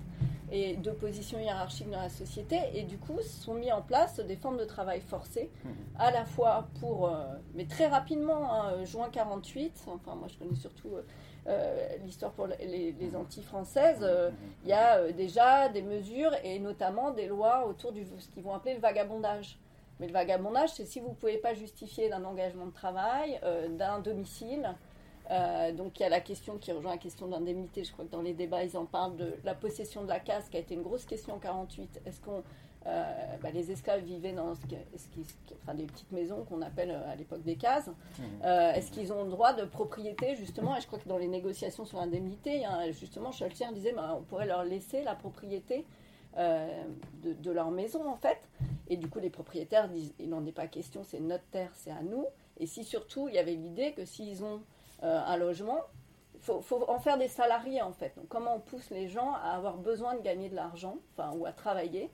et 0.51 0.77
de 0.77 0.91
position 0.91 1.39
hiérarchique 1.39 1.91
dans 1.91 2.01
la 2.01 2.09
société. 2.09 2.59
Et 2.75 2.85
du 2.85 2.97
coup, 2.97 3.21
sont 3.21 3.55
mis 3.55 3.71
en 3.73 3.83
place 3.83 4.21
des 4.21 4.37
formes 4.37 4.57
de 4.57 4.65
travail 4.65 5.01
forcé, 5.01 5.51
à 5.99 6.11
la 6.11 6.25
fois 6.25 6.69
pour, 6.81 7.15
mais 7.55 7.67
très 7.67 7.89
rapidement, 7.89 8.53
hein, 8.53 8.85
juin 8.85 9.09
48, 9.13 9.85
enfin 9.87 10.15
moi 10.15 10.29
je 10.29 10.39
connais 10.39 10.57
surtout 10.57 10.97
l'histoire 12.05 12.33
pour 12.33 12.47
les, 12.47 12.95
les 12.99 13.17
Antilles 13.17 13.43
françaises, 13.43 14.01
euh, 14.03 14.31
il 14.65 14.71
y 14.71 14.73
a 14.73 15.11
déjà 15.13 15.69
des 15.69 15.83
mesures 15.83 16.33
et 16.45 16.59
notamment 16.59 17.11
des 17.11 17.27
lois 17.27 17.67
autour 17.67 17.93
de 17.93 18.01
ce 18.19 18.29
qu'ils 18.29 18.43
vont 18.43 18.55
appeler 18.55 18.75
le 18.75 18.81
vagabondage. 18.81 19.59
Mais 20.03 20.09
le 20.09 20.13
vagabondage, 20.13 20.71
c'est 20.71 20.85
si 20.85 20.99
vous 20.99 21.11
ne 21.11 21.15
pouvez 21.15 21.39
pas 21.39 21.55
justifier 21.55 22.09
d'un 22.09 22.25
engagement 22.25 22.67
de 22.67 22.73
travail, 22.73 23.41
euh, 23.45 23.69
d'un 23.69 24.01
domicile. 24.01 24.69
Euh, 25.31 25.73
donc 25.73 25.99
il 25.99 26.03
y 26.03 26.07
a 26.07 26.09
la 26.09 26.21
question 26.21 26.59
qui 26.59 26.73
rejoint 26.73 26.91
la 26.91 26.99
question 26.99 27.29
d'indemnité. 27.29 27.85
Je 27.85 27.93
crois 27.93 28.05
que 28.05 28.11
dans 28.11 28.21
les 28.21 28.35
débats, 28.35 28.65
ils 28.65 28.77
en 28.77 28.85
parlent 28.85 29.17
de 29.17 29.35
la 29.45 29.55
possession 29.55 30.03
de 30.03 30.09
la 30.09 30.19
case, 30.21 30.49
qui 30.51 30.57
a 30.57 30.61
été 30.61 30.75
une 30.75 30.83
grosse 30.83 31.07
question 31.07 31.35
en 31.35 31.39
48. 31.39 32.03
Est-ce 32.05 32.21
qu'on 32.21 32.43
euh, 32.87 33.37
bah, 33.41 33.51
les 33.53 33.71
esclaves 33.71 34.03
vivaient 34.03 34.33
dans 34.33 34.55
ce 34.57 34.67
qui, 34.67 34.77
ce 34.97 35.07
qui, 35.09 35.25
enfin, 35.63 35.75
des 35.75 35.85
petites 35.85 36.11
maisons 36.11 36.45
qu'on 36.45 36.63
appelle 36.63 36.91
euh, 36.91 37.13
à 37.13 37.15
l'époque 37.15 37.43
des 37.43 37.55
cases. 37.55 37.89
Euh, 38.45 38.73
Est-ce 38.73 38.91
qu'ils 38.91 39.13
ont 39.13 39.23
le 39.23 39.31
droit 39.31 39.53
de 39.53 39.65
propriété, 39.65 40.35
justement? 40.35 40.77
Et 40.77 40.81
je 40.81 40.89
crois 40.89 40.99
que 40.99 41.09
dans 41.09 41.19
les 41.19 41.29
négociations 41.29 41.85
sur 41.85 41.99
l'indemnité, 41.99 42.65
hein, 42.65 42.91
justement, 42.91 43.31
Scholtier 43.31 43.67
disait 43.73 43.93
bah, 43.93 44.17
on 44.19 44.23
pourrait 44.23 44.47
leur 44.47 44.65
laisser 44.65 45.03
la 45.05 45.15
propriété 45.15 45.87
de, 46.37 47.35
de, 47.35 47.51
leur 47.51 47.71
maison, 47.71 48.09
en 48.09 48.17
fait. 48.17 48.39
Et 48.93 48.99
du 48.99 49.09
coup, 49.09 49.21
les 49.21 49.31
propriétaires 49.31 49.89
disent 49.89 50.13
il 50.19 50.29
n'en 50.29 50.45
est 50.45 50.53
pas 50.53 50.67
question, 50.67 51.03
c'est 51.03 51.19
notre 51.19 51.47
terre, 51.47 51.71
c'est 51.73 51.91
à 51.91 52.03
nous. 52.03 52.27
Et 52.59 52.67
si 52.67 52.85
surtout, 52.85 53.27
il 53.27 53.35
y 53.35 53.39
avait 53.39 53.55
l'idée 53.55 53.93
que 53.93 54.05
s'ils 54.05 54.45
ont 54.45 54.61
euh, 55.03 55.19
un 55.27 55.39
logement, 55.39 55.81
il 56.35 56.41
faut, 56.43 56.63
en 56.87 56.99
faire 56.99 57.17
des 57.17 57.29
salariés, 57.29 57.81
en 57.81 57.95
fait. 57.95 58.13
Donc, 58.17 58.29
comment 58.29 58.55
on 58.55 58.61
pousse 58.61 58.91
les 58.91 59.09
gens 59.09 59.33
à 59.33 59.57
avoir 59.57 59.79
besoin 59.79 60.15
de 60.15 60.21
gagner 60.21 60.51
de 60.51 60.57
l'argent, 60.57 60.99
enfin, 61.17 61.35
ou 61.35 61.47
à 61.47 61.53
travailler? 61.53 62.11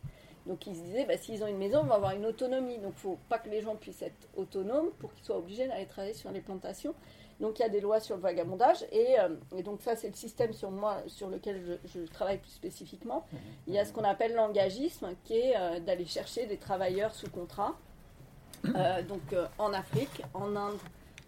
Donc 0.47 0.69
ils 0.69 0.77
se 0.77 0.83
disaient, 0.83 1.05
bah, 1.05 1.17
s'ils 1.17 1.43
ont 1.43 1.49
une 1.49 1.59
maison, 1.59 1.81
on 1.81 1.87
va 1.87 1.97
avoir 1.97 2.13
une 2.13 2.25
autonomie. 2.25 2.79
Donc 2.79 2.93
il 2.95 3.09
ne 3.09 3.15
faut 3.15 3.19
pas 3.29 3.41
que 3.41 3.51
les 3.51 3.61
gens 3.61 3.75
puissent 3.75 4.03
être 4.03 4.29
autonomes 4.37 4.91
pour 5.01 5.13
qu'ils 5.13 5.25
soient 5.25 5.37
obligés 5.37 5.67
d'aller 5.67 5.87
travailler 5.87 6.15
sur 6.15 6.31
les 6.31 6.41
plantations. 6.41 6.95
Donc 7.41 7.59
il 7.59 7.63
y 7.63 7.65
a 7.65 7.69
des 7.69 7.81
lois 7.81 8.01
sur 8.01 8.17
le 8.17 8.23
vagabondage. 8.23 8.85
Et, 8.93 9.19
euh, 9.19 9.37
et 9.57 9.63
donc 9.63 9.81
ça, 9.83 9.97
c'est 9.97 10.09
le 10.09 10.15
système 10.15 10.53
sur 10.53 10.71
moi 10.71 11.03
sur 11.07 11.29
lequel 11.29 11.79
je, 11.85 12.01
je 12.01 12.07
travaille 12.07 12.39
plus 12.39 12.51
spécifiquement. 12.51 13.25
Mmh. 13.31 13.37
Il 13.69 13.75
y 13.75 13.79
a 13.79 13.85
ce 13.85 13.93
qu'on 13.93 14.05
appelle 14.05 14.35
l'engagisme, 14.35 15.11
qui 15.25 15.35
est 15.35 15.57
euh, 15.57 15.81
d'aller 15.81 16.07
chercher 16.07 16.47
des 16.47 16.57
travailleurs 16.57 17.15
sous 17.15 17.31
contrat. 17.31 17.77
Euh, 18.75 19.03
donc 19.05 19.23
en 19.59 19.73
Afrique, 19.73 20.23
en 20.35 20.57
Inde 20.57 20.79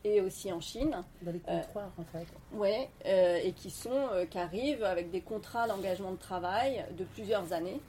et 0.02 0.20
aussi 0.20 0.52
en 0.52 0.60
Chine. 0.60 0.96
Dans 1.22 1.30
les 1.30 1.38
comptoirs, 1.38 1.92
en 1.96 2.04
fait. 2.04 2.26
Oui, 2.52 2.88
et 3.04 3.52
qui, 3.52 3.70
sont, 3.70 4.08
qui 4.28 4.38
arrivent 4.38 4.82
avec 4.82 5.10
des 5.10 5.20
contrats 5.20 5.68
d'engagement 5.68 6.10
de 6.10 6.16
travail 6.18 6.84
de 6.96 7.04
plusieurs 7.04 7.52
années 7.52 7.80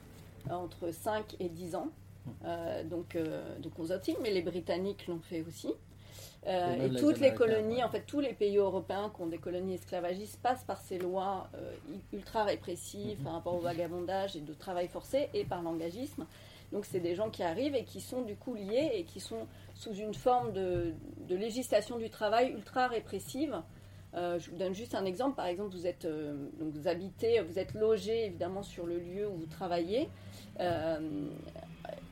entre 0.48 0.92
5 0.92 1.36
et 1.40 1.48
10 1.48 1.74
ans. 1.74 1.88
Euh, 2.44 2.84
donc, 2.84 3.16
euh, 3.16 3.58
donc 3.58 3.78
aux 3.78 3.92
Antilles, 3.92 4.16
mais 4.22 4.30
les 4.30 4.42
Britanniques 4.42 5.06
l'ont 5.06 5.20
fait 5.20 5.42
aussi. 5.46 5.74
Euh, 6.46 6.74
et, 6.76 6.86
et 6.86 6.98
toutes 6.98 7.20
les, 7.20 7.30
les 7.30 7.34
colonies, 7.34 7.76
ouais. 7.76 7.82
en 7.84 7.88
fait, 7.88 8.04
tous 8.06 8.20
les 8.20 8.32
pays 8.34 8.56
européens 8.56 9.12
qui 9.14 9.22
ont 9.22 9.26
des 9.28 9.38
colonies 9.38 9.74
esclavagistes 9.74 10.40
passent 10.42 10.64
par 10.64 10.80
ces 10.80 10.98
lois 10.98 11.48
euh, 11.54 11.72
ultra 12.12 12.44
répressives 12.44 13.18
mm 13.18 13.20
-hmm. 13.20 13.24
par 13.24 13.32
rapport 13.34 13.54
au 13.54 13.60
vagabondage 13.60 14.36
et 14.36 14.40
de 14.40 14.54
travail 14.54 14.88
forcé 14.88 15.28
et 15.34 15.44
par 15.44 15.62
l'engagisme. 15.62 16.26
Donc, 16.72 16.84
c'est 16.86 17.00
des 17.00 17.14
gens 17.14 17.30
qui 17.30 17.42
arrivent 17.42 17.76
et 17.76 17.84
qui 17.84 18.00
sont 18.00 18.22
du 18.22 18.34
coup 18.36 18.54
liés 18.54 18.90
et 18.94 19.04
qui 19.04 19.20
sont 19.20 19.46
sous 19.74 19.94
une 20.06 20.14
forme 20.14 20.52
de, 20.52 20.94
de 21.28 21.36
législation 21.36 21.96
du 21.98 22.08
travail 22.10 22.46
ultra 22.50 22.88
répressive. 22.88 23.54
Euh, 24.14 24.38
je 24.40 24.50
vous 24.50 24.56
donne 24.56 24.74
juste 24.74 24.94
un 24.94 25.04
exemple. 25.04 25.36
Par 25.36 25.46
exemple, 25.46 25.70
vous 25.74 25.86
êtes, 25.86 26.04
euh, 26.04 26.34
donc 26.58 26.70
vous 26.76 26.86
habitez, 26.88 27.40
vous 27.40 27.58
êtes 27.58 27.74
logé 27.74 28.26
évidemment 28.26 28.62
sur 28.62 28.84
le 28.86 28.98
lieu 28.98 29.26
où 29.28 29.36
vous 29.36 29.46
travaillez. 29.46 30.08
Euh, 30.60 30.98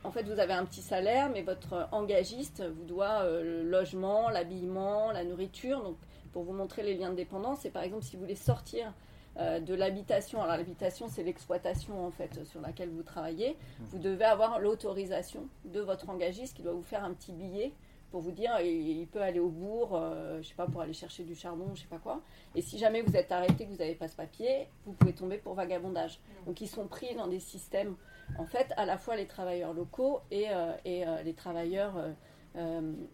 en 0.03 0.11
fait, 0.11 0.23
vous 0.23 0.39
avez 0.39 0.53
un 0.53 0.65
petit 0.65 0.81
salaire, 0.81 1.29
mais 1.29 1.41
votre 1.41 1.87
engagiste 1.91 2.63
vous 2.63 2.85
doit 2.85 3.23
le 3.25 3.63
logement, 3.63 4.29
l'habillement, 4.29 5.11
la 5.11 5.23
nourriture. 5.23 5.83
Donc, 5.83 5.97
pour 6.33 6.43
vous 6.43 6.53
montrer 6.53 6.83
les 6.83 6.95
liens 6.95 7.11
de 7.11 7.15
dépendance, 7.15 7.59
c'est 7.61 7.69
par 7.69 7.83
exemple 7.83 8.03
si 8.03 8.15
vous 8.15 8.21
voulez 8.21 8.35
sortir 8.35 8.93
de 9.39 9.73
l'habitation. 9.73 10.41
Alors, 10.41 10.57
l'habitation, 10.57 11.07
c'est 11.07 11.23
l'exploitation 11.23 12.05
en 12.05 12.11
fait 12.11 12.43
sur 12.45 12.61
laquelle 12.61 12.89
vous 12.89 13.03
travaillez. 13.03 13.57
Vous 13.89 13.99
devez 13.99 14.25
avoir 14.25 14.59
l'autorisation 14.59 15.47
de 15.65 15.81
votre 15.81 16.09
engagiste 16.09 16.55
qui 16.55 16.63
doit 16.63 16.73
vous 16.73 16.83
faire 16.83 17.03
un 17.03 17.13
petit 17.13 17.31
billet 17.31 17.71
pour 18.11 18.21
vous 18.21 18.31
dire 18.31 18.59
il, 18.61 19.07
peut 19.07 19.21
aller 19.21 19.39
au 19.39 19.49
bourg, 19.49 19.99
je 20.41 20.47
sais 20.47 20.53
pas, 20.55 20.67
pour 20.67 20.81
aller 20.81 20.93
chercher 20.93 21.23
du 21.23 21.35
charbon, 21.35 21.71
je 21.73 21.81
sais 21.81 21.87
pas 21.87 21.97
quoi. 21.97 22.21
Et 22.55 22.61
si 22.61 22.77
jamais 22.77 23.01
vous 23.01 23.15
êtes 23.15 23.31
arrêté, 23.31 23.65
que 23.65 23.71
vous 23.71 23.77
n'avez 23.77 23.95
pas 23.95 24.07
ce 24.07 24.15
papier, 24.15 24.67
vous 24.85 24.93
pouvez 24.93 25.13
tomber 25.13 25.37
pour 25.37 25.53
vagabondage. 25.53 26.19
Donc 26.45 26.59
ils 26.61 26.67
sont 26.67 26.87
pris 26.87 27.15
dans 27.15 27.27
des 27.27 27.39
systèmes, 27.39 27.95
en 28.37 28.45
fait, 28.45 28.73
à 28.75 28.85
la 28.85 28.97
fois 28.97 29.15
les 29.15 29.27
travailleurs 29.27 29.73
locaux 29.73 30.19
et, 30.29 30.47
et 30.85 31.05
les 31.23 31.33
travailleurs 31.33 31.93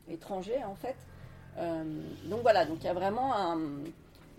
étrangers, 0.10 0.64
en 0.64 0.76
fait. 0.76 0.98
donc 2.26 2.42
voilà, 2.42 2.66
donc 2.66 2.80
il 2.82 2.86
y 2.86 2.90
a 2.90 2.94
vraiment 2.94 3.36
un 3.36 3.60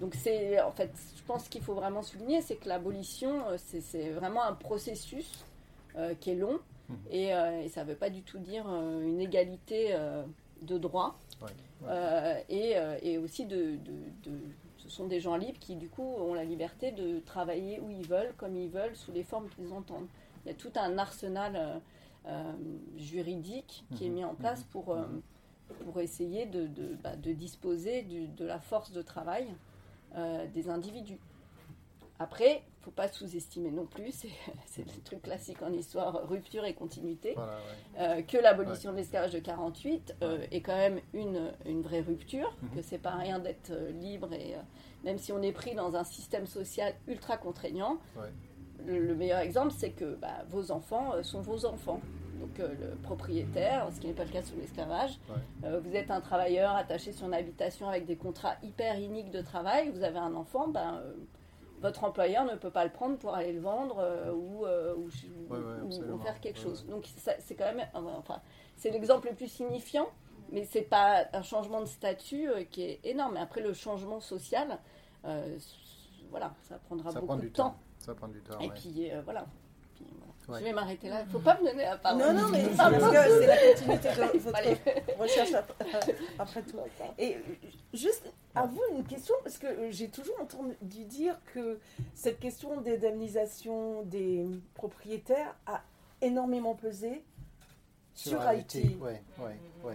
donc 0.01 0.15
c'est 0.15 0.61
en 0.61 0.71
fait, 0.71 0.91
je 1.17 1.23
pense 1.25 1.49
qu'il 1.49 1.63
faut 1.63 1.75
vraiment 1.75 2.03
souligner, 2.03 2.41
c'est 2.41 2.57
que 2.57 2.69
l'abolition, 2.69 3.49
euh, 3.49 3.57
c'est 3.59 4.11
vraiment 4.11 4.45
un 4.45 4.55
processus 4.55 5.45
euh, 5.97 6.15
qui 6.15 6.31
est 6.31 6.35
long 6.37 6.61
mmh. 6.89 6.95
euh, 7.13 7.63
et, 7.63 7.69
ça 7.69 7.83
ne 7.83 7.89
veut 7.91 7.97
pas 7.97 8.11
du 8.11 8.23
tout 8.23 8.39
dire 8.39 8.67
une 8.69 9.21
égalité 9.21 9.97
de 10.63 10.79
droits 10.79 11.17
et, 12.49 13.19
aussi 13.19 13.47
de, 13.47 13.79
ce 14.77 14.89
sont 14.89 15.07
des 15.07 15.21
gens 15.21 15.37
libres 15.37 15.59
qui 15.59 15.77
du 15.77 15.89
coup 15.89 16.15
ont 16.19 16.35
la 16.35 16.45
liberté 16.45 16.93
de 16.93 17.21
travailler 17.21 17.81
où 17.81 17.91
ils 17.91 18.07
veulent, 18.07 18.35
comme 18.37 18.57
ils 18.57 18.71
veulent, 18.71 18.97
sous 18.97 19.13
les 19.13 19.25
formes 19.25 19.49
qu'ils 19.51 19.73
entendent. 19.73 20.09
Il 20.45 20.49
y 20.49 20.53
a 20.53 20.55
tout 20.55 20.73
un 20.77 20.99
arsenal 20.99 21.81
juridique 22.97 23.85
qui 23.95 24.07
est 24.07 24.11
mmh. 24.11 24.15
mis 24.15 24.25
en 24.25 24.35
place 24.35 24.61
mmh. 24.61 24.69
pour 24.71 24.97
pour 25.85 26.01
essayer 26.01 26.47
de, 26.47 26.69
bah, 27.03 27.17
disposer 27.17 28.03
de 28.03 28.45
la 28.45 28.59
force 28.59 28.93
de 28.93 29.03
travail 29.03 29.47
euh, 30.17 30.47
des 30.55 30.69
individus. 30.71 31.19
Après, 32.19 32.51
il 32.51 32.81
ne 32.81 32.85
faut 32.85 32.91
pas 32.91 33.09
sous-estimer 33.09 33.71
non 33.71 33.87
plus, 33.87 34.13
c'est 34.67 34.85
le 34.85 35.03
truc 35.03 35.23
classique 35.23 35.63
en 35.63 35.73
histoire, 35.73 36.29
rupture 36.29 36.65
et 36.65 36.75
continuité, 36.75 37.37
euh, 37.99 38.23
que 38.23 38.37
l'abolition 38.39 38.93
de 38.93 38.97
l'esclavage 38.97 39.33
de 39.33 39.39
48 39.39 40.17
euh, 40.23 40.47
est 40.51 40.61
quand 40.61 40.77
même 40.77 41.01
une, 41.13 41.53
une 41.67 41.83
vraie 41.83 42.01
rupture, 42.01 42.57
que 42.61 42.67
mhm. 42.67 42.71
que 42.77 42.83
c'est 42.83 42.99
pas 42.99 43.15
rien 43.15 43.39
d'être 43.39 43.73
libre, 44.01 44.33
et 44.33 44.57
même 45.05 45.19
si 45.19 45.33
on 45.33 45.43
est 45.43 45.53
pris 45.53 45.75
dans 45.75 45.97
un 45.97 46.05
système 46.05 46.47
social 46.47 46.95
ultra 47.07 47.37
contraignant, 47.37 47.99
le, 48.87 49.15
meilleur 49.15 49.41
exemple, 49.41 49.75
c'est 49.77 49.91
que 49.91 50.15
bah, 50.15 50.45
vos 50.49 50.71
enfants 50.71 51.23
sont 51.23 51.41
vos 51.41 51.67
enfants. 51.67 52.01
Donc 52.39 52.61
euh, 52.61 52.69
le 52.81 52.97
propriétaire, 52.97 53.89
ce 53.93 54.01
qui 54.01 54.07
n'est 54.07 54.13
pas 54.13 54.25
le 54.25 54.31
cas 54.31 54.43
sous 54.43 54.57
l'esclavage. 54.57 55.19
Euh, 55.65 55.81
vous 55.81 55.95
êtes 55.95 56.11
un 56.11 56.21
travailleur 56.21 56.75
attaché 56.77 57.13
sur 57.13 57.27
une 57.27 57.35
habitation 57.35 57.89
avec 57.89 58.07
des 58.07 58.17
contrats 58.17 58.55
hyper 58.63 58.99
iniques 58.99 59.31
de 59.31 59.43
travail, 59.43 59.91
vous 59.91 60.03
avez 60.03 60.19
un 60.19 60.35
enfant, 60.35 60.69
ben, 60.69 61.01
euh, 61.03 61.13
votre 61.81 62.05
employeur 62.05 62.45
ne 62.45 62.57
peut 62.57 62.71
pas 62.71 62.85
le 62.85 62.91
prendre 62.91 63.17
pour 63.19 63.35
aller 63.35 63.53
le 63.53 63.61
vendre 63.61 64.05
ou, 64.35 64.67
ou, 64.67 66.19
faire 66.19 66.41
quelque 66.41 66.59
chose. 66.59 66.87
Donc 66.87 67.07
c'est 67.17 67.55
quand 67.55 67.73
même, 67.73 67.87
enfin, 67.95 68.41
c'est 68.77 68.91
l'exemple 68.91 69.29
le 69.29 69.35
plus 69.35 69.49
signifiant, 69.49 70.09
mais 70.51 70.65
c'est 70.65 70.83
pas 70.83 71.27
un 71.33 71.43
changement 71.43 71.81
de 71.81 71.87
statut 71.87 72.49
qui 72.71 72.83
est 72.83 73.01
énorme. 73.05 73.37
Après 73.37 73.61
le 73.61 73.73
changement 73.73 74.21
social, 74.21 74.79
voilà, 76.31 76.55
ça 76.63 76.79
prendra 76.79 77.13
beaucoup 77.13 77.37
de 77.37 77.49
temps. 77.49 77.77
Ça 77.99 78.15
prend 78.15 78.29
du 78.29 78.41
temps. 78.43 78.59
Et 78.61 78.71
puis 78.71 79.11
voilà. 79.25 79.47
Je 80.49 80.65
vais 80.65 80.73
m'arrêter 80.73 81.09
là. 81.09 81.21
Il 81.21 81.27
ne 81.27 81.31
faut 81.31 81.39
pas 81.41 81.59
me 81.61 81.67
donner 81.67 81.85
la 81.85 81.97
parole. 81.97 82.21
Non, 82.21 82.33
non, 82.33 82.49
mais 82.49 82.65
parce 82.77 82.95
que 82.95 83.41
c'est 83.41 83.47
la 83.47 83.57
continuité 83.57 84.09
de 84.09 84.39
votre 84.39 85.21
recherche 85.21 85.51
après 86.39 86.63
tout. 86.63 86.79
Et 87.19 87.37
juste 87.93 88.33
à 88.55 88.67
vous 88.67 88.81
une 88.97 89.05
question, 89.05 89.35
parce 89.45 89.59
que 89.59 89.91
j'ai 89.91 90.09
toujours 90.09 90.41
entendu 90.41 91.05
dire 91.05 91.39
que 91.53 91.79
cette 92.15 92.41
question 92.41 92.81
d'indemnisation 92.81 94.03
des 94.05 94.47
propriétaires 94.75 95.55
a 95.67 95.83
énormément 96.21 96.75
pesé 96.75 97.25
sur, 98.15 98.41
Haïti. 98.41 98.97
Oui, 99.01 99.13
oui, 99.39 99.53
oui. 99.85 99.95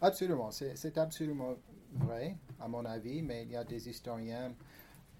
Absolument. 0.00 0.50
C'est 0.50 0.98
absolument 0.98 1.54
vrai, 1.94 2.36
à 2.60 2.68
mon 2.68 2.84
avis, 2.84 3.22
mais 3.22 3.44
il 3.44 3.50
y 3.50 3.56
a 3.56 3.64
des 3.64 3.88
historiens 3.88 4.52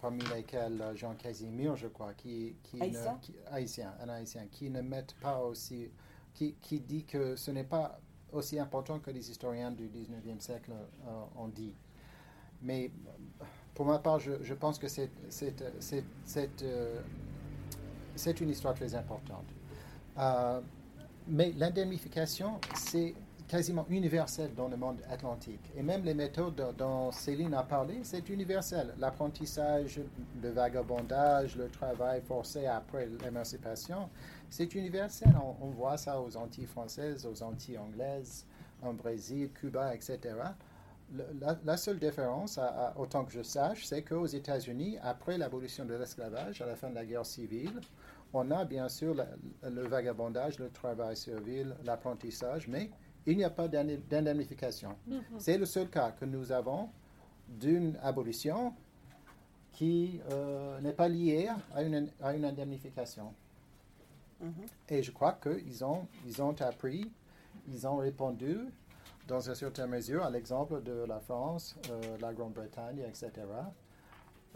parmi 0.01 0.22
lesquels 0.34 0.80
euh, 0.80 0.94
Jean 0.94 1.14
Casimir, 1.14 1.76
je 1.76 1.88
crois, 1.88 2.14
qui, 2.14 2.57
qui 2.62 2.80
haïtien? 2.80 3.14
Ne, 3.14 3.18
qui, 3.20 3.34
haïtien, 3.51 3.94
un 4.01 4.09
haïtien, 4.09 4.46
qui 4.51 4.70
ne 4.70 4.80
met 4.80 5.05
pas 5.20 5.38
aussi, 5.40 5.90
qui, 6.34 6.55
qui 6.61 6.80
dit 6.80 7.05
que 7.05 7.36
ce 7.36 7.51
n'est 7.51 7.64
pas 7.64 8.01
aussi 8.32 8.59
important 8.59 8.99
que 8.99 9.11
les 9.11 9.30
historiens 9.30 9.70
du 9.70 9.88
19e 9.88 10.40
siècle 10.40 10.72
euh, 10.72 11.24
ont 11.36 11.49
dit. 11.49 11.74
Mais 12.62 12.90
pour 13.74 13.86
ma 13.86 13.99
part, 13.99 14.18
je, 14.18 14.32
je 14.42 14.55
pense 14.55 14.78
que 14.78 14.88
c'est 14.88 15.11
euh, 16.62 17.01
c'est 18.16 18.40
une 18.40 18.51
histoire 18.51 18.74
très 18.74 18.94
importante. 18.94 19.46
Euh, 20.18 20.61
mais 21.28 21.53
l'indemnification, 21.57 22.61
c'est 22.74 23.14
quasiment 23.49 23.86
universel 23.88 24.55
dans 24.55 24.68
le 24.68 24.76
monde 24.76 25.01
atlantique. 25.11 25.72
Et 25.76 25.82
même 25.82 26.05
les 26.05 26.14
méthodes 26.14 26.74
dont 26.76 27.11
Céline 27.11 27.55
a 27.55 27.62
parlé, 27.62 28.01
c'est 28.03 28.28
universel. 28.28 28.94
L'apprentissage, 28.99 30.01
le 30.42 30.51
vagabondage, 30.51 31.57
le 31.57 31.68
travail 31.68 32.20
forcé 32.20 32.66
après 32.66 33.09
l'émancipation, 33.24 34.11
c'est 34.51 34.74
universel. 34.74 35.32
On, 35.61 35.68
voit 35.70 35.96
ça 35.96 36.20
aux 36.20 36.36
Antilles 36.36 36.66
françaises, 36.66 37.26
aux 37.26 37.42
Antilles 37.42 37.78
anglaises, 37.78 38.44
en 38.82 38.92
Brésil, 38.92 39.51
Cuba, 39.53 39.94
etc. 39.94 40.34
la, 41.64 41.76
seule 41.76 41.99
différence, 41.99 42.61
autant 42.96 43.24
que 43.24 43.32
je 43.32 43.42
sache, 43.42 43.86
c'est 43.86 44.03
qu'aux 44.03 44.26
États-Unis, 44.26 44.99
après 45.03 45.38
l'abolition 45.38 45.86
de 45.86 45.94
l'esclavage, 45.94 46.61
à 46.61 46.66
la 46.66 46.76
fin 46.76 46.90
de 46.90 46.94
la 46.94 47.05
guerre 47.07 47.26
civile, 47.26 47.80
on 48.34 48.51
a 48.51 48.66
bien 48.66 48.90
sûr 48.90 49.14
le 49.62 49.82
vagabondage, 49.88 50.59
le 50.59 50.68
travail 50.68 51.16
servile, 51.16 51.74
l'apprentissage, 51.84 52.68
mais 52.68 52.90
il 53.29 53.37
n'y 53.37 53.45
a 53.45 53.51
pas 53.51 53.68
d'indemnification. 53.68 54.97
Mhm. 55.07 55.22
C'est 55.39 55.59
le 55.59 55.66
seul 55.66 55.89
cas 55.89 56.12
que 56.12 56.24
nous 56.24 56.51
avons 56.51 56.89
d'une 57.47 57.99
abolition 58.03 58.72
qui 59.72 60.20
euh, 60.31 60.81
n'est 60.81 60.95
pas 60.95 61.09
liée 61.09 61.49
à 61.74 61.83
une, 61.83 62.09
à 62.22 62.35
une 62.35 62.47
indemnification. 62.47 63.35
Mhm. 64.41 64.53
Et 64.89 65.03
je 65.03 65.12
crois 65.12 65.39
qu'ils 65.43 65.85
ont, 65.85 66.07
ils 66.26 66.41
ont 66.41 66.57
appris, 66.62 67.12
ils 67.70 67.87
ont 67.87 67.97
répondu 67.97 68.61
dans 69.26 69.41
une 69.41 69.55
certaine 69.55 69.91
mesure 69.91 70.24
à 70.24 70.31
l'exemple 70.31 70.83
de 70.83 71.05
la 71.07 71.20
France, 71.20 71.76
euh, 71.91 72.16
la 72.20 72.33
Grande-Bretagne, 72.33 73.01
etc. 73.07 73.31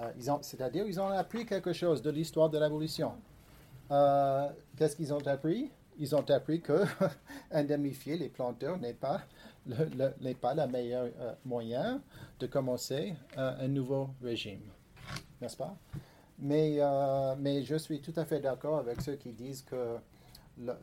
Euh, 0.00 0.10
c'est-à-dire 0.40 0.86
ils 0.86 0.98
ont 0.98 1.08
appris 1.08 1.44
quelque 1.44 1.74
chose 1.74 2.00
de 2.00 2.10
l'histoire 2.10 2.48
de 2.48 2.56
l'abolition. 2.56 3.12
Qu'est-ce 4.78 4.96
qu'ils 4.96 5.12
ont 5.12 5.26
appris? 5.26 5.70
Ils 5.98 6.14
ont 6.14 6.28
appris 6.30 6.60
que 6.60 6.84
indemnifier 7.50 8.16
les 8.16 8.28
planteurs 8.28 8.78
n'est 8.78 8.94
pas 8.94 9.22
le, 9.66 10.32
pas 10.34 10.54
le 10.54 10.66
meilleur 10.66 11.08
euh, 11.20 11.32
moyen 11.44 12.02
de 12.40 12.46
commencer 12.46 13.14
euh, 13.38 13.54
un 13.60 13.68
nouveau 13.68 14.10
régime, 14.22 14.62
n'est-ce 15.40 15.56
pas? 15.56 15.76
Mais, 16.38 16.76
euh, 16.78 17.34
mais 17.38 17.62
je 17.62 17.76
suis 17.76 18.00
tout 18.00 18.12
à 18.16 18.24
fait 18.24 18.40
d'accord 18.40 18.78
avec 18.78 19.00
ceux 19.00 19.14
qui 19.14 19.32
disent 19.32 19.62
que 19.62 19.96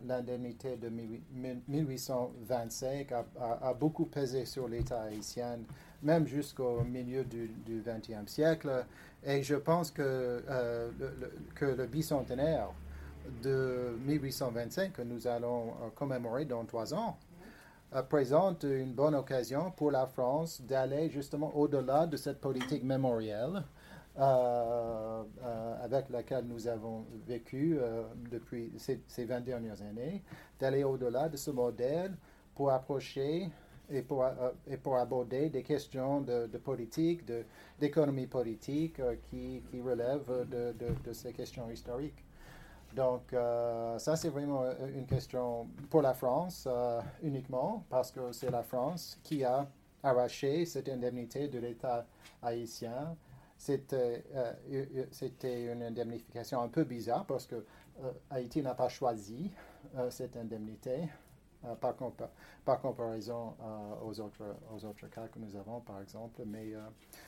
l'indemnité 0.05 0.77
de 0.77 0.89
1825 0.89 3.11
a, 3.11 3.73
beaucoup 3.73 4.05
pesé 4.05 4.45
sur 4.45 4.67
l'État 4.67 5.03
haïtien, 5.03 5.59
même 6.01 6.25
jusqu'au 6.25 6.81
milieu 6.83 7.23
du 7.23 7.83
XXe 7.85 8.31
siècle. 8.31 8.83
Et 9.23 9.43
je 9.43 9.55
pense 9.55 9.91
que, 9.91 10.43
que 11.53 11.65
le 11.65 11.85
bicentenaire 11.85 12.71
de 13.43 13.97
1825 14.05 14.93
que 14.93 15.01
nous 15.01 15.27
allons 15.27 15.69
euh, 15.69 15.89
commémorer 15.95 16.45
dans 16.45 16.65
trois 16.65 16.93
ans 16.93 17.17
euh, 17.93 18.01
présente 18.03 18.63
une 18.63 18.93
bonne 18.93 19.15
occasion 19.15 19.71
pour 19.71 19.91
la 19.91 20.05
France 20.07 20.61
d'aller 20.61 21.09
justement 21.09 21.55
au-delà 21.55 22.07
de 22.07 22.17
cette 22.17 22.39
politique 22.39 22.83
mémorielle 22.83 23.63
euh, 24.17 25.23
avec 25.81 26.09
laquelle 26.09 26.45
nous 26.45 26.67
avons 26.67 27.05
vécu 27.25 27.79
depuis 28.29 28.73
ces, 28.77 28.99
ces, 29.07 29.23
20 29.23 29.41
dernières 29.41 29.81
années, 29.81 30.21
d'aller 30.59 30.83
au-delà 30.83 31.29
de 31.29 31.37
ce 31.37 31.51
modèle 31.51 32.11
pour 32.53 32.71
approcher 32.71 33.49
et 33.89 34.01
pour, 34.01 34.25
et 34.67 34.75
pour 34.75 34.97
aborder 34.97 35.49
des 35.49 35.63
questions 35.63 36.19
de, 36.19 36.47
politique, 36.57 37.21
d'économie 37.79 38.27
politique 38.27 38.99
qui, 39.29 39.61
qui 39.71 39.81
relèvent 39.81 40.47
de, 40.49 40.73
de 41.01 41.13
ces 41.13 41.31
questions 41.31 41.69
historiques. 41.71 42.25
Donc, 42.95 43.33
euh, 43.33 43.99
ça, 43.99 44.15
c'est 44.15 44.29
vraiment 44.29 44.63
euh, 44.63 44.73
une 44.95 45.05
question 45.05 45.67
pour 45.89 46.01
la 46.01 46.13
France 46.13 46.67
euh, 46.67 47.01
uniquement, 47.21 47.85
parce 47.89 48.11
que 48.11 48.31
c'est 48.31 48.49
la 48.49 48.63
France 48.63 49.19
qui 49.23 49.43
a 49.43 49.67
arraché 50.01 50.65
cette 50.65 50.89
indemnité 50.89 51.47
de 51.47 51.59
l'État 51.59 52.05
haïtien. 52.41 53.15
C'était 53.57 54.23
une 55.65 55.83
indemnification 55.83 56.61
un 56.61 56.69
peu 56.69 56.85
bizarre 56.85 57.25
parce 57.25 57.45
que 57.45 57.65
Haïti 58.29 58.61
n'a 58.61 58.73
pas 58.73 58.87
choisi 58.87 59.51
cette 60.09 60.37
indemnité. 60.37 61.09
Euh, 61.65 61.75
par, 61.75 61.93
par, 62.63 62.79
comparaison 62.79 63.53
euh, 63.61 64.05
aux, 64.05 64.17
autres, 64.21 64.45
aux 64.73 64.85
autres 64.85 65.07
cas 65.07 65.27
que 65.27 65.39
nous 65.39 65.57
avons, 65.57 65.81
par 65.81 65.99
exemple. 66.01 66.41
Mais 66.45 66.73
euh, 66.73 66.79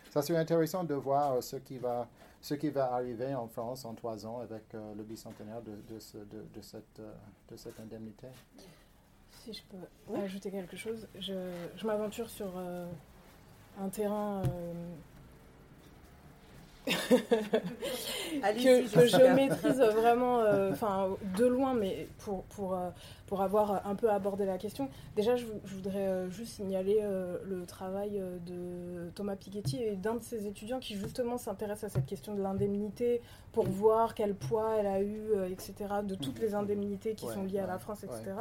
ça 0.10 0.22
serait 0.22 0.40
intéressant 0.40 0.86
de 0.86 0.94
voir 0.94 1.44
ce 1.44 1.58
qui, 1.58 1.78
va, 1.78 2.08
ce 2.40 2.54
qui 2.54 2.70
va 2.70 2.94
arriver 2.94 3.36
en 3.36 3.50
France 3.50 3.84
en 3.84 3.94
trois 3.94 4.26
ans 4.26 4.40
avec 4.40 4.64
le 4.72 5.04
bicentenaire 5.04 5.62
de, 5.62 5.74
de, 5.94 6.00
ce, 6.00 6.18
de, 6.18 6.62
cette, 6.62 7.02
de 7.50 7.58
cette 7.58 7.78
indemnité. 7.82 8.28
Si 9.32 9.52
je 9.52 9.64
peux 9.64 10.16
ajouter 10.16 10.50
quelque 10.50 10.78
chose, 10.78 11.10
je, 11.20 11.34
je 11.76 11.86
m'aventure 11.86 12.30
sur 12.30 12.58
un 12.58 13.90
terrain 13.90 14.44
que, 16.88 19.08
je 19.08 19.36
maîtrise 19.36 19.80
vraiment 19.80 20.40
euh, 20.40 20.74
de 21.38 21.46
loin, 21.46 21.74
mais 21.74 22.08
pour, 22.20 22.44
pour, 22.46 22.74
euh, 22.74 22.90
pour 23.28 23.42
avoir 23.42 23.86
un 23.86 23.96
peu 23.96 24.10
abordé 24.10 24.46
la 24.46 24.58
question, 24.58 24.90
déjà 25.16 25.36
je, 25.36 25.46
voudrais 25.66 26.08
euh, 26.08 26.30
juste 26.30 26.54
signaler 26.54 27.02
le 27.44 27.66
travail 27.66 28.22
de 28.46 29.10
Thomas 29.16 29.36
Piketty 29.36 29.84
et 29.84 29.96
d'un 29.96 30.16
de 30.16 30.24
ses 30.24 30.48
étudiants 30.48 30.80
qui 30.80 30.96
justement 30.96 31.38
s'intéresse 31.38 31.84
à 31.84 31.90
cette 31.90 32.06
question 32.06 32.34
de 32.34 32.42
l'indemnité 32.42 33.22
pour 33.52 33.66
voir 33.66 34.16
quel 34.16 34.34
poids 34.34 34.76
elle 34.80 34.88
a 34.88 35.02
eu, 35.02 35.22
etc., 35.52 35.74
de 36.04 36.16
toutes 36.16 36.40
les 36.40 36.56
indemnités 36.56 37.14
qui 37.14 37.28
sont 37.28 37.44
liées 37.44 37.60
à 37.60 37.68
la 37.68 37.80
France, 37.80 38.04
etc. 38.04 38.32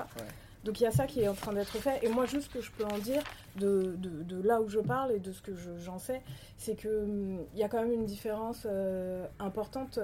Donc 0.64 0.80
il 0.80 0.84
y 0.84 0.86
a 0.86 0.90
ça 0.90 1.06
qui 1.06 1.20
est 1.20 1.28
en 1.28 1.34
train 1.34 1.52
d'être 1.52 1.76
fait. 1.78 2.04
Et 2.04 2.08
moi, 2.08 2.26
juste 2.26 2.48
ce 2.48 2.50
que 2.50 2.60
je 2.60 2.70
peux 2.70 2.84
en 2.84 2.98
dire 2.98 3.22
de, 3.56 3.94
de, 3.96 4.42
là 4.42 4.60
où 4.60 4.68
je 4.68 4.78
parle 4.78 5.12
et 5.12 5.18
de 5.18 5.32
ce 5.32 5.40
que 5.42 5.52
j'en 5.78 5.98
sais, 5.98 6.22
c'est 6.56 6.76
qu'il 6.76 6.90
hum, 6.90 7.40
il 7.54 7.58
y 7.58 7.62
a 7.62 7.68
quand 7.68 7.82
même 7.82 7.92
une 7.92 8.06
différence 8.06 8.66
euh, 8.66 9.26
importante 9.38 9.98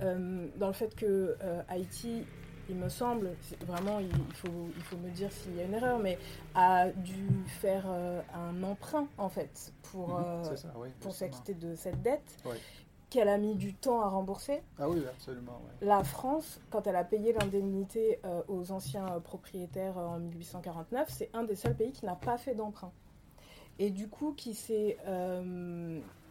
euh, 0.00 0.46
dans 0.56 0.68
le 0.68 0.72
fait 0.72 0.94
que 0.94 1.36
euh, 1.42 1.62
Haïti, 1.68 2.24
il 2.70 2.76
me 2.76 2.90
semble, 2.90 3.30
vraiment, 3.66 3.98
il, 3.98 4.10
faut, 4.34 4.68
il 4.76 4.82
faut 4.82 4.98
me 4.98 5.08
dire 5.10 5.32
s'il 5.32 5.56
y 5.56 5.60
a 5.60 5.64
une 5.64 5.72
erreur, 5.72 5.98
mais 5.98 6.18
a 6.54 6.90
dû 6.90 7.26
faire 7.46 7.86
un 7.86 8.62
emprunt, 8.62 9.08
en 9.16 9.30
fait, 9.30 9.72
pour, 9.84 10.18
mhm, 10.18 10.42
pour 11.00 11.14
s'acquitter 11.14 11.54
de 11.54 11.74
cette 11.74 12.02
dette 12.02 12.36
qu'elle 13.10 13.28
a 13.28 13.38
mis 13.38 13.54
du 13.54 13.74
temps 13.74 14.02
à 14.02 14.08
rembourser. 14.08 14.62
Ah 14.78 14.88
oui, 14.88 15.02
absolument. 15.08 15.60
La 15.80 16.04
France, 16.04 16.60
quand 16.70 16.86
elle 16.86 16.96
a 16.96 17.04
payé 17.04 17.32
l'indemnité 17.32 18.20
euh, 18.24 18.42
aux 18.48 18.70
anciens 18.70 19.06
euh, 19.08 19.20
propriétaires 19.20 19.98
euh, 19.98 20.06
en 20.06 20.18
1849, 20.18 21.08
c'est 21.10 21.30
un 21.32 21.44
des 21.44 21.54
seuls 21.54 21.74
pays 21.74 21.92
qui 21.92 22.04
n'a 22.04 22.16
pas 22.16 22.36
fait 22.36 22.54
d'emprunt. 22.54 22.92
Et 23.78 23.90
du 23.90 24.08
coup, 24.08 24.32
qui 24.32 24.54
s'est... 24.54 24.98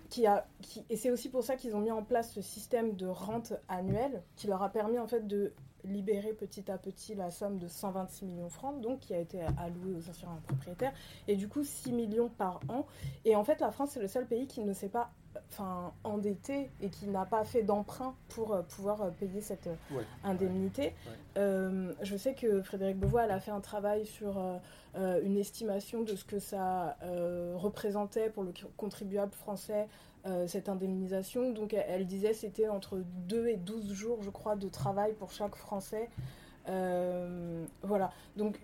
Qui 0.10 0.26
a, 0.26 0.48
qui, 0.62 0.86
et 0.90 0.96
c'est 0.96 1.12
aussi 1.12 1.28
pour 1.28 1.44
ça 1.44 1.58
qu'ils 1.58 1.76
ont 1.76 1.82
mis 1.82 1.92
en 1.92 2.02
place 2.02 2.32
ce 2.32 2.42
système 2.42 2.96
de 2.96 3.08
rente 3.08 3.52
annuelle 3.68 4.24
qui 4.38 4.48
leur 4.48 4.64
a 4.64 4.70
permis 4.70 5.00
en 5.00 5.08
fait 5.08 5.28
de 5.28 5.52
libérer 5.84 6.34
petit 6.34 6.72
à 6.72 6.78
petit 6.78 7.16
la 7.16 7.32
somme 7.32 7.58
de 7.58 7.68
126 7.68 8.26
millions 8.26 8.48
de 8.48 8.52
francs, 8.52 8.80
donc 8.82 9.00
qui 9.02 9.14
a 9.14 9.20
été 9.20 9.42
allouée 9.42 9.96
aux 9.96 10.10
anciens 10.10 10.30
propriétaires, 10.48 10.94
et 11.28 11.36
du 11.36 11.48
coup 11.48 11.64
6 11.64 11.92
millions 11.92 12.30
par 12.30 12.62
an. 12.70 12.86
Et 13.26 13.36
en 13.36 13.44
fait, 13.44 13.60
la 13.60 13.72
France, 13.72 13.92
c'est 13.92 14.00
le 14.00 14.08
seul 14.08 14.26
pays 14.26 14.48
qui 14.48 14.64
ne 14.64 14.72
s'est 14.74 14.90
pas 14.90 15.12
enfin, 15.52 15.94
endetté 16.04 16.70
et 16.82 16.90
qui 16.90 17.08
n'a 17.08 17.26
pas 17.26 17.44
fait 17.44 17.64
d'emprunt 17.64 18.16
pour 18.30 18.54
euh, 18.54 18.62
pouvoir 18.62 19.02
euh, 19.02 19.10
payer 19.10 19.42
cette 19.42 19.68
euh, 19.68 20.02
indemnité. 20.24 20.94
je 21.36 22.18
sais 22.18 22.34
que 22.34 22.62
Frédéric 22.62 22.98
Beauvois 22.98 23.24
a 23.24 23.40
fait 23.40 23.52
un 23.52 23.62
travail 23.62 24.06
sur 24.06 24.42
une 24.96 25.38
estimation 25.38 26.02
de 26.02 26.16
ce 26.16 26.26
que 26.26 26.40
ça 26.40 26.98
représentait 27.56 28.30
pour 28.30 28.44
le 28.44 28.52
contribuable 28.76 29.34
français 29.34 29.88
cette 30.48 30.68
indemnisation. 30.68 31.52
Donc 31.52 31.74
elle, 31.74 32.08
disait 32.08 32.34
c'était 32.34 32.68
entre 32.68 33.04
2 33.28 33.48
et 33.48 33.58
12 33.58 33.94
jours, 33.94 34.24
je 34.24 34.32
crois, 34.32 34.56
de 34.56 34.68
travail 34.68 35.14
pour 35.14 35.32
chaque 35.32 35.56
Français. 35.56 36.10
voilà. 36.66 38.12
Donc 38.36 38.60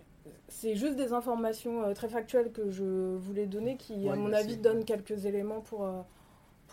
c'est 0.48 0.76
juste 0.76 0.96
des 0.96 1.14
informations 1.14 1.94
très 1.94 2.10
factuelles 2.10 2.52
que 2.52 2.72
je 2.72 3.16
voulais 3.18 3.46
donner 3.46 3.78
qui, 3.78 4.10
à 4.10 4.16
mon 4.16 4.34
avis, 4.34 4.58
donnent 4.58 4.86
quelques 4.86 5.26
éléments 5.26 5.62
pour, 5.62 5.88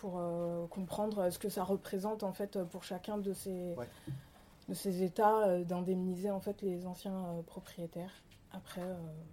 pour 0.00 0.14
euh, 0.16 0.66
comprendre 0.68 1.28
ce 1.28 1.38
que 1.38 1.50
ça 1.50 1.62
représente 1.62 2.22
en 2.22 2.32
fait 2.32 2.58
pour 2.70 2.84
chacun 2.84 3.18
de 3.18 3.34
ces, 3.34 3.76
de 4.68 4.74
ces 4.74 5.02
États 5.02 5.46
euh, 5.46 5.62
d'indemniser 5.62 6.30
en 6.30 6.40
fait 6.40 6.62
les 6.62 6.86
anciens 6.86 7.26
euh, 7.26 7.42
propriétaires. 7.42 8.22
Après, 8.50 8.80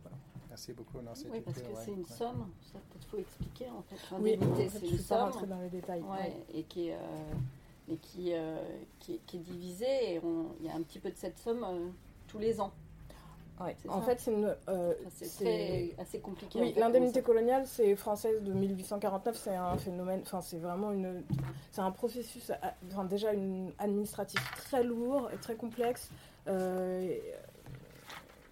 voilà. 0.01 0.18
Merci 0.49 0.74
beaucoup. 0.74 0.97
Non, 1.01 1.11
oui, 1.32 1.39
parce 1.39 1.61
que 1.61 1.74
c'est 1.74 1.93
une 1.93 2.05
somme, 2.05 2.51
ça 2.61 2.80
peut-être 2.89 3.07
faut 3.07 3.18
expliquer 3.18 3.70
en 3.70 3.82
fait. 3.84 3.95
L'indemnité, 4.11 4.70
c'est 4.70 4.88
une 4.89 4.97
somme. 4.97 5.22
rentrer 5.22 5.47
dans 5.47 5.61
les 5.61 5.70
détails. 5.70 6.03
Et 6.53 6.63
qui 6.63 6.89
est, 6.89 6.97
et 7.89 7.95
qui, 7.95 8.34
qui, 8.99 9.20
qui, 9.26 9.38
est 9.38 9.39
divisée 9.39 10.15
et 10.15 10.22
il 10.59 10.65
y 10.65 10.70
a 10.70 10.76
un 10.76 10.82
petit 10.82 10.99
peu 10.99 11.09
de 11.09 11.18
cette 11.18 11.39
somme 11.39 11.65
tous 12.28 12.39
les 12.39 12.59
ans. 12.59 12.74
En 13.89 14.01
fait, 14.01 14.20
c'est 14.20 14.34
euh, 14.70 15.88
assez 15.97 16.20
compliqué. 16.20 16.60
Oui, 16.62 16.74
l'indemnité 16.78 17.22
coloniale, 17.22 17.66
c'est 17.66 17.95
française 17.95 18.43
de 18.43 18.53
1849. 18.53 19.36
C'est 19.36 19.55
un 19.55 19.78
phénomène. 19.78 20.22
Enfin, 20.24 20.41
c'est 20.41 20.60
vraiment 20.60 20.91
une. 20.91 21.24
C'est 21.72 21.82
un 21.82 21.91
processus. 21.91 22.51
Enfin, 22.91 23.05
déjà 23.05 23.34
une 23.34 23.72
administratif 23.80 24.39
très 24.58 24.84
lourd 24.84 25.30
et 25.34 25.38
très 25.38 25.55
complexe. 25.55 26.10
Euh, 26.47 27.16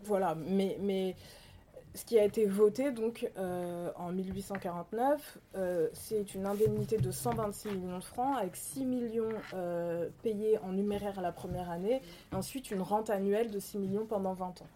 voilà, 0.04 0.36
mais 0.36 0.78
mais 0.82 1.16
ce 1.96 2.04
qui 2.04 2.20
a 2.20 2.24
été 2.24 2.46
voté 2.46 2.92
donc 2.92 3.30
euh, 3.38 3.90
en 3.96 4.12
1849, 4.12 5.38
euh, 5.56 5.88
c'est 5.94 6.36
une 6.36 6.46
indemnité 6.46 6.98
de 6.98 7.10
126 7.10 7.70
millions 7.70 7.98
de 7.98 8.04
francs 8.04 8.38
avec 8.38 8.56
6 8.56 8.86
millions 8.86 9.30
euh, 9.54 10.10
payés 10.22 10.58
en 10.60 10.74
numéraire 10.74 11.22
la 11.22 11.32
première 11.32 11.70
année, 11.72 12.02
et 12.32 12.36
ensuite 12.36 12.70
une 12.72 12.82
rente 12.82 13.10
annuelle 13.10 13.50
de 13.50 13.60
6 13.60 13.78
millions 13.78 14.06
pendant 14.06 14.34
20 14.34 14.62
ans. 14.62 14.68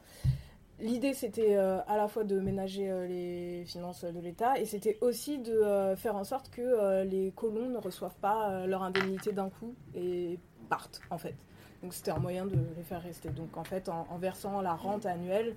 L'idée, 0.79 1.13
c'était 1.13 1.57
à 1.57 1.97
la 1.97 2.07
fois 2.07 2.23
de 2.23 2.39
ménager 2.39 2.89
les 3.05 3.65
finances 3.65 4.05
de 4.05 4.17
l'État 4.17 4.57
et 4.57 4.63
c'était 4.63 4.97
aussi 5.01 5.37
de 5.37 5.93
faire 5.97 6.15
en 6.15 6.23
sorte 6.23 6.49
que 6.49 7.03
les 7.03 7.33
colons 7.35 7.67
ne 7.67 7.77
reçoivent 7.77 8.15
pas 8.21 8.65
leur 8.65 8.83
indemnité 8.83 9.33
d'un 9.33 9.49
coup 9.49 9.75
et 9.93 10.39
partent, 10.69 11.01
en 11.09 11.17
fait. 11.17 11.35
Donc 11.83 11.93
c'était 11.93 12.11
un 12.11 12.19
moyen 12.19 12.45
de 12.45 12.55
les 12.77 12.83
faire 12.83 13.01
rester. 13.01 13.27
Donc 13.27 13.57
en 13.57 13.65
fait, 13.65 13.89
en 13.89 14.17
versant 14.19 14.61
la 14.61 14.73
rente 14.73 15.05
annuelle, 15.05 15.53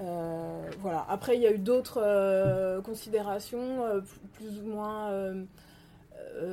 euh, 0.00 0.70
voilà. 0.80 1.06
Après, 1.08 1.36
il 1.36 1.42
y 1.42 1.46
a 1.46 1.52
eu 1.52 1.58
d'autres 1.58 2.00
euh, 2.02 2.80
considérations, 2.80 3.84
euh, 3.84 4.00
plus 4.34 4.58
ou 4.60 4.66
moins, 4.66 5.10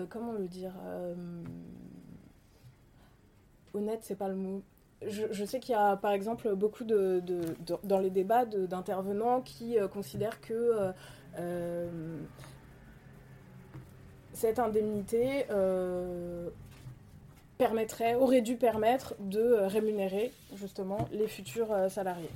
comment 0.10 0.34
le 0.34 0.48
dire, 0.48 0.74
honnête, 3.74 4.00
c'est 4.04 4.16
pas 4.18 4.28
le 4.28 4.36
mot. 4.36 4.62
Je, 5.08 5.46
sais 5.46 5.60
qu'il 5.60 5.74
y 5.74 5.78
a 5.78 5.98
par 5.98 6.12
exemple 6.12 6.54
beaucoup 6.54 6.84
dans 6.84 8.00
les 8.00 8.12
débats 8.12 8.46
d'intervenants 8.46 9.42
qui 9.42 9.78
considèrent 9.92 10.40
que 10.42 10.92
cette 14.34 14.60
indemnité 14.60 15.46
permettrait, 17.58 18.14
aurait 18.14 18.42
dû 18.42 18.58
permettre 18.58 19.16
de 19.20 19.54
rémunérer 19.66 20.32
justement 20.54 21.08
les 21.12 21.28
futurs 21.28 21.90
salariés. 21.90 22.30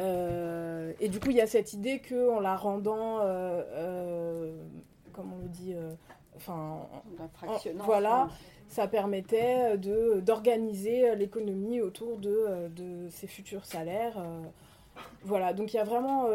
Euh, 0.00 0.92
et 1.00 1.08
du 1.08 1.20
coup, 1.20 1.30
il 1.30 1.36
y 1.36 1.40
a 1.40 1.46
cette 1.46 1.72
idée 1.72 2.00
qu'en 2.00 2.40
la 2.40 2.56
rendant, 2.56 3.20
euh, 3.20 3.62
euh, 3.72 4.52
comme 5.12 5.32
on 5.32 5.38
le 5.38 5.48
dit, 5.48 5.74
enfin, 6.36 6.88
voilà, 7.84 8.28
ça 8.68 8.86
permettait 8.88 9.76
de 9.76 10.20
d'organiser 10.20 11.14
l'économie 11.16 11.80
autour 11.80 12.18
de, 12.18 12.68
de 12.68 13.08
ces 13.10 13.26
futurs 13.26 13.64
salaires. 13.64 14.22
voilà, 15.22 15.52
donc 15.52 15.74
il 15.74 15.76
y 15.76 15.80
a 15.80 15.84
vraiment 15.84 16.26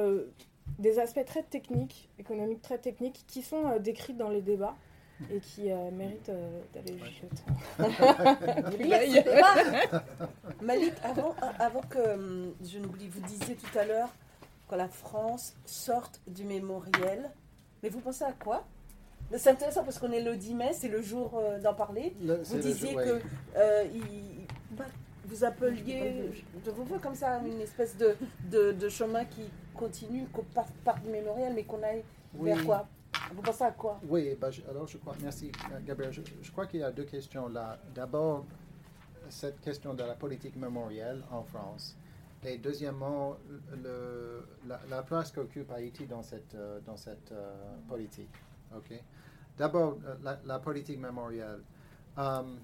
des 0.80 1.00
aspects 1.00 1.26
très 1.26 1.44
techniques, 1.44 2.10
économiques 2.20 2.62
très 2.62 2.78
techniques, 2.78 3.24
qui 3.28 3.42
sont 3.42 3.80
décrits 3.80 4.14
dans 4.14 4.30
les 4.30 4.42
débats 4.42 4.76
et 5.32 5.40
qui 5.40 5.72
euh, 5.72 5.92
mérite 5.92 6.30
euh, 6.30 6.62
d'aller 6.74 6.98
jeter 7.00 7.44
Malik, 10.62 10.94
avant, 11.04 11.36
avant 11.60 11.82
que 11.82 12.16
hum, 12.16 12.54
je 12.64 12.80
n'oublie, 12.80 13.08
vous 13.08 13.22
disiez 13.22 13.56
tout 13.56 13.78
à 13.78 13.86
l'heure 13.86 14.10
que 14.70 14.76
la 14.76 14.88
France 14.88 15.56
sorte 15.66 16.20
du 16.28 16.44
mémoriel. 16.44 17.32
Mais 17.82 17.90
vous 17.90 18.00
pensez 18.00 18.24
à 18.24 18.34
quoi? 18.34 18.66
C'est 19.38 19.50
intéressant 19.50 19.84
parce 19.84 20.00
qu'on 20.00 20.12
est 20.12 20.22
le 20.22 20.36
10 20.36 20.54
mai, 20.54 20.72
c'est 20.74 20.88
le 20.88 21.02
jour 21.02 21.38
euh, 21.38 21.60
d'en 21.60 21.74
parler. 21.74 22.16
vous 22.22 22.60
disiez 22.60 22.94
que 22.94 23.22
vous 25.28 25.44
appeliez, 25.44 26.30
je 26.64 26.72
vous 26.72 26.84
vois 26.84 27.00
comme 27.00 27.16
ça, 27.16 27.42
une 27.44 27.62
espèce 27.62 27.98
de, 27.98 28.16
de, 28.52 28.90
chemin 28.90 29.26
qui 29.26 29.42
continue, 29.74 30.28
qu'on 30.32 30.44
part, 30.44 30.68
part, 30.84 31.00
du 31.00 31.10
mémorial, 31.10 31.54
mais 31.56 31.64
qu'on 31.64 31.82
aille 31.82 32.04
vers 32.40 32.64
quoi? 32.64 32.88
Vous 33.34 33.42
pensez 33.42 33.64
à 33.64 33.72
quoi? 33.72 34.00
Oui, 34.08 34.36
bah, 34.40 34.50
alors 34.70 34.88
je 34.88 34.98
crois, 34.98 35.16
merci 35.22 35.52
Gabriel. 35.86 36.14
Je, 36.14 36.52
crois 36.52 36.68
qu'il 36.68 36.82
y 36.82 36.84
a 36.84 36.92
deux 36.92 37.06
questions 37.06 37.48
là. 37.50 37.78
D'abord, 37.94 38.46
cette 39.30 39.60
question 39.62 39.94
de 39.94 40.04
la 40.04 40.16
politique 40.16 40.56
mémorielle 40.56 41.24
en 41.32 41.44
France. 41.44 41.98
Et 42.44 42.58
deuxièmement, 42.60 43.38
la, 44.90 45.04
place 45.04 45.32
qu'occupe 45.32 45.72
Haïti 45.72 46.06
dans 46.06 46.22
cette, 46.22 46.54
euh, 46.54 46.80
dans 46.86 46.96
cette 46.96 47.32
euh, 47.32 47.56
politique. 47.90 48.30
ok? 48.76 49.02
D'abord, 49.58 49.98
la, 50.24 50.40
la, 50.46 50.60
politique 50.60 51.00
mémorielle. 51.00 51.62
Um, 52.18 52.60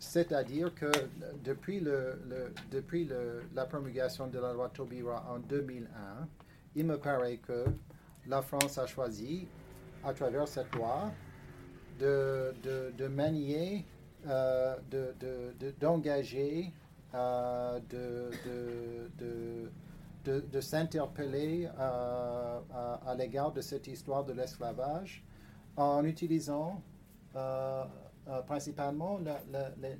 c'est-à-dire 0.00 0.74
que 0.74 0.90
depuis, 1.44 1.78
le, 1.78 2.18
depuis 2.70 3.08
la 3.54 3.66
promulgation 3.66 4.26
de 4.26 4.38
la 4.38 4.52
loi 4.54 4.70
Taubira 4.70 5.24
en 5.30 5.38
2001, 5.38 6.26
il 6.74 6.86
me 6.86 6.96
paraît 6.96 7.36
que 7.36 7.66
la 8.26 8.40
France 8.40 8.78
a 8.78 8.86
choisi 8.86 9.46
à 10.04 10.12
travers 10.12 10.48
cette 10.48 10.74
loi 10.74 11.10
de, 11.98 12.54
de, 12.62 12.92
de 12.96 13.06
manier, 13.08 13.84
euh, 14.26 14.76
d'engager, 15.80 16.72
de, 17.12 18.30
de, 20.24 20.40
de, 20.40 20.60
s'interpeller 20.60 21.68
à, 21.78 23.14
l'égard 23.18 23.52
de 23.52 23.60
cette 23.60 23.86
histoire 23.88 24.24
de 24.24 24.32
l'esclavage 24.32 25.24
en 25.76 26.04
utilisant 26.04 26.80
principalement 28.46 29.18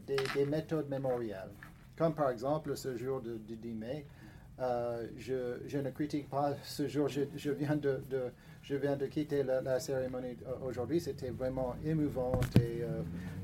des, 0.07 0.47
méthodes 0.47 0.89
mémorielles, 0.89 1.51
comme 1.97 2.15
par 2.15 2.31
exemple 2.31 2.77
ce 2.77 2.97
jour 2.97 3.21
de, 3.21 3.39
10 3.39 3.75
mai. 3.75 4.07
je, 5.19 5.79
ne 5.79 5.91
critique 5.91 6.31
pas 6.31 6.55
ce 6.63 6.87
jour, 6.87 7.09
je, 7.09 7.51
viens 7.51 7.77
de, 7.77 8.03
je 8.63 8.77
viens 8.77 8.97
de 8.97 9.07
quitter 9.07 9.43
la, 9.43 9.81
cérémonie 9.81 10.37
aujourd'hui, 10.65 11.01
c'était 11.01 11.31
vraiment 11.31 11.77
émouvant 11.85 12.33
et 12.61 12.83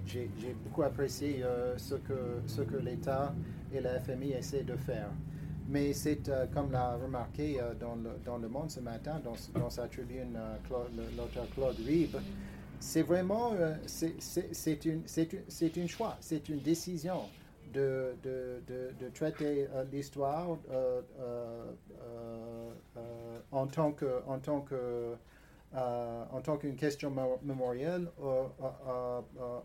j'ai 0.06 0.28
beaucoup 0.62 0.82
apprécié 0.82 1.42
ce 1.76 1.94
que, 1.94 2.40
ce 2.46 2.62
que 2.62 2.76
l'État 2.76 3.34
et 3.72 3.80
la 3.80 3.98
FMI 4.00 4.32
essaient 4.32 4.62
de 4.62 4.76
faire. 4.76 5.10
Mais 5.68 5.92
c'est, 5.92 6.28
euh, 6.28 6.46
comme 6.52 6.70
l'a 6.70 6.96
remarqué 6.96 7.60
euh, 7.60 7.74
dans, 7.74 8.38
le, 8.38 8.48
Monde 8.48 8.70
ce 8.70 8.80
matin, 8.80 9.20
dans, 9.54 9.70
sa 9.70 9.88
tribune, 9.88 10.36
euh, 10.36 10.84
l'auteur 11.16 11.48
Claude 11.54 11.76
Rib, 11.84 12.14
c'est 12.78 13.02
vraiment, 13.02 13.52
c'est 13.86 14.84
une, 14.84 15.02
une, 15.16 15.70
une, 15.76 15.88
choix, 15.88 16.16
c'est 16.20 16.48
une 16.48 16.60
décision 16.60 17.22
de, 17.76 18.14
de, 18.22 18.92
de, 18.98 19.08
traiter 19.10 19.68
l'histoire 19.92 20.48
en 23.52 23.66
tant 23.66 23.92
que, 23.92 24.22
en 24.26 24.38
tant 24.38 24.60
que 24.60 25.14
en 25.74 26.40
tant 26.42 26.56
qu'une 26.56 26.76
question 26.76 27.12
mémorielle 27.42 28.08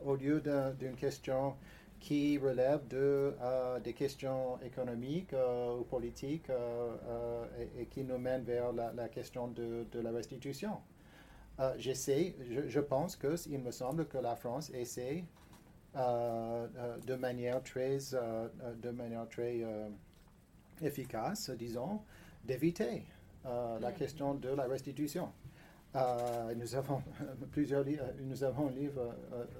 au 0.05 0.16
lieu 0.16 0.43
d'une 0.80 0.95
question 0.95 1.55
qui 2.01 2.38
relèvent 2.39 2.88
de, 2.88 3.36
euh, 3.41 3.80
des 3.80 3.93
questions 3.93 4.59
économiques 4.66 5.34
euh, 5.34 5.78
ou 5.78 5.84
politiques 5.84 6.49
euh, 6.49 7.45
et, 7.80 7.86
qui 7.86 8.03
nous 8.03 8.18
mènent 8.18 8.43
vers 8.43 8.74
la, 8.74 9.07
question 9.07 9.47
de, 9.47 9.86
de, 9.91 9.99
la 10.01 10.12
restitution. 10.12 10.78
J'essaie, 11.78 12.34
je, 12.49 12.68
je, 12.68 12.80
pense 12.80 13.16
que 13.16 13.36
il 13.47 13.59
me 13.59 13.70
semble 13.70 14.07
que 14.07 14.18
la 14.18 14.36
France 14.36 14.72
essaie 14.74 15.24
de 15.95 17.15
manière 17.15 17.61
très, 17.63 17.97
de 18.81 18.89
manière 18.91 19.27
très 19.27 19.61
efficace, 20.81 21.49
disons, 21.51 21.99
d'éviter 22.45 23.03
la 23.43 23.91
question 23.91 24.35
de 24.35 24.49
la 24.49 24.63
restitution. 24.63 25.29
nous 25.93 26.75
avons 26.75 27.01
plusieurs 27.51 27.85
nous 28.21 28.43
avons 28.43 28.69
un 28.69 28.71
livre 28.71 29.15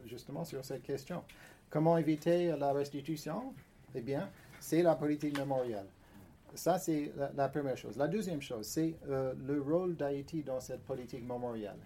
justement 0.06 0.46
sur 0.46 0.64
cette 0.64 0.84
question. 0.84 1.24
Comment 1.70 1.98
éviter 1.98 2.56
la 2.58 2.74
restitution? 2.74 3.54
Eh 3.96 4.02
bien, 4.02 4.30
c'est 4.60 4.82
la 4.82 4.96
politique 4.96 5.38
mémorielle. 5.38 5.88
Ça, 6.54 6.78
c'est 6.78 7.12
la, 7.36 7.48
première 7.50 7.78
chose. 7.78 7.98
La 7.98 8.08
deuxième 8.08 8.42
chose, 8.42 8.68
c'est 8.68 8.96
euh, 9.08 9.34
le 9.48 9.62
rôle 9.62 9.96
d'Haïti 9.96 10.44
dans 10.44 10.60
cette 10.60 10.82
politique 10.82 11.24
mémorielle. 11.24 11.80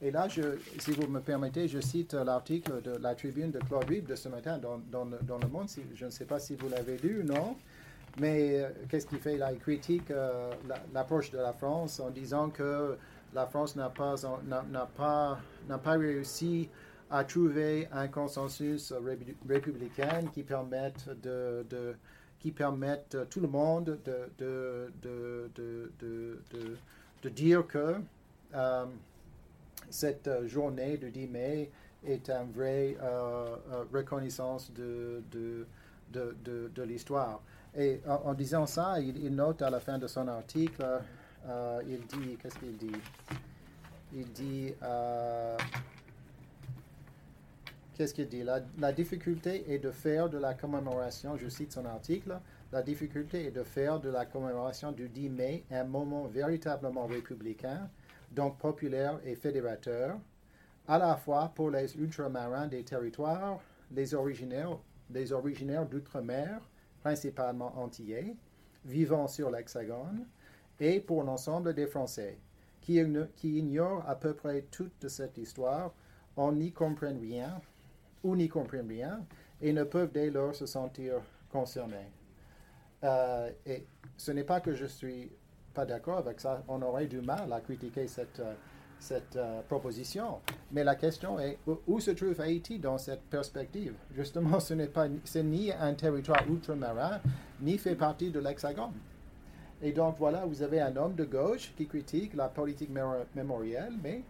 Et 0.00 0.12
là, 0.12 0.28
si 0.28 0.92
vous 0.92 1.08
me 1.08 1.20
permettez, 1.20 1.66
je 1.66 1.80
cite 1.80 2.14
l'article 2.14 2.80
de 2.82 2.92
la 2.98 3.16
tribune 3.16 3.50
de 3.50 3.58
Claude 3.58 3.84
Rib 3.88 4.06
de 4.06 4.14
ce 4.14 4.28
matin 4.28 4.58
dans, 4.58 5.04
le, 5.04 5.48
Monde. 5.48 5.68
je 5.94 6.04
ne 6.04 6.10
sais 6.10 6.24
pas 6.24 6.38
si 6.38 6.54
vous 6.54 6.68
l'avez 6.68 6.98
lu 6.98 7.22
ou 7.22 7.24
non, 7.24 7.56
mais 8.20 8.62
euh, 8.62 8.68
qu'est-ce 8.88 9.06
qu'il 9.06 9.18
fait? 9.18 9.36
Là 9.36 9.52
Il 9.52 9.58
critique 9.58 10.12
euh, 10.12 10.52
l'approche 10.94 11.32
de 11.32 11.38
la 11.38 11.52
France 11.52 11.98
en 11.98 12.10
disant 12.10 12.48
que 12.48 12.96
la 13.34 13.46
France 13.46 13.74
n'a 13.74 13.90
pas, 13.90 14.14
pas, 14.96 15.38
pas 15.82 15.92
réussi 15.92 16.68
à 17.10 17.24
trouver 17.24 17.88
un 17.90 18.06
consensus 18.06 18.92
républicain 19.48 20.26
qui 20.32 20.44
permette 20.44 21.08
de, 21.22 21.96
qui 22.38 22.52
permette 22.52 23.16
tout 23.30 23.40
le 23.40 23.48
monde 23.48 23.98
de, 24.04 24.30
de, 24.38 24.92
de, 25.02 26.38
de 27.22 27.28
dire 27.28 27.66
que 27.66 27.96
euh, 28.54 28.86
cette 29.90 30.30
journée 30.46 30.96
du 30.96 31.10
10 31.10 31.28
mai 31.28 31.70
est 32.06 32.30
une 32.30 32.52
vraie 32.52 32.96
euh, 33.02 33.56
euh, 33.72 33.84
reconnaissance 33.92 34.72
de, 34.72 35.22
de, 35.30 35.66
de 36.12 36.82
l'histoire. 36.82 37.40
Et 37.76 38.00
en, 38.06 38.34
disant 38.34 38.66
ça, 38.66 39.00
il, 39.00 39.34
note 39.34 39.62
à 39.62 39.70
la 39.70 39.78
fin 39.80 39.98
de 39.98 40.06
son 40.06 40.26
article, 40.26 40.84
il 41.86 42.00
dit, 42.06 42.36
qu'est-ce 42.42 42.58
qu'il 42.58 42.76
dit? 42.76 42.96
Il 44.14 44.32
dit, 44.32 44.72
Qu'est-ce 47.98 48.14
qu'il 48.14 48.28
dit? 48.28 48.44
La, 48.44 48.92
difficulté 48.92 49.64
est 49.72 49.80
de 49.80 49.90
faire 49.90 50.30
de 50.30 50.38
la 50.38 50.54
commémoration, 50.54 51.36
je 51.36 51.48
cite 51.48 51.72
son 51.72 51.84
article, 51.84 52.38
la 52.70 52.80
difficulté 52.80 53.46
est 53.46 53.50
de 53.50 53.64
faire 53.64 53.98
de 53.98 54.08
la 54.08 54.24
commémoration 54.24 54.92
du 54.92 55.08
10 55.08 55.28
mai 55.30 55.64
un 55.72 55.82
moment 55.82 56.28
véritablement 56.28 57.06
républicain, 57.06 57.90
donc 58.32 58.58
populaire 58.58 59.20
et 59.24 59.34
fédérateur, 59.34 60.18
à 60.86 60.98
la 60.98 61.16
fois 61.16 61.52
pour 61.54 61.70
les 61.70 61.96
ultramarins 61.96 62.66
des 62.66 62.84
territoires, 62.84 63.60
les 63.90 64.14
originaires, 64.14 64.78
originaires 65.32 65.86
d'outre-mer, 65.86 66.60
principalement 67.02 67.78
antillais, 67.78 68.36
vivant 68.84 69.28
sur 69.28 69.50
l'Hexagone, 69.50 70.26
et 70.80 71.00
pour 71.00 71.22
l'ensemble 71.24 71.74
des 71.74 71.86
Français, 71.86 72.38
qui, 72.80 72.98
ignorent 73.42 74.08
à 74.08 74.14
peu 74.14 74.32
près 74.34 74.62
toute 74.70 75.08
cette 75.08 75.36
histoire, 75.36 75.92
on 76.36 76.52
n'y 76.52 76.72
comprennent 76.72 77.20
rien 77.20 77.60
ou 78.22 78.34
n'y 78.34 78.48
comprennent 78.48 78.88
rien 78.88 79.24
et 79.60 79.72
ne 79.72 79.84
peuvent 79.84 80.12
dès 80.12 80.30
lors 80.30 80.54
se 80.54 80.66
sentir 80.66 81.20
concernés. 81.50 82.10
Euh, 83.04 83.50
et 83.66 83.86
ce 84.16 84.32
n'est 84.32 84.44
pas 84.44 84.60
que 84.60 84.74
je 84.74 84.86
suis 84.86 85.30
d'accord 85.84 86.18
avec 86.18 86.40
ça, 86.40 86.62
on 86.68 86.80
aurait 86.82 87.06
du 87.06 87.20
mal 87.20 87.52
à 87.52 87.60
critiquer 87.60 88.06
cette, 88.06 88.40
euh, 88.40 88.54
cette 88.98 89.36
euh, 89.36 89.60
proposition, 89.68 90.40
mais 90.72 90.84
la 90.84 90.94
question 90.94 91.38
est 91.38 91.58
où, 91.86 92.00
se 92.00 92.10
trouve 92.12 92.40
Haïti 92.40 92.78
dans 92.78 92.98
cette 92.98 93.22
perspective? 93.22 93.94
Justement, 94.14 94.60
ce 94.60 94.74
n'est 94.74 94.86
pas, 94.88 95.06
c'est 95.24 95.42
ni 95.42 95.72
un 95.72 95.94
territoire 95.94 96.42
ultramarin, 96.48 97.20
ni 97.60 97.78
fait 97.78 97.94
partie 97.94 98.30
de 98.30 98.40
l'Hexagone. 98.40 98.92
Et 99.80 99.92
donc 99.92 100.16
voilà, 100.18 100.44
vous 100.44 100.62
avez 100.62 100.80
un 100.80 100.96
homme 100.96 101.14
de 101.14 101.24
gauche 101.24 101.72
qui 101.76 101.86
critique 101.86 102.34
la 102.34 102.48
politique 102.48 102.90
mémorielle, 103.34 103.94
mais 104.02 104.22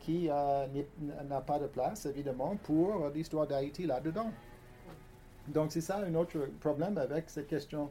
qui 0.00 0.28
euh, 0.30 0.66
n'a 1.28 1.40
pas 1.40 1.58
de 1.58 1.66
place, 1.66 2.06
évidemment, 2.06 2.56
pour 2.62 3.10
l'histoire 3.14 3.46
d'Haïti 3.46 3.86
là-dedans. 3.86 4.30
Donc, 5.48 5.72
c'est 5.72 5.80
ça 5.80 5.98
un 5.98 6.14
autre 6.14 6.38
problème 6.60 6.96
avec 6.98 7.28
cette 7.28 7.48
question, 7.48 7.90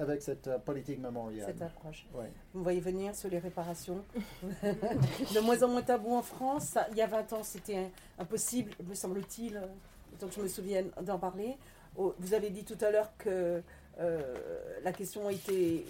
avec 0.00 0.22
cette 0.22 0.46
euh, 0.46 0.58
politique 0.58 0.98
mémorielle. 0.98 1.44
Cette 1.46 1.62
approche. 1.62 2.06
Vous 2.52 2.62
voyez 2.62 2.80
venir 2.80 3.14
sur 3.14 3.30
les 3.30 3.38
réparations. 3.38 4.04
de 4.62 5.40
moins 5.40 5.62
en 5.62 5.68
moins 5.68 5.82
tabou 5.82 6.14
en 6.14 6.22
France. 6.22 6.76
il 6.92 6.96
y 6.96 7.02
a 7.02 7.06
20 7.06 7.32
ans, 7.32 7.42
c'était 7.42 7.90
impossible, 8.18 8.72
me 8.86 8.94
semble-t-il, 8.94 9.60
tant 10.18 10.28
que 10.28 10.34
je 10.34 10.40
me 10.40 10.48
souvienne 10.48 10.90
d'en 11.02 11.18
parler. 11.18 11.56
Oh, 11.96 12.14
vous 12.18 12.34
avez 12.34 12.50
dit 12.50 12.64
tout 12.64 12.78
à 12.80 12.90
l'heure 12.90 13.10
que 13.18 13.62
euh, 14.00 14.34
la 14.82 14.92
question 14.92 15.30
était, 15.30 15.84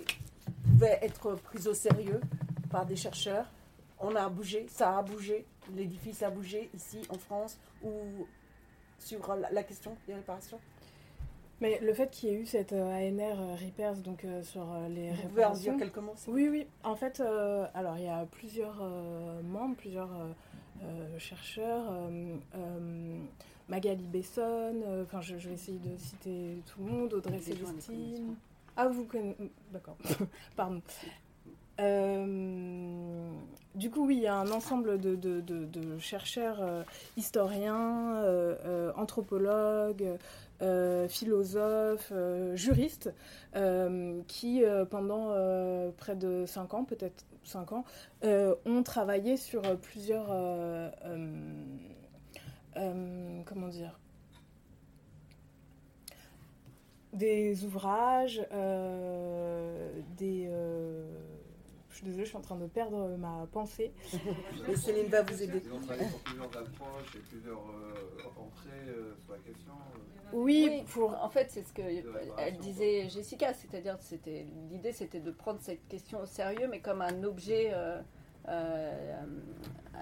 pouvait 0.64 0.98
être 1.02 1.34
prise 1.36 1.66
au 1.68 1.74
sérieux 1.74 2.20
par 2.70 2.86
des 2.86 2.96
chercheurs 2.96 3.46
on 4.00 4.14
a 4.16 4.28
bougé, 4.28 4.66
ça 4.68 4.98
a 4.98 5.02
bougé, 5.02 5.46
l'édifice 5.74 6.22
a 6.22 6.30
bougé 6.30 6.70
ici 6.74 7.00
en 7.08 7.18
France 7.18 7.58
ou 7.82 8.26
sur 8.98 9.34
la, 9.34 9.62
question 9.62 9.96
des 10.06 10.14
réparations? 10.14 10.60
Mais 11.60 11.78
le 11.80 11.92
fait 11.94 12.10
qu'il 12.10 12.28
y 12.28 12.32
ait 12.32 12.36
eu 12.36 12.46
cette 12.46 12.72
euh, 12.72 12.84
ANR 12.84 13.40
euh, 13.40 13.54
Repairs 13.54 13.96
donc 13.96 14.24
euh, 14.24 14.42
sur 14.42 14.66
les 14.88 15.10
Vous 15.10 15.28
pouvez 15.28 15.44
en 15.44 15.54
dire 15.54 15.76
quelques 15.76 15.98
mots 15.98 16.14
Oui, 16.28 16.48
oui. 16.48 16.66
En 16.82 16.96
fait, 16.96 17.22
alors 17.74 17.96
il 17.96 18.04
y 18.04 18.08
a 18.08 18.26
plusieurs 18.30 18.82
membres, 19.44 19.76
plusieurs 19.76 20.10
chercheurs. 21.18 21.92
Magali 23.66 24.06
Besson, 24.06 24.74
enfin 25.02 25.22
je, 25.22 25.36
vais 25.36 25.54
essayer 25.54 25.78
de 25.78 25.96
citer 25.96 26.58
tout 26.66 26.84
le 26.84 26.90
monde, 26.90 27.14
Audrey 27.14 27.38
Célestine. 27.38 28.36
Ah, 28.76 28.88
vous 28.88 29.04
connaissez. 29.04 29.50
D'accord, 29.72 29.96
pardon. 30.56 30.82
Euh, 31.80 33.32
du 33.74 33.90
coup, 33.90 34.06
oui, 34.06 34.16
il 34.16 34.22
y 34.22 34.26
a 34.26 34.36
un 34.36 34.50
ensemble 34.50 34.98
de, 34.98 35.98
chercheurs, 35.98 36.58
euh, 36.60 36.82
historiens, 37.16 38.14
euh, 38.16 38.92
anthropologues, 38.96 40.18
philosophes, 41.08 42.12
juristes, 42.54 43.12
qui, 44.28 44.62
pendant 44.90 45.34
près 45.98 46.16
de 46.16 46.46
5 46.46 46.74
ans, 46.74 46.84
peut-être 46.84 47.24
5 47.44 47.72
ans, 47.72 47.84
ont 48.22 48.82
travaillé 48.82 49.36
sur 49.36 49.62
plusieurs... 49.78 50.28
comment 52.74 53.68
dire 53.68 53.98
des 57.12 57.64
ouvrages, 57.64 58.44
des 60.16 60.50
Je 61.94 61.98
suis 61.98 62.06
désolée, 62.06 62.24
je 62.24 62.28
suis 62.30 62.36
en 62.36 62.40
train 62.40 62.56
de 62.56 62.66
perdre 62.66 63.16
ma 63.18 63.46
pensée. 63.52 63.92
Mais 64.68 64.74
Céline 64.74 65.06
va 65.06 65.22
vous 65.22 65.40
aider. 65.40 65.62
Ils 65.64 65.72
ont 65.72 65.78
travaillé 65.80 66.08
sur 66.08 66.18
plusieurs 66.24 66.56
approches 66.56 67.14
et 67.14 67.18
plusieurs 67.20 67.60
euh, 67.60 68.28
entrées 68.36 68.88
euh, 68.88 69.14
sur 69.24 69.32
la 69.34 69.38
question. 69.38 69.72
euh. 69.94 69.98
Oui, 70.32 70.82
pour. 70.88 71.16
En 71.22 71.28
fait, 71.28 71.52
c'est 71.52 71.62
ce 71.62 71.72
que 71.72 71.82
elle 72.38 72.56
disait 72.58 73.08
Jessica, 73.08 73.54
c'est-à-dire 73.54 73.96
c'était 74.00 74.44
l'idée, 74.70 74.90
c'était 74.90 75.20
de 75.20 75.30
prendre 75.30 75.60
cette 75.60 75.86
question 75.86 76.20
au 76.20 76.26
sérieux, 76.26 76.66
mais 76.68 76.80
comme 76.80 77.00
un 77.00 77.22
objet, 77.22 77.70
euh, 77.72 78.00
euh, 78.48 79.22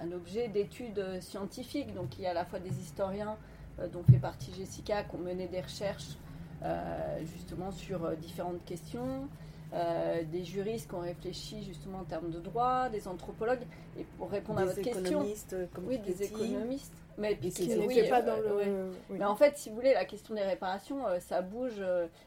un 0.01 0.11
objet 0.13 0.47
d'étude 0.47 1.21
scientifique. 1.21 1.93
Donc, 1.93 2.17
il 2.17 2.23
y 2.23 2.25
a 2.25 2.31
à 2.31 2.33
la 2.33 2.45
fois 2.45 2.57
des 2.57 2.75
historiens 2.79 3.37
euh, 3.79 3.87
dont 3.87 4.01
fait 4.03 4.17
partie 4.17 4.51
Jessica 4.55 5.03
qui 5.03 5.15
ont 5.15 5.19
mené 5.19 5.47
des 5.47 5.61
recherches 5.61 6.17
euh, 6.63 7.23
justement 7.23 7.69
sur 7.71 8.03
euh, 8.03 8.15
différentes 8.15 8.65
questions. 8.65 9.27
Euh, 9.73 10.23
des 10.23 10.43
juristes 10.43 10.87
qui 10.87 10.93
ont 10.93 10.99
réfléchi 10.99 11.63
justement 11.63 11.99
en 11.99 12.03
termes 12.03 12.29
de 12.29 12.39
droit, 12.39 12.89
des 12.89 13.07
anthropologues, 13.07 13.65
et 13.97 14.03
pour 14.19 14.29
répondre 14.29 14.59
à 14.59 14.65
votre 14.65 14.79
question, 14.79 15.01
économistes 15.01 15.53
euh, 15.53 15.65
comme 15.73 15.87
oui, 15.87 15.97
des 15.97 16.21
économistes, 16.21 16.93
mais 17.17 17.31
Et 17.31 17.49
Qui 17.49 17.75
oui, 17.79 18.07
pas 18.07 18.21
euh, 18.21 18.25
dans 18.25 18.37
le. 18.37 18.55
ouais. 18.55 18.71
oui. 19.09 19.17
mais 19.17 19.25
en 19.25 19.35
fait, 19.35 19.57
si 19.57 19.69
vous 19.69 19.75
voulez, 19.75 19.93
la 19.93 20.05
question 20.05 20.35
des 20.35 20.43
réparations, 20.43 21.05
ça 21.19 21.41
bouge. 21.41 21.81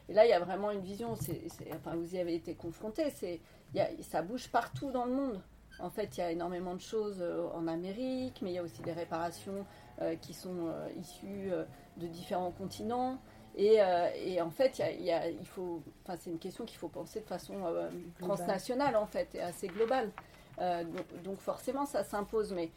et 0.09 0.13
là, 0.13 0.25
il 0.25 0.29
y 0.29 0.33
a 0.33 0.39
vraiment 0.39 0.71
une 0.71 0.81
vision. 0.81 1.13
enfin, 1.13 1.95
vous 1.95 2.15
y 2.15 2.19
avez 2.19 2.35
été 2.35 2.53
confronté. 2.53 3.09
C'est, 3.11 3.39
ça 4.01 4.21
bouge 4.21 4.49
partout 4.49 4.91
dans 4.91 5.05
le 5.05 5.13
monde. 5.13 5.41
En 5.79 5.89
fait, 5.89 6.17
il 6.17 6.19
y 6.19 6.23
a 6.23 6.31
énormément 6.31 6.73
de 6.75 6.81
choses 6.81 7.23
en 7.53 7.67
Amérique, 7.67 8.41
mais 8.41 8.51
il 8.51 8.55
y 8.55 8.59
a 8.59 8.63
aussi 8.63 8.81
des 8.81 8.93
réparations 8.93 9.65
qui 10.21 10.33
sont 10.33 10.73
issues 10.99 11.51
de 11.95 12.07
différents 12.07 12.51
continents. 12.51 13.19
Et, 13.59 13.81
euh, 13.81 14.07
et 14.15 14.39
en 14.39 14.51
fait, 14.51 14.77
il, 14.77 14.81
y 14.81 14.83
a- 14.83 14.91
il 14.91 15.03
y 15.03 15.11
a- 15.11 15.29
il 15.29 15.45
faut, 15.45 15.81
c'est 16.19 16.29
une 16.29 16.37
question 16.37 16.63
qu'il 16.63 16.77
faut 16.77 16.89
penser 16.89 17.21
de 17.21 17.25
façon 17.25 17.55
euh, 17.65 17.89
transnationale, 18.19 18.95
en 18.95 19.07
fait, 19.07 19.33
et 19.33 19.41
assez 19.41 19.67
globale. 19.67 20.11
Euh, 20.59 20.83
donc, 20.83 21.23
donc 21.23 21.39
forcément, 21.39 21.85
ça 21.87 22.03
s'impose. 22.03 22.53
Mais 22.53 22.69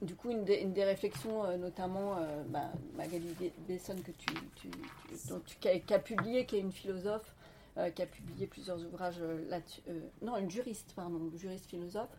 du 0.00 0.16
coup, 0.16 0.30
une 0.30 0.44
des, 0.44 0.56
une 0.62 0.72
des 0.72 0.84
réflexions, 0.84 1.56
notamment 1.58 2.16
bah, 2.48 2.72
Magali 2.96 3.34
Be- 3.40 3.52
Besson, 3.68 3.94
que 3.96 4.10
tu, 4.12 4.26
tu, 4.56 4.68
tu- 4.70 5.28
dont 5.28 5.40
tu- 5.46 5.56
qui, 5.58 5.68
a, 5.68 5.78
qui 5.78 5.94
a 5.94 5.98
publié, 5.98 6.44
qui 6.46 6.56
est 6.56 6.60
une 6.60 6.72
philosophe, 6.72 7.34
qui 7.94 8.02
a 8.02 8.06
publié 8.06 8.46
plusieurs 8.46 8.82
ouvrages 8.84 9.20
là-dessus. 9.48 9.80
non, 10.22 10.36
une 10.38 10.50
juriste, 10.50 10.92
pardon, 10.96 11.30
juriste 11.36 11.66
philosophe. 11.70 12.10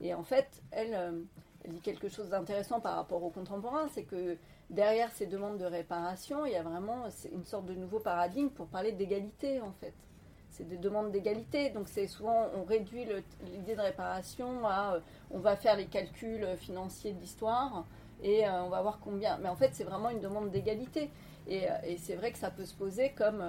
Et 0.00 0.12
en 0.12 0.22
fait, 0.22 0.48
elle, 0.70 1.24
elle 1.64 1.70
dit 1.72 1.80
quelque 1.80 2.08
chose 2.08 2.28
d'intéressant 2.28 2.80
par 2.80 2.96
rapport 2.96 3.22
aux 3.22 3.30
contemporains, 3.30 3.88
c'est 3.94 4.04
que 4.04 4.36
derrière 4.70 5.10
ces 5.12 5.26
demandes 5.26 5.58
de 5.58 5.64
réparation, 5.64 6.46
il 6.46 6.52
y 6.52 6.56
a 6.56 6.62
vraiment 6.62 7.04
une 7.32 7.44
sorte 7.44 7.66
de 7.66 7.74
nouveau 7.74 7.98
paradigme 7.98 8.48
pour 8.48 8.66
parler 8.66 8.92
d'égalité, 8.92 9.60
en 9.60 9.72
fait. 9.72 9.94
C'est 10.50 10.68
des 10.68 10.76
demandes 10.76 11.10
d'égalité, 11.10 11.70
donc 11.70 11.88
c'est 11.88 12.06
souvent 12.06 12.48
on 12.54 12.64
réduit 12.64 13.06
l'idée 13.44 13.76
de 13.76 13.80
réparation 13.80 14.66
à 14.66 14.94
euh, 14.94 15.00
on 15.30 15.38
va 15.38 15.56
faire 15.56 15.76
les 15.76 15.86
calculs 15.86 16.42
euh, 16.42 16.56
financiers 16.56 17.12
de 17.12 17.20
l'histoire 17.20 17.86
et 18.22 18.46
euh, 18.46 18.64
on 18.64 18.68
va 18.68 18.82
voir 18.82 18.98
combien. 19.00 19.38
Mais 19.38 19.48
en 19.48 19.56
fait, 19.56 19.70
c'est 19.72 19.84
vraiment 19.84 20.10
une 20.10 20.20
demande 20.20 20.50
d'égalité. 20.50 21.10
Et, 21.48 21.66
c'est 21.98 22.14
vrai 22.14 22.30
que 22.30 22.38
ça 22.38 22.50
peut 22.50 22.64
se 22.64 22.74
poser 22.74 23.10
comme, 23.10 23.42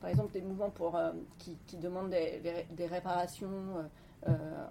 par 0.00 0.10
exemple, 0.10 0.32
des 0.32 0.40
mouvements 0.40 0.70
pour, 0.70 0.98
qui, 1.38 1.56
qui 1.66 1.76
demandent 1.76 2.10
des, 2.10 2.86
réparations 2.86 3.84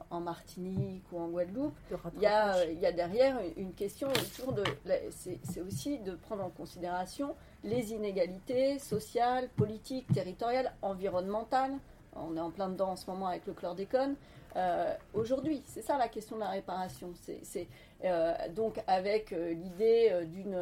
en 0.09 0.19
Martinique 0.19 1.03
ou 1.11 1.19
en 1.19 1.27
Guadeloupe. 1.29 1.75
Il 1.89 2.21
y, 2.21 2.25
a, 2.25 2.45
rattrapage. 2.45 2.67
euh, 2.67 2.71
il 2.71 2.79
y 2.79 2.85
a 2.85 2.91
derrière 2.91 3.37
une 3.57 3.73
question 3.73 4.07
autour 4.09 4.53
de. 4.53 4.63
C'est 5.11 5.61
aussi 5.61 5.99
de 5.99 6.11
prendre 6.15 6.43
en 6.43 6.49
considération 6.49 7.35
les 7.63 7.91
inégalités 7.93 8.79
sociales, 8.79 9.49
politiques, 9.55 10.07
territoriales, 10.13 10.71
environnementales. 10.81 11.73
On 12.15 12.35
est 12.37 12.39
en 12.41 12.51
plein 12.51 12.69
dedans 12.69 12.89
en 12.91 12.95
ce 12.95 13.09
moment 13.09 13.27
avec 13.27 13.45
le 13.47 13.53
chlordécone. 13.53 14.15
Euh, 14.55 14.93
Aujourd'hui, 15.15 15.63
c'est 15.65 15.81
ça 15.81 15.97
la 15.97 16.07
question 16.07 16.35
de 16.35 16.41
la 16.41 16.49
réparation. 16.49 17.11
C'est 17.41 17.67
euh, 18.05 18.33
donc 18.55 18.79
avec 18.87 19.31
euh, 19.33 19.53
l'idée 19.53 20.09
euh, 20.11 20.25
d'une 20.25 20.53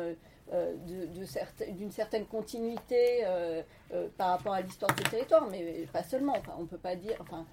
euh, 0.54 0.76
de, 0.88 1.06
de 1.20 1.26
certes- 1.26 1.64
d'une 1.78 1.92
certaine 1.92 2.26
continuité 2.26 3.22
euh, 3.26 3.64
euh, 3.94 4.08
par 4.18 4.30
rapport 4.30 4.54
à 4.54 4.62
l'histoire 4.62 4.94
de 4.96 5.04
ces 5.04 5.10
territoires, 5.10 5.48
mais 5.50 5.88
pas 5.92 6.04
seulement. 6.04 6.36
Enfin, 6.38 6.54
on 6.60 6.66
peut 6.66 6.78
pas 6.78 6.96
dire. 6.96 7.16
Enfin, 7.20 7.46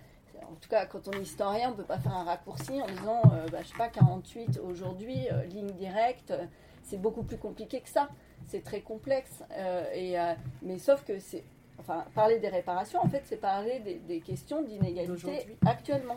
en 0.45 0.55
tout 0.61 0.69
cas, 0.69 0.87
quand 0.87 1.09
on 1.09 1.13
est 1.13 1.23
historien, 1.23 1.69
on 1.69 1.73
ne 1.73 1.77
peut 1.77 1.85
pas 1.85 1.99
faire 1.99 2.17
un 2.17 2.25
raccourci 2.25 2.81
en 2.83 2.87
disant, 2.87 3.23
euh, 3.33 3.47
bah, 3.51 3.59
je 3.63 3.69
sais 3.69 3.77
pas, 3.79 3.89
48 3.89 4.61
aujourd'hui, 4.63 5.29
euh, 5.33 5.43
ligne 5.45 5.71
directe, 5.73 6.31
euh, 6.33 6.45
c'est 6.83 7.01
beaucoup 7.01 7.23
plus 7.23 7.37
compliqué 7.39 7.81
que 7.81 7.89
ça. 7.89 8.09
C'est 8.47 8.63
très 8.63 8.81
complexe. 8.81 9.43
euh, 9.53 9.85
et, 9.95 10.17
mais 10.63 10.79
sauf 10.79 11.05
que 11.05 11.19
c'est. 11.19 11.45
Enfin, 11.81 12.05
parler 12.15 12.39
des 12.41 12.49
réparations, 12.49 13.01
en 13.01 13.09
fait, 13.09 13.23
c'est 13.27 13.37
parler 13.37 13.79
des, 13.81 13.95
des 13.97 14.21
questions 14.21 14.63
d'inégalité 14.63 15.57
actuellement. 15.67 16.17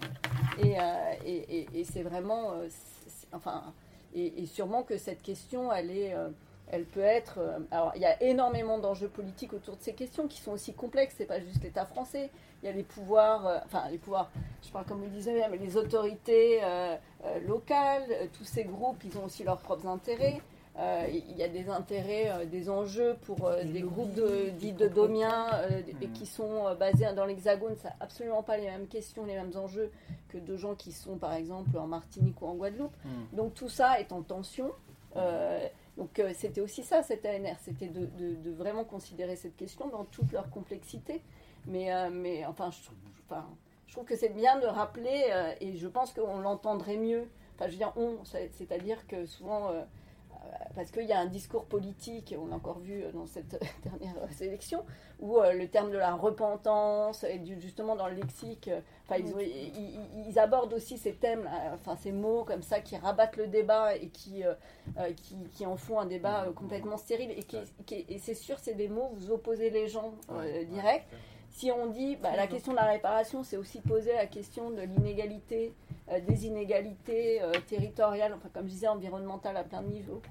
Et, 0.63 0.75
et, 1.25 1.57
et- 1.59 1.67
et 1.79 1.83
c'est 1.83 2.01
vraiment. 2.03 2.53
enfin, 3.33 3.73
et, 4.15 4.45
sûrement 4.47 4.83
que 4.83 4.97
cette 4.97 5.21
question, 5.21 5.71
elle 5.71 5.91
est. 5.91 6.15
elle 6.71 6.85
peut 6.85 6.99
être. 7.01 7.39
alors, 7.71 7.91
il 7.95 8.01
y 8.01 8.05
a 8.05 8.21
énormément 8.23 8.79
d'enjeux 8.79 9.09
politiques 9.09 9.53
autour 9.53 9.75
de 9.77 9.81
ces 9.81 9.93
questions 9.93 10.27
qui 10.27 10.39
sont 10.41 10.51
aussi 10.51 10.73
complexes. 10.73 11.15
C'est 11.17 11.25
pas 11.25 11.39
juste 11.39 11.63
l'État 11.63 11.85
français. 11.85 12.29
Il 12.61 12.67
y 12.67 12.69
a 12.69 12.71
les 12.73 12.83
pouvoirs, 12.83 13.47
euh, 13.47 13.57
enfin 13.65 13.89
les 13.89 13.97
pouvoirs, 13.97 14.29
je 14.63 14.69
parle 14.71 14.85
comme 14.85 14.99
vous 14.99 15.05
le 15.05 15.09
disiez, 15.11 15.43
mais 15.49 15.57
les 15.57 15.77
autorités 15.77 16.59
euh, 16.63 16.95
euh, 17.25 17.39
locales, 17.47 18.03
euh, 18.11 18.27
tous 18.37 18.43
ces 18.43 18.63
groupes, 18.63 19.03
ils 19.03 19.17
ont 19.17 19.25
aussi 19.25 19.43
leurs 19.43 19.57
propres 19.59 19.87
intérêts. 19.87 20.39
Euh, 20.79 21.05
Il 21.11 21.35
y 21.37 21.43
a 21.43 21.49
des 21.49 21.67
intérêts, 21.69 22.29
euh, 22.31 22.45
des 22.45 22.69
enjeux 22.69 23.17
pour 23.25 23.45
euh, 23.47 23.63
Des 23.63 23.81
groupes 23.81 24.13
de, 24.13 24.49
dits 24.51 24.71
de 24.71 24.87
domiens 24.87 25.47
euh, 25.53 25.81
et 26.01 26.07
Mhm. 26.07 26.13
qui 26.13 26.25
sont 26.25 26.67
euh, 26.67 26.75
basés 26.75 27.11
dans 27.13 27.25
l'Hexagone. 27.25 27.75
Ça 27.75 27.89
n'a 27.89 27.95
absolument 27.99 28.41
pas 28.41 28.55
les 28.57 28.67
mêmes 28.67 28.87
questions, 28.87 29.25
les 29.25 29.33
mêmes 29.35 29.51
enjeux 29.57 29.91
que 30.29 30.37
de 30.37 30.55
gens 30.55 30.75
qui 30.75 30.93
sont 30.93 31.17
par 31.17 31.33
exemple 31.33 31.77
en 31.77 31.87
Martinique 31.87 32.41
ou 32.41 32.45
en 32.45 32.55
Guadeloupe. 32.55 32.95
Hmm. 33.03 33.35
Donc 33.35 33.53
tout 33.53 33.67
ça 33.69 33.99
est 33.99 34.13
en 34.13 34.21
tension. 34.21 34.71
Euh, 35.17 35.67
donc 35.97 36.19
euh, 36.19 36.31
c'était 36.33 36.61
aussi 36.61 36.83
ça, 36.83 37.03
cette 37.03 37.25
ANR, 37.25 37.57
c'était 37.63 37.87
de, 37.87 38.05
de- 38.05 38.35
de 38.35 38.51
vraiment 38.51 38.85
considérer 38.85 39.35
cette 39.35 39.57
question 39.57 39.89
dans 39.89 40.05
toute 40.05 40.31
leur 40.31 40.49
complexité. 40.49 41.21
Mais, 41.67 41.93
euh, 41.93 42.09
mais 42.11 42.45
enfin, 42.45 42.69
je, 42.71 42.83
trouve- 42.85 42.97
enfin, 43.29 43.45
je 43.87 43.93
trouve 43.93 44.05
que 44.05 44.15
c'est 44.15 44.29
bien 44.33 44.59
de 44.59 44.65
rappeler, 44.65 45.25
euh, 45.31 45.53
et 45.61 45.75
je 45.77 45.87
pense 45.87 46.13
qu'on 46.13 46.39
l'entendrait 46.39 46.97
mieux. 46.97 47.27
Enfin, 47.55 47.67
je 47.67 47.71
veux 47.73 47.77
dire, 47.77 47.93
on, 47.95 48.23
c'est- 48.25 48.49
c'est-à-dire 48.53 49.05
que 49.07 49.25
souvent, 49.25 49.69
euh, 49.71 49.81
parce 50.75 50.89
qu'il 50.89 51.03
y 51.05 51.11
a 51.13 51.19
un 51.19 51.27
discours 51.27 51.65
politique, 51.65 52.33
on 52.37 52.47
l'a 52.47 52.55
encore 52.55 52.79
vu 52.79 53.03
dans 53.13 53.27
cette 53.27 53.61
dernière 53.83 54.15
sélection, 54.31 54.83
où 55.19 55.37
euh, 55.37 55.53
le 55.53 55.67
terme 55.67 55.91
de 55.91 55.97
la 55.97 56.15
repentance 56.15 57.23
est 57.23 57.37
du- 57.37 57.61
justement 57.61 57.95
dans 57.95 58.07
le 58.07 58.15
lexique. 58.15 58.69
Enfin, 59.05 59.17
ils, 59.19 59.33
ils- 60.29 60.39
abordent 60.39 60.73
aussi 60.73 60.97
ces 60.97 61.13
thèmes, 61.13 61.47
enfin 61.73 61.95
ces 61.97 62.11
mots 62.11 62.43
comme 62.45 62.63
ça 62.63 62.79
qui 62.79 62.95
rabattent 62.97 63.35
le 63.37 63.47
débat 63.47 63.95
et 63.95 64.07
qui, 64.07 64.43
qui, 65.17 65.35
qui 65.53 65.65
en 65.65 65.75
font 65.77 65.99
un 65.99 66.05
débat 66.05 66.45
complètement 66.55 66.97
stérile. 66.97 67.31
Et, 67.31 67.43
qui, 67.43 67.57
qui- 67.85 68.05
et 68.09 68.17
c'est 68.17 68.33
sûr, 68.33 68.57
c'est 68.59 68.73
des 68.73 68.87
mots, 68.87 69.11
vous 69.13 69.29
opposez 69.31 69.69
les 69.69 69.87
gens 69.89 70.13
euh, 70.31 70.63
direct. 70.63 71.05
Si 71.51 71.69
on 71.71 71.87
dit 71.87 72.15
bah, 72.15 72.35
la 72.35 72.47
question 72.47 72.71
de 72.71 72.77
la 72.77 72.85
réparation, 72.85 73.43
c'est 73.43 73.57
aussi 73.57 73.81
poser 73.81 74.13
la 74.13 74.25
question 74.25 74.69
de 74.71 74.81
l'inégalité, 74.81 75.73
euh, 76.09 76.19
des 76.21 76.45
inégalités 76.47 77.41
euh, 77.41 77.51
territoriales, 77.67 78.33
enfin 78.33 78.49
comme 78.53 78.65
je 78.67 78.71
disais, 78.71 78.87
environnementales 78.87 79.57
à 79.57 79.63
plein 79.63 79.81
de 79.81 79.87
niveaux. 79.89 80.21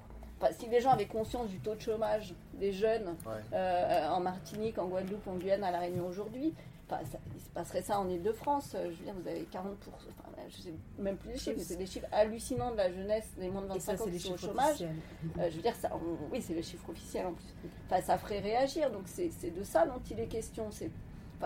Enfin, 0.41 0.51
si 0.57 0.67
les 0.67 0.81
gens 0.81 0.89
avaient 0.89 1.05
conscience 1.05 1.47
du 1.49 1.59
taux 1.59 1.75
de 1.75 1.79
chômage 1.81 2.33
des 2.55 2.73
jeunes 2.73 3.15
Ouais. 3.27 3.33
euh, 3.53 4.09
en 4.09 4.19
Martinique, 4.19 4.79
en 4.79 4.87
Guadeloupe, 4.87 5.27
en 5.27 5.35
Guyane, 5.35 5.63
à 5.63 5.69
La 5.69 5.79
Réunion 5.79 6.07
aujourd'hui, 6.07 6.53
enfin, 6.89 7.01
ça- 7.11 7.19
il 7.35 7.39
se 7.41 7.49
passerait 7.51 7.83
ça 7.83 7.99
en 7.99 8.09
Ile-de-France. 8.09 8.75
Je 8.83 8.89
veux 8.89 9.03
dire, 9.05 9.13
vous 9.13 9.27
avez 9.27 9.41
40%, 9.43 9.91
enfin, 10.09 10.41
je 10.49 10.61
sais 10.63 10.73
même 10.97 11.17
plus 11.17 11.33
les 11.33 11.37
chiffres, 11.37 11.57
mais 11.59 11.63
c'est 11.63 11.75
des 11.75 11.85
chiffres 11.85 12.07
hallucinants 12.11 12.71
de 12.71 12.77
la 12.77 12.91
jeunesse 12.91 13.29
des 13.37 13.49
moins 13.49 13.61
de 13.61 13.75
Et 13.75 13.79
ça, 13.79 13.91
25 13.91 14.01
ans 14.03 14.05
c'est 14.07 14.17
qui 14.17 14.19
sont 14.19 14.33
au 14.33 14.37
chômage. 14.37 14.81
Euh, 14.81 15.49
je 15.51 15.55
veux 15.55 15.61
dire, 15.61 15.75
ça, 15.75 15.91
on- 15.93 16.33
oui, 16.33 16.41
c'est 16.41 16.55
les 16.55 16.63
chiffres 16.63 16.89
officiels 16.89 17.27
en 17.27 17.33
plus. 17.33 17.53
Enfin, 17.85 18.01
ça 18.01 18.17
ferait 18.17 18.39
réagir. 18.39 18.89
Donc, 18.89 19.03
c'est 19.05 19.29
c'est 19.29 19.51
de 19.51 19.63
ça 19.63 19.85
dont 19.85 20.01
il 20.09 20.19
est 20.19 20.25
question. 20.27 20.71
C'est, 20.71 20.89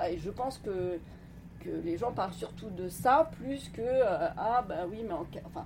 et 0.10 0.18
je 0.18 0.30
pense 0.30 0.58
que, 0.60 1.00
que 1.62 1.70
les 1.84 1.98
gens 1.98 2.12
parlent 2.12 2.34
surtout 2.34 2.70
de 2.70 2.90
ça 2.90 3.30
plus 3.40 3.70
que 3.70 3.82
euh, 3.82 4.28
ah, 4.38 4.64
bah 4.68 4.86
oui, 4.90 5.04
mais 5.08 5.14
enfin. 5.46 5.66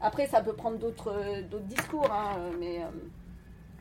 Après, 0.00 0.26
ça 0.28 0.40
peut 0.40 0.52
prendre 0.52 0.78
d'autres 0.78 1.42
d'autres 1.50 1.64
discours, 1.64 2.10
hein, 2.12 2.50
mais, 2.60 2.84
euh, 2.84 2.88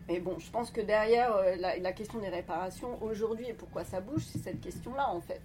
mais 0.07 0.19
bon, 0.19 0.39
je 0.39 0.49
pense 0.49 0.71
que 0.71 0.81
derrière 0.81 1.35
euh, 1.35 1.55
la, 1.57 1.91
question 1.91 2.19
des 2.19 2.29
réparations 2.29 3.01
aujourd'hui 3.03 3.45
et 3.49 3.53
pourquoi 3.53 3.83
ça 3.83 3.99
bouge, 3.99 4.23
c'est 4.25 4.39
cette 4.39 4.61
question-là 4.61 5.09
en 5.09 5.21
fait. 5.21 5.41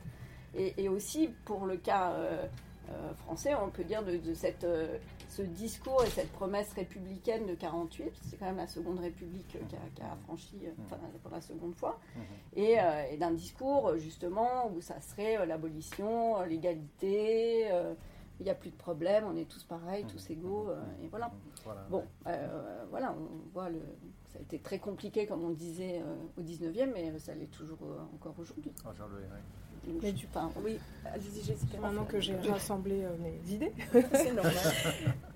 Et, 0.55 0.89
aussi 0.89 1.31
pour 1.47 1.67
le 1.67 1.79
cas 1.79 2.11
euh, 2.13 2.47
euh, 2.91 3.15
français, 3.15 3.55
on 3.55 3.71
peut 3.71 3.85
dire 3.85 4.03
de, 4.05 4.19
de 4.19 4.35
cette, 4.35 4.65
euh, 4.65 4.99
ce 5.37 5.43
discours 5.43 6.05
et 6.05 6.11
cette 6.11 6.31
promesse 6.33 6.73
républicaine 6.75 7.47
de 7.47 7.55
48, 7.55 8.05
parce 8.05 8.19
que 8.21 8.27
c'est 8.27 8.37
quand 8.37 8.47
même 8.47 8.57
la 8.59 8.67
seconde 8.67 9.01
république 9.01 9.49
qui 9.49 9.57
a, 9.77 9.79
qui 9.95 10.03
a 10.03 10.17
franchi 10.25 10.59
euh, 10.65 10.71
enfin, 10.85 10.99
pour 11.23 11.31
la 11.33 11.41
seconde 11.41 11.75
fois, 11.75 11.99
et, 12.55 12.79
euh, 12.79 13.05
et 13.11 13.17
d'un 13.17 13.31
discours 13.31 13.97
justement 13.99 14.71
où 14.75 14.81
ça 14.81 15.01
serait 15.01 15.39
euh, 15.39 15.47
l'abolition, 15.47 16.43
l'égalité, 16.43 17.69
il 18.41 18.45
n'y 18.45 18.51
a 18.51 18.55
plus 18.55 18.71
de 18.71 18.77
problème, 18.77 19.25
on 19.27 19.37
est 19.37 19.49
tous 19.49 19.63
pareils, 19.63 20.05
tous 20.05 20.31
égaux, 20.31 20.69
euh, 20.69 20.83
et 21.03 21.09
voilà. 21.09 21.31
Voilà. 21.65 21.87
Bon, 21.89 22.05
euh, 22.27 22.85
voilà, 22.91 23.15
on 23.17 23.51
voit 23.53 23.71
le. 23.71 23.81
Ça 24.33 24.39
a 24.39 24.43
été 24.43 24.59
très 24.59 24.79
compliqué, 24.79 25.27
comme 25.27 25.45
on 25.45 25.51
disait 25.51 26.01
euh, 26.01 26.41
au 26.41 26.43
19e, 26.43 26.91
mais 26.93 27.19
ça 27.19 27.35
l'est 27.35 27.51
toujours 27.51 27.79
encore 28.15 28.35
aujourd'hui. 28.39 28.73
Mais 30.03 30.13
du 30.13 30.27
pain. 30.27 30.51
Oui, 30.65 30.79
allez-y, 31.05 31.45
Jessica. 31.45 31.79
Maintenant 31.81 32.05
que 32.05 32.21
j'ai 32.21 32.37
rassemblé 32.37 33.03
euh, 33.03 33.11
mes 33.21 33.55
idées. 33.55 33.73
C'est 34.13 34.33
normal. 34.33 34.55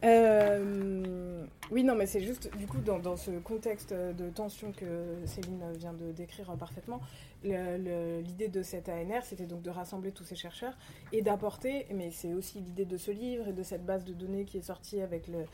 Euh, 0.04 1.44
oui, 1.72 1.82
non, 1.82 1.96
mais 1.96 2.06
c'est 2.06 2.20
juste, 2.20 2.56
du 2.58 2.68
coup, 2.68 2.78
dans, 2.78 3.00
dans 3.00 3.16
ce 3.16 3.32
contexte 3.40 3.92
de 3.92 4.30
tension 4.30 4.70
que 4.70 5.16
Céline 5.24 5.64
vient 5.76 5.94
de 5.94 6.12
décrire 6.12 6.54
parfaitement, 6.56 7.00
l'idée 7.46 8.48
de 8.48 8.62
cette 8.62 8.88
ANR, 8.88 9.22
c'était 9.22 9.46
donc 9.46 9.62
de 9.62 9.70
rassembler 9.70 10.12
tous 10.12 10.24
ces 10.24 10.36
chercheurs 10.36 10.76
et 11.12 11.22
d'apporter, 11.22 11.86
mais 11.94 12.10
c'est 12.10 12.34
aussi 12.34 12.60
l'idée 12.60 12.84
de 12.84 12.96
ce 12.96 13.10
livre 13.10 13.48
et 13.48 13.52
de 13.52 13.62
cette 13.62 13.84
base 13.84 14.04
de 14.04 14.12
données 14.12 14.44
qui 14.44 14.58
est 14.58 14.62
sortie 14.62 15.00
avec 15.00 15.28
le, 15.28 15.44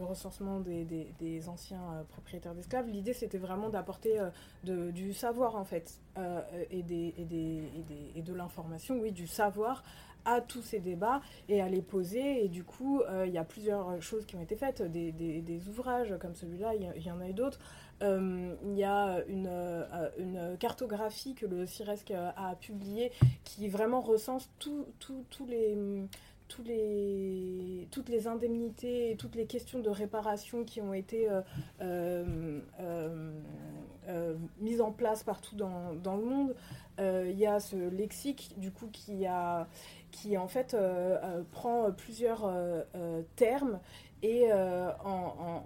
recensement 0.00 0.60
des, 0.60 1.48
anciens 1.48 1.82
euh, 1.94 2.04
propriétaires 2.04 2.54
d'esclaves. 2.54 2.88
L'idée, 2.88 3.12
c'était 3.12 3.38
vraiment 3.38 3.68
d'apporter 3.68 4.20
euh, 4.20 4.92
du 4.92 5.12
savoir, 5.12 5.56
en 5.56 5.64
fait, 5.64 6.00
euh, 6.18 6.40
et, 6.70 6.82
de 6.82 8.32
l'information, 8.32 8.98
oui, 9.00 9.12
du 9.12 9.26
savoir 9.26 9.82
à 10.24 10.40
tous 10.40 10.62
ces 10.62 10.78
débats 10.80 11.20
et 11.48 11.60
à 11.60 11.68
les 11.68 11.82
poser. 11.82 12.44
Et 12.44 12.48
du 12.48 12.64
coup, 12.64 13.02
il 13.26 13.30
y 13.32 13.38
a 13.38 13.44
plusieurs 13.44 14.00
choses 14.00 14.24
qui 14.24 14.36
ont 14.36 14.40
été 14.40 14.56
faites, 14.56 14.82
des, 14.82 15.68
ouvrages 15.68 16.14
comme 16.18 16.34
celui-là, 16.34 16.74
il 16.74 17.02
y, 17.02 17.06
y 17.06 17.10
en 17.10 17.20
a 17.20 17.28
eu 17.28 17.34
d'autres. 17.34 17.58
Euh, 18.02 18.54
Il 18.64 18.74
y 18.76 18.84
a 18.84 19.22
une, 19.28 19.46
euh, 19.48 20.08
une 20.18 20.56
cartographie 20.58 21.34
que 21.34 21.46
le 21.46 21.66
CIRESC 21.66 22.10
a 22.10 22.54
publiée 22.60 23.12
qui 23.44 23.68
vraiment 23.68 24.00
recense 24.00 24.50
tout- 24.58 24.86
tout- 24.98 25.24
tous 25.30 25.46
les 25.46 25.76
tous 26.46 26.62
les, 26.62 27.88
toutes 27.90 28.10
les 28.10 28.26
indemnités 28.28 29.10
et 29.12 29.16
toutes 29.16 29.34
les 29.34 29.46
questions 29.46 29.78
de 29.80 29.88
réparation 29.88 30.62
qui 30.64 30.82
ont 30.82 30.92
été 30.92 31.26
euh, 31.80 32.54
mises 34.60 34.80
en 34.82 34.92
place 34.92 35.22
partout 35.24 35.56
dans, 35.56 35.94
dans 35.94 36.16
le 36.16 36.24
monde. 36.24 36.54
Il 36.98 37.38
y 37.38 37.46
a 37.46 37.60
ce 37.60 37.76
lexique 37.76 38.52
du 38.58 38.70
coup 38.70 38.88
qui, 38.92 39.24
a, 39.26 39.66
qui 40.12 40.36
en 40.36 40.46
fait 40.46 40.76
prend 41.50 41.90
plusieurs 41.92 42.52
termes 43.36 43.80
et 44.22 44.52
en 44.52 45.62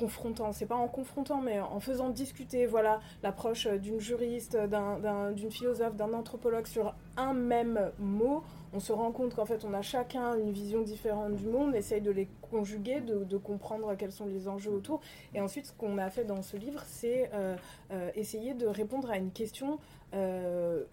confrontant, 0.00 0.52
c'est 0.52 0.66
pas 0.66 0.76
en 0.76 0.88
confrontant, 0.88 1.42
mais 1.42 1.60
en 1.60 1.78
faisant 1.78 2.08
discuter, 2.08 2.64
voilà, 2.64 3.00
l'approche 3.22 3.66
d'une 3.66 4.00
juriste, 4.00 4.56
d'un- 4.56 5.32
d'une 5.32 5.50
philosophe, 5.50 5.94
d'un 5.94 6.14
anthropologue 6.14 6.66
sur 6.66 6.94
un 7.18 7.34
même 7.34 7.90
mot, 7.98 8.42
on 8.72 8.80
se 8.80 8.92
rend 8.92 9.12
compte 9.12 9.34
qu'en 9.34 9.44
fait 9.44 9.64
on 9.64 9.74
a 9.74 9.82
chacun 9.82 10.36
une 10.36 10.52
vision 10.52 10.80
différente 10.80 11.34
du 11.34 11.46
monde, 11.46 11.70
on 11.70 11.74
essaye 11.74 12.00
de 12.00 12.10
les 12.10 12.28
conjuguer, 12.50 13.00
de, 13.00 13.36
comprendre 13.36 13.94
quels 13.96 14.12
sont 14.12 14.26
les 14.26 14.48
enjeux 14.48 14.70
autour. 14.70 15.00
Et 15.34 15.40
ensuite, 15.40 15.66
ce 15.66 15.72
qu'on 15.72 15.98
a 15.98 16.08
fait 16.10 16.24
dans 16.24 16.42
ce 16.42 16.56
livre, 16.56 16.82
c'est 16.86 17.30
euh, 17.34 17.56
euh, 17.90 18.10
essayer 18.14 18.54
de 18.54 18.66
répondre 18.66 19.10
à 19.10 19.18
une 19.18 19.30
question, 19.32 19.78
euh, 20.14 20.84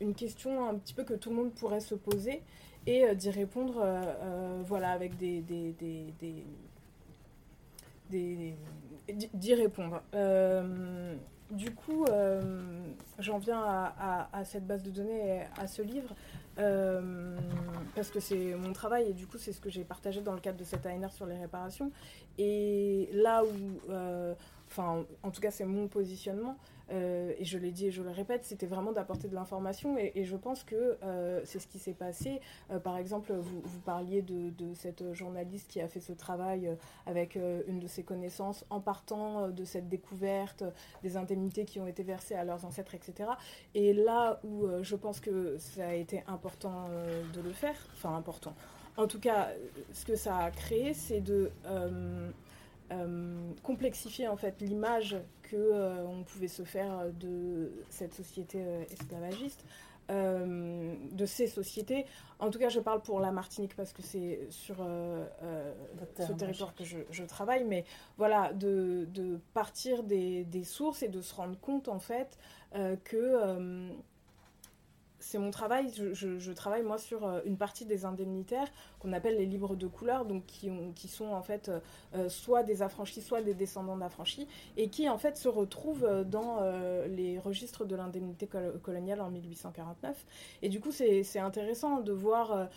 une, 0.00 0.14
question 0.14 0.66
un 0.68 0.74
petit 0.76 0.94
peu 0.94 1.04
que 1.04 1.14
tout 1.14 1.30
le 1.30 1.36
monde 1.36 1.52
pourrait 1.52 1.80
se 1.80 1.94
poser 1.94 2.42
et 2.86 3.04
euh, 3.04 3.14
d'y 3.14 3.30
répondre, 3.30 3.80
euh, 3.82 4.00
euh, 4.22 4.62
voilà, 4.64 4.90
avec 4.90 5.16
des- 5.18 5.42
d'y- 8.10 9.54
répondre. 9.54 10.02
Euh, 10.14 11.14
du 11.50 11.74
coup, 11.74 12.04
euh, 12.04 12.40
j'en 13.18 13.38
viens 13.38 13.62
à, 13.62 14.44
cette 14.44 14.66
base 14.66 14.82
de 14.82 14.90
données, 14.90 15.44
à 15.56 15.66
ce 15.66 15.82
livre, 15.82 16.14
euh, 16.58 17.36
parce 17.94 18.10
que 18.10 18.18
c'est 18.18 18.54
mon 18.56 18.72
travail 18.72 19.10
et 19.10 19.12
du 19.12 19.26
coup, 19.26 19.38
c'est 19.38 19.52
ce 19.52 19.60
que 19.60 19.70
j'ai 19.70 19.84
partagé 19.84 20.20
dans 20.20 20.32
le 20.32 20.40
cadre 20.40 20.58
de 20.58 20.64
cette 20.64 20.86
ANR 20.86 21.12
sur 21.12 21.26
les 21.26 21.38
réparations. 21.38 21.92
Et 22.38 23.08
là 23.12 23.44
où, 23.44 23.80
enfin, 24.68 25.04
en 25.22 25.30
tout 25.30 25.40
cas, 25.40 25.50
c'est 25.50 25.64
mon 25.64 25.88
positionnement. 25.88 26.56
euh, 26.92 27.32
et 27.38 27.44
je 27.44 27.58
l'ai 27.58 27.72
dit 27.72 27.86
et 27.86 27.90
je 27.90 28.02
le 28.02 28.10
répète, 28.10 28.44
c'était 28.44 28.66
vraiment 28.66 28.92
d'apporter 28.92 29.28
de 29.28 29.34
l'information 29.34 29.96
et, 29.98 30.24
je 30.24 30.36
pense 30.36 30.62
que 30.62 30.96
euh, 31.02 31.40
c'est 31.44 31.58
ce 31.58 31.66
qui 31.66 31.78
s'est 31.78 31.94
passé. 31.94 32.40
Euh, 32.70 32.78
par 32.78 32.96
exemple, 32.96 33.32
vous, 33.32 33.80
parliez 33.84 34.22
de, 34.22 34.52
cette 34.74 35.12
journaliste 35.12 35.68
qui 35.68 35.80
a 35.80 35.88
fait 35.88 36.00
ce 36.00 36.12
travail 36.12 36.76
avec 37.06 37.36
une 37.36 37.78
de 37.78 37.86
ses 37.86 38.02
connaissances 38.02 38.64
en 38.70 38.80
partant 38.80 39.48
de 39.48 39.64
cette 39.64 39.88
découverte 39.88 40.64
des 41.02 41.16
indemnités 41.16 41.64
qui 41.64 41.80
ont 41.80 41.86
été 41.86 42.02
versées 42.02 42.34
à 42.34 42.44
leurs 42.44 42.64
ancêtres, 42.64 42.94
etc. 42.94 43.30
Et 43.74 43.92
là 43.92 44.40
où 44.44 44.66
je 44.82 44.96
pense 44.96 45.20
que 45.20 45.56
ça 45.58 45.88
a 45.88 45.94
été 45.94 46.22
important 46.26 46.88
de 47.32 47.40
le 47.40 47.52
faire, 47.52 47.76
enfin 47.94 48.16
important, 48.16 48.54
en 48.96 49.06
tout 49.06 49.20
cas, 49.20 49.48
ce 49.92 50.04
que 50.04 50.16
ça 50.16 50.36
a 50.38 50.50
créé, 50.50 50.94
c'est 50.94 51.20
de 51.20 51.50
euh, 52.92 53.52
complexifier 53.62 54.28
en 54.28 54.36
fait 54.36 54.60
l'image 54.60 55.16
que 55.42 55.56
euh, 55.56 56.06
on 56.06 56.22
pouvait 56.22 56.48
se 56.48 56.62
faire 56.62 57.12
de 57.12 57.72
cette 57.90 58.14
société 58.14 58.58
euh, 58.60 58.84
esclavagiste, 58.90 59.64
de 60.08 61.26
ces 61.26 61.48
sociétés. 61.48 62.06
En 62.38 62.50
tout 62.50 62.60
cas, 62.60 62.68
je 62.68 62.78
parle 62.78 63.02
pour 63.02 63.18
la 63.18 63.32
Martinique 63.32 63.74
parce 63.74 63.92
que 63.92 64.02
c'est 64.02 64.46
sur 64.50 64.76
ce 64.76 66.32
territoire 66.34 66.76
que 66.76 66.84
je, 66.84 66.98
je 67.10 67.24
travaille, 67.24 67.64
mais 67.64 67.84
voilà, 68.16 68.52
de, 68.52 69.08
de 69.12 69.40
partir 69.52 70.04
des, 70.04 70.44
des 70.44 70.62
sources 70.62 71.02
et 71.02 71.08
de 71.08 71.20
se 71.20 71.34
rendre 71.34 71.58
compte 71.58 71.88
en 71.88 71.98
fait 71.98 72.38
que 73.02 73.90
c'est 75.26 75.38
mon 75.38 75.50
travail. 75.50 75.92
Je, 76.12 76.52
travaille 76.52 76.82
moi 76.84 76.98
sur 76.98 77.26
euh, 77.26 77.40
une 77.44 77.56
partie 77.56 77.84
des 77.84 78.04
indemnitaires 78.04 78.68
qu'on 79.00 79.12
appelle 79.12 79.36
les 79.36 79.44
libres 79.46 79.74
de 79.74 79.88
couleur, 79.88 80.24
donc 80.24 80.46
qui, 80.46 80.70
ont- 80.70 80.92
qui 80.94 81.08
sont 81.08 81.26
en 81.32 81.42
fait 81.42 81.68
euh, 81.68 81.80
euh, 82.14 82.28
soit 82.28 82.62
des 82.62 82.80
affranchis, 82.80 83.20
soit 83.22 83.42
des 83.42 83.52
descendants 83.54 83.96
d'affranchis, 83.96 84.46
et 84.76 84.88
qui 84.88 85.08
en 85.08 85.18
fait 85.18 85.36
se 85.36 85.48
retrouvent 85.48 86.08
dans 86.24 86.60
les 87.08 87.38
registres 87.38 87.84
de 87.84 87.96
l'indemnité 87.96 88.46
col- 88.46 88.78
coloniale 88.82 89.20
en 89.20 89.30
1849. 89.30 90.24
Et 90.62 90.68
du 90.68 90.80
coup, 90.80 90.92
c'est 90.92 91.38
intéressant 91.38 92.00
de 92.00 92.12
voir 92.12 92.68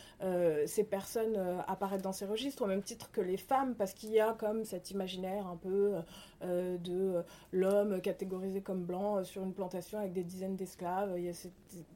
ces 0.66 0.84
personnes 0.84 1.38
apparaître 1.68 2.04
dans 2.04 2.12
ces 2.12 2.26
registres 2.26 2.64
au 2.64 2.68
même 2.68 2.82
titre 2.82 3.12
que 3.12 3.22
les 3.22 3.38
femmes, 3.38 3.76
parce 3.76 3.94
qu'il 3.94 4.10
y 4.12 4.20
a 4.20 4.34
comme 4.34 4.64
cet 4.66 4.92
imaginaire 4.92 5.46
un 5.48 5.56
peu 5.58 5.94
euh, 6.42 6.78
de 6.78 7.18
euh, 7.18 7.22
l'homme 7.52 8.00
catégorisé 8.00 8.62
comme 8.62 8.84
blanc 8.84 9.18
euh, 9.18 9.24
sur 9.24 9.44
une 9.44 9.54
plantation 9.54 10.00
avec 10.00 10.14
des 10.14 10.24
dizaines 10.24 10.56
d'esclaves. 10.56 11.14
Il 11.18 11.24
y 11.24 11.30
a 11.30 11.34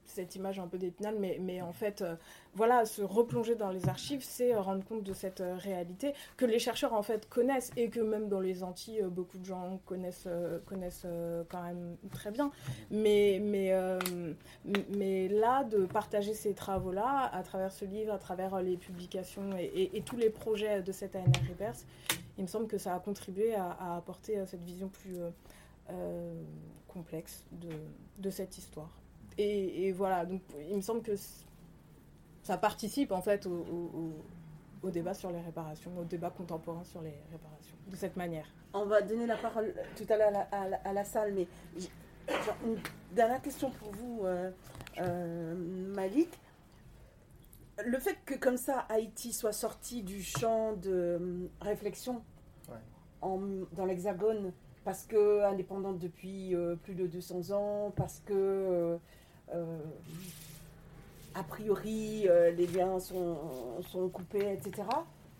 cette, 0.06 0.36
image 0.36 0.60
un 0.60 0.68
peu 0.68 0.78
d'Épinal, 0.78 1.16
mais, 1.20 1.38
mais 1.40 1.62
en 1.62 1.72
fait, 1.72 2.04
voilà, 2.56 2.86
se 2.86 3.02
replonger 3.02 3.56
dans 3.56 3.72
les 3.72 3.90
archives, 3.90 4.24
c'est 4.24 4.54
euh, 4.54 4.62
rendre 4.62 4.84
compte 4.86 5.04
de 5.04 5.14
cette 5.14 5.42
euh, 5.42 5.56
réalité 5.58 6.14
que 6.38 6.46
les 6.46 6.60
chercheurs 6.60 6.94
en 6.94 7.02
fait 7.02 7.28
connaissent 7.28 7.72
et 7.76 7.90
que 7.90 8.00
même 8.00 8.28
dans 8.28 8.40
les 8.40 8.64
Antilles, 8.64 9.02
euh, 9.02 9.10
beaucoup 9.10 9.40
de 9.40 9.46
gens 9.46 9.80
connaissent, 9.86 10.28
connaissent 10.66 11.08
quand 11.50 11.64
même 11.64 11.98
très 12.12 12.32
bien. 12.32 12.52
Mais, 12.92 13.40
mais, 13.42 13.74
mais 14.90 15.28
là, 15.28 15.64
de 15.64 15.86
partager 15.86 16.34
ces 16.34 16.54
travaux-là 16.54 17.30
à 17.34 17.44
travers 17.44 17.72
ce 17.72 17.86
livre, 17.86 18.14
à 18.14 18.20
travers 18.20 18.62
les 18.62 18.78
publications 18.78 19.56
et, 19.58 20.02
tous 20.06 20.18
les 20.18 20.30
projets 20.30 20.82
de 20.82 20.92
cette 20.92 21.16
ANR 21.16 21.26
Reverse, 21.50 21.86
il 22.38 22.44
me 22.44 22.48
semble 22.48 22.68
que 22.68 22.78
ça 22.78 22.94
a 22.96 23.00
contribué 23.00 23.56
à, 23.56 23.96
apporter 23.96 24.44
cette 24.46 24.64
vision 24.64 24.90
plus 24.90 25.18
complexe 26.88 27.44
de, 27.52 27.70
de 28.20 28.30
cette 28.30 28.58
histoire. 28.58 28.90
Et, 29.38 29.92
voilà, 29.92 30.26
donc 30.26 30.42
il 30.70 30.76
me 30.76 30.82
semble 30.82 31.02
que 31.02 31.16
ça 32.44 32.58
participe 32.58 33.12
en 33.12 33.22
fait 33.22 33.46
au, 33.46 33.52
au- 33.52 33.92
au- 33.98 34.88
au 34.88 34.90
débat 34.92 35.14
sur 35.14 35.32
les 35.32 35.40
réparations, 35.42 35.92
au 35.98 36.04
débat 36.04 36.30
contemporain 36.30 36.84
sur 36.84 37.02
les 37.02 37.14
réparations, 37.32 37.76
de 37.88 37.96
cette 37.96 38.18
manière. 38.18 38.46
On 38.74 38.86
va 38.86 39.02
donner 39.02 39.26
la 39.26 39.38
parole 39.38 39.74
tout 39.96 40.06
à 40.10 40.18
l'heure 40.18 40.28
à 40.28 40.32
la, 40.32 40.42
à 40.52 40.68
la- 40.70 40.82
à 40.84 40.94
la 40.94 41.04
salle, 41.06 41.34
mais 41.34 41.48
genre, 42.28 42.56
une 42.66 42.78
dernière 43.16 43.42
question 43.42 43.72
pour 43.72 43.92
vous, 43.94 44.22
euh, 44.26 44.52
euh, 45.00 45.56
Malik. 45.96 46.30
Le 47.86 47.98
fait 47.98 48.18
que 48.26 48.36
comme 48.36 48.58
ça 48.58 48.86
Haïti 48.90 49.34
soit 49.34 49.52
sorti 49.54 50.04
du 50.04 50.22
champ 50.22 50.74
de 50.74 50.92
euh, 50.92 51.48
réflexion 51.62 52.22
Ouais. 52.70 52.76
en- 53.22 53.40
dans 53.72 53.86
l'Hexagone, 53.86 54.52
parce 54.84 55.06
que 55.06 55.44
indépendante 55.44 55.98
depuis 55.98 56.54
euh, 56.56 56.76
plus 56.76 56.94
de 56.94 57.08
200 57.08 57.52
ans, 57.52 57.92
parce 57.96 58.20
que 58.26 58.34
euh, 58.34 58.98
euh, 59.54 59.80
a 61.36 61.44
priori 61.44 62.28
euh, 62.28 62.52
les 62.52 62.68
liens 62.68 63.00
sont, 63.00 63.38
sont 63.92 64.08
coupés, 64.10 64.54
etc. 64.54 64.88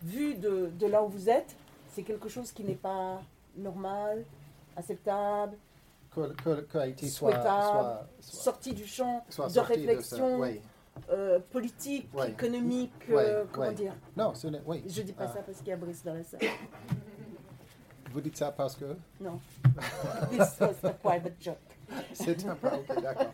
Vu 0.02 0.34
de, 0.34 0.70
de 0.78 0.86
là 0.86 1.02
où 1.02 1.08
vous 1.08 1.28
êtes, 1.28 1.56
c'est 1.92 2.02
quelque 2.02 2.28
chose 2.28 2.52
qui 2.52 2.64
n'est 2.64 2.74
pas 2.74 3.22
normal, 3.56 4.24
acceptable, 4.76 5.56
Que, 6.14 6.32
que, 6.42 6.60
que 6.62 6.78
Haïti 6.78 7.08
Souhaitable, 7.08 7.44
soit, 7.44 8.06
soit, 8.20 8.40
sorti 8.42 8.72
du 8.74 8.86
champ 8.86 9.24
soit 9.28 9.48
de 9.52 9.60
réflexion 9.60 10.28
ça. 10.28 10.36
Oui. 10.38 10.60
euh, 11.10 11.38
politique, 11.52 12.08
Ouais. 12.14 12.30
économique, 12.30 12.92
Ouais, 13.08 13.14
euh, 13.26 13.44
comment 13.52 13.68
ouais. 13.68 13.74
dire? 13.74 13.94
Non, 14.16 14.34
ce 14.34 14.48
n'est. 14.48 14.62
Oui. 14.66 14.82
Je 14.88 15.02
dis 15.02 15.12
pas 15.12 15.26
Ah, 15.28 15.34
ça 15.34 15.42
parce 15.42 15.58
qu'il 15.58 15.68
y 15.68 15.72
a 15.72 15.76
Brice 15.76 16.02
dans 16.04 16.14
la 16.14 16.24
salle. 16.24 16.40
Vous 18.12 18.20
dites 18.20 18.36
ça 18.36 18.52
parce 18.52 18.76
que? 18.76 18.96
Non. 19.20 19.40
This 20.30 20.56
was 20.60 20.74
a 20.84 20.90
private 20.92 21.34
joke. 21.40 21.56
c'est 22.12 22.46
un 22.46 22.54
peu. 22.54 22.68
ok, 22.68 23.02
d'accord. 23.02 23.32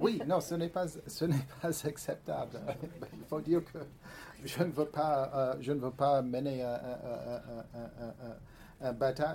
Oui, 0.00 0.20
non, 0.26 0.40
ce 0.40 0.54
n'est 0.54 0.68
pas, 0.68 0.86
ce 0.88 1.24
n'est 1.24 1.36
pas 1.62 1.86
acceptable. 1.86 2.60
Il 3.14 3.24
faut 3.28 3.40
dire 3.40 3.62
que 3.64 3.78
je 4.44 4.62
ne 4.62 4.70
veux 4.72 4.86
pas, 4.86 5.30
euh, 5.34 5.54
je 5.60 5.72
ne 5.72 5.80
veux 5.80 5.90
pas 5.90 6.20
mener 6.22 6.62
un, 6.62 6.68
un- 6.74 6.74
un- 6.74 7.80
un- 7.80 8.30
un- 8.30 8.36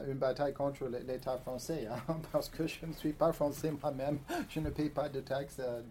une 0.08 0.18
bataille 0.20 0.54
contre 0.54 0.86
l'État 0.86 1.38
français, 1.40 1.88
hein, 1.90 2.16
parce 2.32 2.48
que 2.48 2.68
je 2.68 2.86
ne 2.86 2.94
suis 2.94 3.12
pas 3.14 3.32
français 3.34 3.72
moi-même, 3.82 4.20
je 4.48 4.60
ne 4.60 4.70
paye 4.70 4.90
pas 4.92 5.10
de 5.10 5.20
taxes 5.22 5.58
euh, 5.60 5.82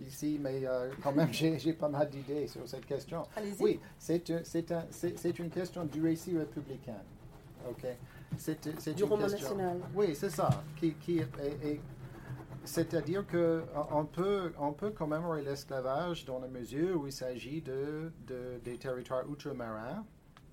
ici, 0.00 0.36
mais 0.40 0.62
euh, 0.66 0.90
quand 1.00 1.12
même 1.12 1.32
j'ai 1.32 1.72
pas 1.74 1.88
mal 1.88 2.08
d'idées 2.10 2.48
sur 2.48 2.68
cette 2.68 2.86
question. 2.86 3.22
Oui, 3.60 3.78
c'est 4.00 5.38
une 5.38 5.50
question 5.50 5.84
du 5.84 6.02
récit 6.02 6.36
républicain. 6.36 6.96
ok? 7.70 7.86
C'est 8.36 8.94
du 8.94 9.04
roman 9.04 9.28
national. 9.28 9.78
Oui, 9.94 10.14
c'est 10.16 10.30
ça. 10.30 10.50
Qui, 10.76 10.92
qui 10.94 11.20
c'est-à-dire 12.68 13.24
qu'on 13.26 14.04
peut, 14.04 14.52
on 14.58 14.72
peut 14.72 14.90
commémorer 14.90 15.42
l'esclavage 15.42 16.24
dans 16.26 16.38
la 16.38 16.48
mesure 16.48 17.00
où 17.00 17.06
il 17.06 17.12
s'agit 17.12 17.62
de, 17.62 18.12
de, 18.26 18.60
des 18.62 18.76
territoires 18.76 19.28
outre-marins 19.28 20.04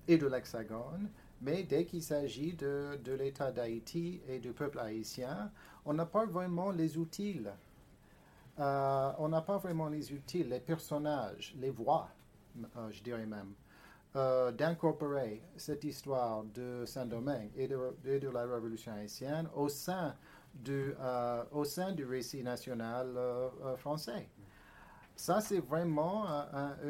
et 0.08 0.16
de 0.16 0.26
l'Hexagone, 0.26 1.10
mais 1.42 1.62
dès 1.62 1.84
qu'il 1.84 2.02
s'agit 2.02 2.54
de, 2.54 2.98
de 3.04 3.12
l'État 3.12 3.52
d'Haïti 3.52 4.22
et 4.28 4.38
du 4.38 4.52
peuple 4.52 4.78
haïtien, 4.78 5.50
on 5.84 5.92
n'a 5.92 6.06
pas 6.06 6.24
vraiment 6.24 6.70
les 6.70 6.96
outils. 6.96 7.42
Euh, 8.58 9.12
on 9.18 9.28
n'a 9.28 9.42
pas 9.42 9.58
vraiment 9.58 9.88
les 9.88 10.10
outils, 10.12 10.42
les 10.42 10.60
personnages, 10.60 11.54
les 11.60 11.70
voix, 11.70 12.08
euh, 12.58 12.88
je 12.90 13.02
dirais 13.02 13.26
même, 13.26 13.52
euh, 14.16 14.50
d'incorporer 14.52 15.42
cette 15.58 15.84
histoire 15.84 16.44
de 16.44 16.84
Saint-Domingue 16.86 17.50
et 17.56 17.68
de, 17.68 17.78
de, 18.02 18.28
la 18.30 18.46
Révolution 18.46 18.92
haïtienne 18.94 19.46
au 19.54 19.68
sein 19.68 20.14
du, 20.64 20.94
au 21.52 21.64
sein 21.64 21.92
du 21.92 22.04
récit 22.04 22.42
national 22.42 23.06
français. 23.76 24.28
Ça, 25.14 25.40
c'est 25.40 25.60
vraiment 25.60 26.26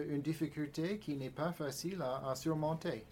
une 0.08 0.22
difficulté 0.22 0.98
qui 0.98 1.16
n'est 1.16 1.30
pas 1.30 1.52
facile 1.52 2.02
à 2.02 2.34
surmonter. 2.34 3.06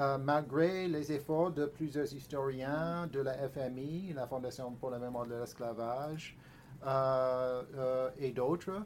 Euh, 0.00 0.18
malgré 0.18 0.88
les 0.88 1.12
efforts 1.12 1.52
de 1.52 1.66
plusieurs 1.66 2.12
historiens 2.12 3.06
de 3.12 3.20
la 3.20 3.48
FMI, 3.48 4.12
la 4.12 4.26
Fondation 4.26 4.72
pour 4.72 4.90
la 4.90 4.98
mémoire 4.98 5.24
de 5.24 5.36
l'esclavage, 5.36 6.36
euh, 6.84 7.62
euh, 7.76 8.10
et 8.18 8.32
d'autres, 8.32 8.82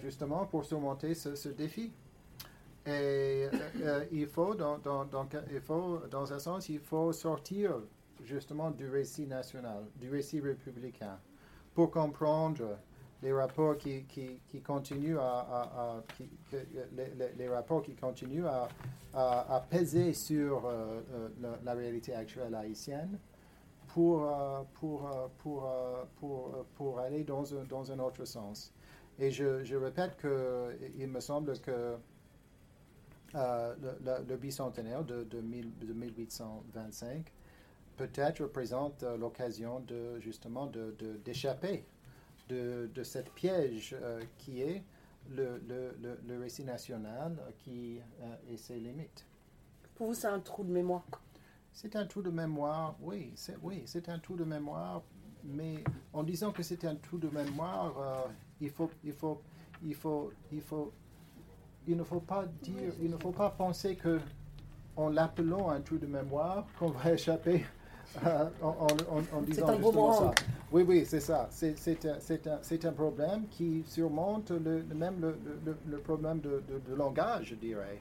justement 0.00 0.46
pour 0.46 0.64
surmonter 0.64 1.12
ce, 1.12 1.48
défi. 1.50 1.92
Et 2.86 3.48
il, 4.10 4.26
faut 4.26 4.54
dans, 4.54 4.80
il 5.52 5.60
faut, 5.60 6.00
dans 6.10 6.32
un 6.32 6.38
sens, 6.38 6.70
il 6.70 6.80
faut 6.80 7.12
sortir 7.12 7.74
justement 8.24 8.70
du 8.70 8.88
récit 8.88 9.26
national, 9.26 9.84
du 9.96 10.10
récit 10.10 10.40
républicain, 10.40 11.18
pour 11.74 11.90
comprendre 11.90 12.78
les 13.22 13.32
rapports 13.32 13.78
qui, 13.78 14.04
qui, 14.04 14.40
qui 14.48 14.60
continuent 14.60 15.18
à, 15.18 16.02
les, 17.38 17.48
rapports 17.48 17.82
qui 17.82 17.94
continuent 17.94 18.46
à, 18.46 18.68
à, 19.14 19.60
peser 19.70 20.12
sur 20.12 20.66
euh, 20.66 21.00
euh, 21.12 21.56
la, 21.62 21.74
réalité 21.74 22.14
actuelle 22.14 22.54
haïtienne 22.54 23.18
pour, 23.88 24.24
euh, 24.24 24.62
pour, 24.74 25.08
pour, 25.38 25.72
pour, 26.16 26.66
pour, 26.74 26.98
aller 26.98 27.22
dans 27.22 27.54
un, 27.54 27.64
dans 27.64 27.92
un 27.92 27.98
autre 28.00 28.24
sens. 28.24 28.72
Et 29.18 29.30
je, 29.30 29.62
je 29.62 29.76
répète 29.76 30.16
qu'il 30.18 31.06
me 31.06 31.20
semble 31.20 31.56
que 31.60 31.96
le, 33.34 34.24
le, 34.28 34.36
bicentenaire 34.36 35.04
de, 35.04 35.22
de, 35.24 35.40
1825 35.40 37.32
peut-être 37.96 38.42
représente 38.42 39.02
l'occasion 39.18 39.80
de 39.80 40.18
justement 40.20 40.70
d'échapper 41.24 41.84
de, 42.48 42.90
de, 42.94 43.02
cette 43.02 43.30
piège 43.32 43.96
qui 44.38 44.62
est 44.62 44.82
le, 45.30 45.60
le, 45.68 46.18
le, 46.26 46.38
récit 46.38 46.64
national 46.64 47.36
qui 47.58 47.98
euh, 48.22 48.52
et 48.52 48.56
ses 48.56 48.76
limites. 48.76 49.26
Pour 49.94 50.08
vous, 50.08 50.14
c'est 50.14 50.26
un 50.26 50.40
trou 50.40 50.64
de 50.64 50.70
mémoire 50.70 51.04
C'est 51.72 51.96
un 51.96 52.06
trou 52.06 52.22
de 52.22 52.30
mémoire, 52.30 52.96
oui, 53.00 53.32
c'est, 53.36 53.56
oui, 53.62 53.82
c'est 53.86 54.08
un 54.08 54.18
trou 54.18 54.36
de 54.36 54.44
mémoire, 54.44 55.02
mais 55.44 55.82
en 56.12 56.22
disant 56.22 56.52
que 56.52 56.62
c'est 56.62 56.84
un 56.84 56.96
trou 56.96 57.18
de 57.18 57.28
mémoire, 57.28 57.94
euh, 57.98 58.32
il, 58.60 58.70
faut, 58.70 58.90
il, 59.04 59.12
faut, 59.12 59.40
il, 59.82 59.94
faut, 59.94 60.32
il, 60.50 60.60
faut, 60.60 60.92
il 61.86 61.96
ne 61.96 62.04
faut 62.04 62.20
pas 62.20 62.46
dire, 62.62 62.92
il 63.00 63.10
ne 63.10 63.16
faut 63.16 63.32
pas 63.32 63.50
penser 63.50 63.96
que 63.96 64.20
en 64.96 65.08
l'appelant 65.08 65.70
un 65.70 65.80
trou 65.80 65.96
de 65.98 66.06
mémoire, 66.06 66.66
qu'on 66.78 66.90
va 66.90 67.12
échapper 67.14 67.64
euh, 68.24 68.44
en, 68.62 68.86
disant 69.42 69.68
un 69.68 69.76
justement 69.76 70.12
ça. 70.12 70.30
Oui, 70.70 70.84
oui, 70.86 71.04
c'est 71.06 71.20
ça. 71.20 71.48
C'est 71.50 72.06
un, 72.06 72.88
un, 72.88 72.92
problème 72.92 73.46
qui 73.50 73.82
surmonte 73.86 74.50
le, 74.50 74.82
même 74.94 75.20
le, 75.20 75.36
le, 75.88 75.98
problème 75.98 76.40
de, 76.40 76.62
de, 76.68 76.94
langage, 76.94 77.48
je 77.50 77.54
dirais. 77.54 78.00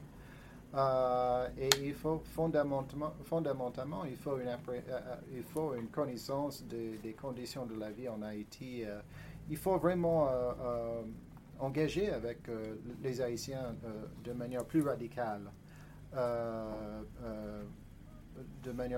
Euh, 0.74 1.48
et 1.58 1.70
il 1.84 1.94
faut 1.94 2.22
fondamentalement, 2.34 3.12
fondamentalement 3.26 4.06
il, 4.06 4.16
faut 4.16 4.38
une, 4.40 4.48
euh, 4.48 5.16
il 5.34 5.44
faut 5.44 5.74
une 5.76 5.88
connaissance 5.88 6.64
des, 6.64 7.14
conditions 7.22 7.66
de 7.66 7.78
la 7.78 7.92
vie 7.92 8.08
en 8.08 8.22
Haïti. 8.22 8.86
il 9.50 9.58
faut 9.58 9.78
vraiment 9.78 10.30
engager 11.60 12.10
avec 12.10 12.40
les 13.04 13.20
Haïtiens 13.22 13.76
de 14.24 14.32
manière 14.32 14.64
plus 14.64 14.82
radicale, 14.82 15.52
de 18.64 18.72
manière 18.72 18.90